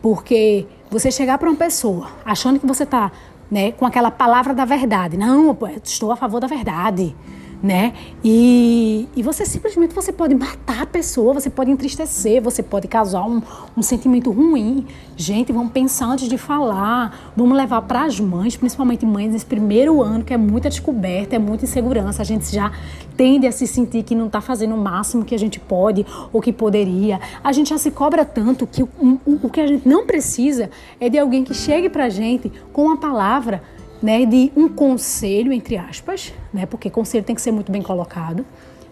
Porque 0.01 0.65
você 0.89 1.11
chegar 1.11 1.37
para 1.37 1.47
uma 1.47 1.55
pessoa 1.55 2.09
achando 2.25 2.59
que 2.59 2.65
você 2.65 2.83
está 2.83 3.11
né, 3.51 3.71
com 3.73 3.85
aquela 3.85 4.09
palavra 4.09 4.55
da 4.55 4.65
verdade. 4.65 5.15
Não, 5.15 5.55
estou 5.83 6.11
a 6.11 6.15
favor 6.15 6.39
da 6.39 6.47
verdade 6.47 7.15
né? 7.61 7.93
E, 8.23 9.07
e 9.15 9.23
você 9.23 9.45
simplesmente 9.45 9.93
você 9.93 10.11
pode 10.11 10.35
matar 10.35 10.83
a 10.83 10.85
pessoa, 10.85 11.33
você 11.33 11.49
pode 11.49 11.71
entristecer, 11.71 12.41
você 12.41 12.61
pode 12.61 12.87
causar 12.87 13.23
um, 13.23 13.41
um 13.75 13.81
sentimento 13.81 14.31
ruim. 14.31 14.85
Gente, 15.15 15.51
vamos 15.51 15.71
pensar 15.71 16.07
antes 16.07 16.29
de 16.29 16.37
falar, 16.37 17.31
vamos 17.35 17.57
levar 17.57 17.81
para 17.81 18.05
as 18.05 18.19
mães, 18.19 18.55
principalmente 18.55 19.05
mães 19.05 19.31
nesse 19.31 19.45
primeiro 19.45 20.01
ano 20.01 20.23
que 20.23 20.33
é 20.33 20.37
muita 20.37 20.69
descoberta, 20.69 21.35
é 21.35 21.39
muita 21.39 21.65
insegurança. 21.65 22.21
A 22.21 22.25
gente 22.25 22.53
já 22.53 22.71
tende 23.15 23.47
a 23.47 23.51
se 23.51 23.65
sentir 23.65 24.03
que 24.03 24.13
não 24.13 24.27
está 24.27 24.39
fazendo 24.39 24.75
o 24.75 24.77
máximo 24.77 25.25
que 25.25 25.33
a 25.33 25.39
gente 25.39 25.59
pode 25.59 26.05
ou 26.31 26.39
que 26.41 26.53
poderia. 26.53 27.19
A 27.43 27.51
gente 27.51 27.69
já 27.69 27.77
se 27.77 27.89
cobra 27.89 28.23
tanto 28.23 28.67
que 28.67 28.83
o, 28.83 28.89
o, 29.01 29.39
o 29.43 29.49
que 29.49 29.59
a 29.59 29.67
gente 29.67 29.87
não 29.87 30.05
precisa 30.05 30.69
é 30.99 31.09
de 31.09 31.17
alguém 31.17 31.43
que 31.43 31.53
chegue 31.53 31.89
para 31.89 32.05
a 32.05 32.09
gente 32.09 32.51
com 32.71 32.83
uma 32.83 32.97
palavra 32.97 33.63
né, 34.01 34.25
de 34.25 34.51
um 34.55 34.69
conselho, 34.69 35.51
entre 35.51 35.77
aspas, 35.77 36.33
né, 36.53 36.65
porque 36.65 36.89
conselho 36.89 37.23
tem 37.23 37.35
que 37.35 37.41
ser 37.41 37.51
muito 37.51 37.71
bem 37.71 37.81
colocado, 37.81 38.45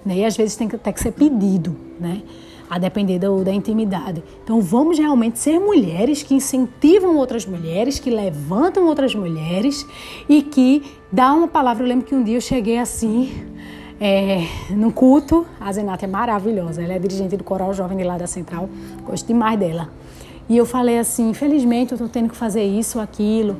né, 0.05 0.17
e 0.17 0.25
às 0.25 0.35
vezes 0.35 0.55
tem 0.55 0.67
que, 0.67 0.77
que 0.77 0.99
ser 0.99 1.11
pedido, 1.11 1.75
né, 1.99 2.21
a 2.69 2.79
depender 2.79 3.19
do, 3.19 3.43
da 3.43 3.53
intimidade. 3.53 4.23
Então 4.43 4.59
vamos 4.61 4.97
realmente 4.97 5.37
ser 5.39 5.59
mulheres 5.59 6.23
que 6.23 6.33
incentivam 6.33 7.15
outras 7.17 7.45
mulheres, 7.45 7.99
que 7.99 8.09
levantam 8.09 8.87
outras 8.87 9.13
mulheres 9.13 9.85
e 10.27 10.41
que 10.41 10.83
dá 11.11 11.31
uma 11.33 11.47
palavra. 11.47 11.83
Eu 11.83 11.87
lembro 11.87 12.05
que 12.05 12.15
um 12.15 12.23
dia 12.23 12.37
eu 12.37 12.41
cheguei 12.41 12.79
assim, 12.79 13.31
é, 13.99 14.47
no 14.71 14.91
culto, 14.91 15.45
a 15.59 15.71
Zenata 15.71 16.05
é 16.05 16.07
maravilhosa, 16.07 16.81
ela 16.81 16.93
é 16.93 16.99
dirigente 16.99 17.37
do 17.37 17.43
Coral 17.43 17.73
Jovem 17.73 17.97
de 17.97 18.03
lá 18.03 18.17
da 18.17 18.27
Central, 18.27 18.67
gosto 19.05 19.27
demais 19.27 19.59
dela. 19.59 19.89
E 20.47 20.57
eu 20.57 20.65
falei 20.65 20.99
assim, 20.99 21.29
infelizmente 21.29 21.91
eu 21.91 21.97
tô 21.97 22.07
tendo 22.07 22.29
que 22.29 22.35
fazer 22.35 22.63
isso, 22.63 22.99
aquilo, 22.99 23.55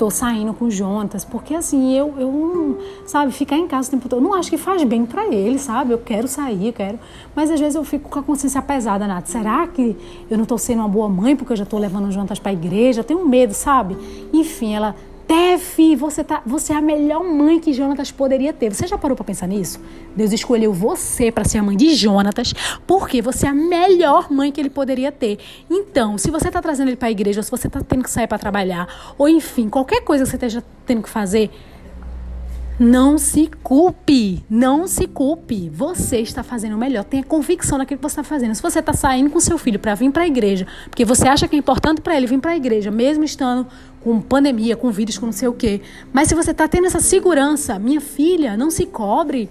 tô 0.00 0.10
saindo 0.10 0.54
com 0.54 0.64
o 0.64 0.70
Jonatas, 0.70 1.26
porque 1.26 1.54
assim, 1.54 1.94
eu, 1.94 2.14
eu 2.18 2.78
sabe, 3.04 3.32
ficar 3.32 3.58
em 3.58 3.68
casa 3.68 3.88
o 3.88 3.90
tempo 3.90 4.08
todo, 4.08 4.22
não 4.22 4.32
acho 4.32 4.48
que 4.48 4.56
faz 4.56 4.82
bem 4.82 5.04
para 5.04 5.26
ele, 5.26 5.58
sabe? 5.58 5.92
Eu 5.92 5.98
quero 5.98 6.26
sair, 6.26 6.68
eu 6.68 6.72
quero. 6.72 6.98
Mas 7.36 7.50
às 7.50 7.60
vezes 7.60 7.74
eu 7.74 7.84
fico 7.84 8.08
com 8.08 8.18
a 8.18 8.22
consciência 8.22 8.62
pesada, 8.62 9.06
Nath. 9.06 9.26
Será 9.26 9.66
que 9.66 9.94
eu 10.30 10.38
não 10.38 10.46
tô 10.46 10.56
sendo 10.56 10.78
uma 10.78 10.88
boa 10.88 11.06
mãe 11.06 11.36
porque 11.36 11.52
eu 11.52 11.56
já 11.56 11.66
tô 11.66 11.76
levando 11.76 12.08
o 12.08 12.10
Jonatas 12.10 12.38
pra 12.38 12.50
igreja? 12.50 13.00
Eu 13.00 13.04
tenho 13.04 13.28
medo, 13.28 13.52
sabe? 13.52 13.94
Enfim, 14.32 14.72
ela 14.74 14.96
Tef, 15.30 15.94
você, 15.94 16.24
tá, 16.24 16.42
você 16.44 16.72
é 16.72 16.76
a 16.76 16.82
melhor 16.82 17.22
mãe 17.22 17.60
que 17.60 17.72
Jonatas 17.72 18.10
poderia 18.10 18.52
ter. 18.52 18.74
Você 18.74 18.84
já 18.88 18.98
parou 18.98 19.16
para 19.16 19.24
pensar 19.24 19.46
nisso? 19.46 19.80
Deus 20.16 20.32
escolheu 20.32 20.72
você 20.72 21.30
para 21.30 21.44
ser 21.44 21.58
a 21.58 21.62
mãe 21.62 21.76
de 21.76 21.94
Jonatas, 21.94 22.52
porque 22.84 23.22
você 23.22 23.46
é 23.46 23.50
a 23.50 23.54
melhor 23.54 24.28
mãe 24.28 24.50
que 24.50 24.60
ele 24.60 24.68
poderia 24.68 25.12
ter. 25.12 25.38
Então, 25.70 26.18
se 26.18 26.32
você 26.32 26.48
está 26.48 26.60
trazendo 26.60 26.88
ele 26.88 26.96
para 26.96 27.06
a 27.06 27.10
igreja, 27.12 27.38
ou 27.38 27.44
se 27.44 27.50
você 27.52 27.68
está 27.68 27.80
tendo 27.80 28.02
que 28.02 28.10
sair 28.10 28.26
para 28.26 28.38
trabalhar, 28.38 29.14
ou 29.16 29.28
enfim, 29.28 29.68
qualquer 29.68 30.00
coisa 30.00 30.24
que 30.24 30.30
você 30.30 30.34
esteja 30.34 30.64
tendo 30.84 31.02
que 31.04 31.08
fazer, 31.08 31.48
não 32.80 33.18
se 33.18 33.46
culpe, 33.62 34.42
não 34.48 34.86
se 34.86 35.06
culpe. 35.06 35.68
Você 35.68 36.20
está 36.20 36.42
fazendo 36.42 36.76
o 36.76 36.78
melhor. 36.78 37.04
Tenha 37.04 37.22
convicção 37.22 37.76
naquilo 37.76 37.98
que 37.98 38.02
você 38.02 38.20
está 38.20 38.24
fazendo. 38.24 38.54
Se 38.54 38.62
você 38.62 38.78
está 38.78 38.94
saindo 38.94 39.28
com 39.28 39.38
seu 39.38 39.58
filho 39.58 39.78
para 39.78 39.94
vir 39.94 40.10
para 40.10 40.22
a 40.22 40.26
igreja, 40.26 40.66
porque 40.88 41.04
você 41.04 41.28
acha 41.28 41.46
que 41.46 41.54
é 41.54 41.58
importante 41.58 42.00
para 42.00 42.16
ele 42.16 42.26
vir 42.26 42.40
para 42.40 42.52
a 42.52 42.56
igreja, 42.56 42.90
mesmo 42.90 43.22
estando 43.22 43.66
com 44.00 44.18
pandemia, 44.18 44.76
com 44.76 44.90
vírus, 44.90 45.18
com 45.18 45.26
não 45.26 45.32
sei 45.32 45.46
o 45.46 45.52
quê. 45.52 45.82
Mas 46.10 46.28
se 46.28 46.34
você 46.34 46.52
está 46.52 46.66
tendo 46.66 46.86
essa 46.86 47.00
segurança, 47.00 47.78
minha 47.78 48.00
filha, 48.00 48.56
não 48.56 48.70
se 48.70 48.86
cobre. 48.86 49.50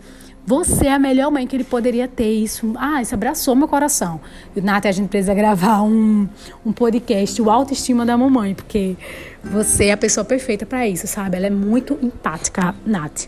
Você 0.49 0.87
é 0.87 0.93
a 0.93 0.97
melhor 0.97 1.29
mãe 1.29 1.45
que 1.45 1.55
ele 1.55 1.63
poderia 1.63 2.07
ter. 2.07 2.33
Isso, 2.33 2.73
ah, 2.75 3.03
isso 3.03 3.13
abraçou 3.13 3.55
meu 3.55 3.67
coração. 3.67 4.19
Nath, 4.55 4.87
a 4.87 4.91
gente 4.91 5.07
precisa 5.07 5.31
gravar 5.35 5.83
um, 5.83 6.27
um 6.65 6.71
podcast, 6.71 7.39
o 7.39 7.51
Autoestima 7.51 8.03
da 8.03 8.17
Mamãe, 8.17 8.55
porque 8.55 8.97
você 9.43 9.89
é 9.89 9.91
a 9.91 9.97
pessoa 9.97 10.25
perfeita 10.25 10.65
para 10.65 10.87
isso, 10.87 11.05
sabe? 11.05 11.37
Ela 11.37 11.45
é 11.45 11.49
muito 11.51 11.99
empática, 12.01 12.73
Nath. 12.83 13.27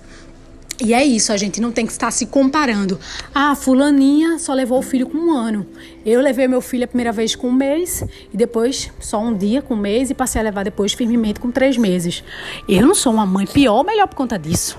E 0.84 0.96
é 0.96 1.06
isso, 1.06 1.32
a 1.32 1.38
gente 1.38 1.62
não 1.62 1.72
tem 1.72 1.86
que 1.86 1.92
estar 1.92 2.10
se 2.10 2.26
comparando. 2.26 3.00
Ah, 3.36 3.54
fulaninha 3.56 4.40
só 4.40 4.52
levou 4.52 4.80
o 4.80 4.82
filho 4.82 5.08
com 5.08 5.16
um 5.16 5.32
ano. 5.32 5.68
Eu 6.04 6.20
levei 6.22 6.48
meu 6.48 6.60
filho 6.60 6.86
a 6.86 6.88
primeira 6.88 7.12
vez 7.12 7.36
com 7.36 7.50
um 7.50 7.54
mês 7.54 8.04
e 8.34 8.36
depois 8.38 8.92
só 9.00 9.22
um 9.22 9.38
dia 9.38 9.62
com 9.62 9.76
um 9.76 9.78
mês 9.78 10.10
e 10.10 10.16
passei 10.16 10.42
a 10.42 10.44
levar 10.44 10.64
depois 10.64 10.94
firmemente 10.94 11.40
com 11.40 11.52
três 11.52 11.78
meses. 11.78 12.24
Eu 12.68 12.88
não 12.88 12.96
sou 12.96 13.14
uma 13.14 13.28
mãe 13.28 13.46
pior 13.46 13.76
ou 13.76 13.84
melhor 13.84 14.08
por 14.08 14.16
conta 14.16 14.40
disso, 14.40 14.78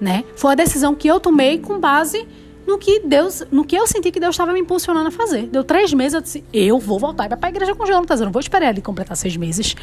né? 0.00 0.24
Foi 0.36 0.52
a 0.52 0.54
decisão 0.54 0.94
que 0.94 1.08
eu 1.08 1.18
tomei 1.18 1.58
com 1.58 1.80
base 1.80 2.28
no 2.70 2.78
que 2.78 3.00
Deus, 3.00 3.42
no 3.50 3.64
que 3.64 3.74
eu 3.74 3.84
senti 3.86 4.12
que 4.12 4.20
Deus 4.20 4.34
estava 4.34 4.52
me 4.52 4.60
impulsionando 4.60 5.08
a 5.08 5.10
fazer. 5.10 5.48
Deu 5.48 5.64
três 5.64 5.92
meses, 5.92 6.14
eu 6.14 6.20
disse, 6.20 6.44
eu 6.52 6.78
vou 6.78 7.00
voltar 7.00 7.28
para 7.36 7.48
a 7.48 7.50
igreja 7.50 7.74
com 7.74 7.84
Jonatas, 7.84 8.20
eu 8.20 8.26
não 8.26 8.32
vou 8.32 8.38
esperar 8.40 8.70
ele 8.70 8.80
completar 8.80 9.16
seis 9.16 9.36
meses. 9.36 9.74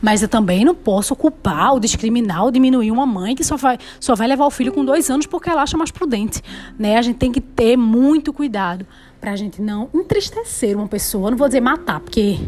Mas 0.00 0.22
eu 0.22 0.28
também 0.28 0.64
não 0.64 0.74
posso 0.74 1.16
culpar, 1.16 1.72
ou 1.72 1.80
discriminar, 1.80 2.44
ou 2.44 2.50
diminuir 2.52 2.92
uma 2.92 3.04
mãe 3.04 3.34
que 3.34 3.42
só 3.42 3.56
vai, 3.56 3.78
só 3.98 4.14
vai 4.14 4.28
levar 4.28 4.46
o 4.46 4.50
filho 4.50 4.72
com 4.72 4.84
dois 4.84 5.10
anos 5.10 5.26
porque 5.26 5.50
ela 5.50 5.62
acha 5.62 5.76
mais 5.76 5.90
prudente. 5.90 6.40
Né? 6.78 6.96
A 6.96 7.02
gente 7.02 7.16
tem 7.16 7.32
que 7.32 7.40
ter 7.40 7.76
muito 7.76 8.32
cuidado 8.32 8.86
para 9.20 9.32
a 9.32 9.36
gente 9.36 9.60
não 9.60 9.90
entristecer 9.92 10.76
uma 10.76 10.86
pessoa. 10.86 11.26
Eu 11.26 11.30
não 11.32 11.38
vou 11.38 11.48
dizer 11.48 11.60
matar, 11.60 11.98
porque 11.98 12.38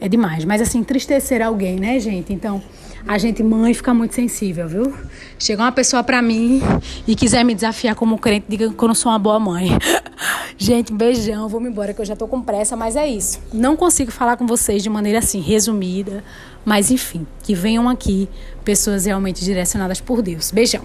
é 0.00 0.08
demais, 0.08 0.44
mas 0.44 0.62
assim, 0.62 0.78
entristecer 0.78 1.44
alguém, 1.44 1.76
né, 1.76 1.98
gente? 1.98 2.32
Então 2.32 2.62
a 3.06 3.18
gente, 3.18 3.42
mãe, 3.42 3.72
fica 3.74 3.92
muito 3.92 4.14
sensível, 4.14 4.68
viu? 4.68 4.94
Chega 5.38 5.62
uma 5.62 5.72
pessoa 5.72 6.02
pra 6.02 6.20
mim 6.20 6.60
e 7.06 7.14
quiser 7.14 7.44
me 7.44 7.54
desafiar 7.54 7.94
como 7.94 8.18
crente, 8.18 8.46
diga 8.48 8.70
que 8.70 8.82
eu 8.82 8.88
não 8.88 8.94
sou 8.94 9.10
uma 9.10 9.18
boa 9.18 9.38
mãe. 9.40 9.70
gente, 10.56 10.92
beijão, 10.92 11.48
vou 11.48 11.60
me 11.60 11.68
embora 11.68 11.94
que 11.94 12.00
eu 12.00 12.04
já 12.04 12.14
tô 12.14 12.28
com 12.28 12.40
pressa, 12.40 12.76
mas 12.76 12.96
é 12.96 13.06
isso. 13.06 13.40
Não 13.52 13.76
consigo 13.76 14.10
falar 14.10 14.36
com 14.36 14.46
vocês 14.46 14.82
de 14.82 14.90
maneira 14.90 15.18
assim, 15.18 15.40
resumida, 15.40 16.22
mas 16.64 16.90
enfim, 16.90 17.26
que 17.42 17.54
venham 17.54 17.88
aqui 17.88 18.28
pessoas 18.64 19.06
realmente 19.06 19.44
direcionadas 19.44 20.00
por 20.00 20.22
Deus. 20.22 20.50
Beijão. 20.50 20.84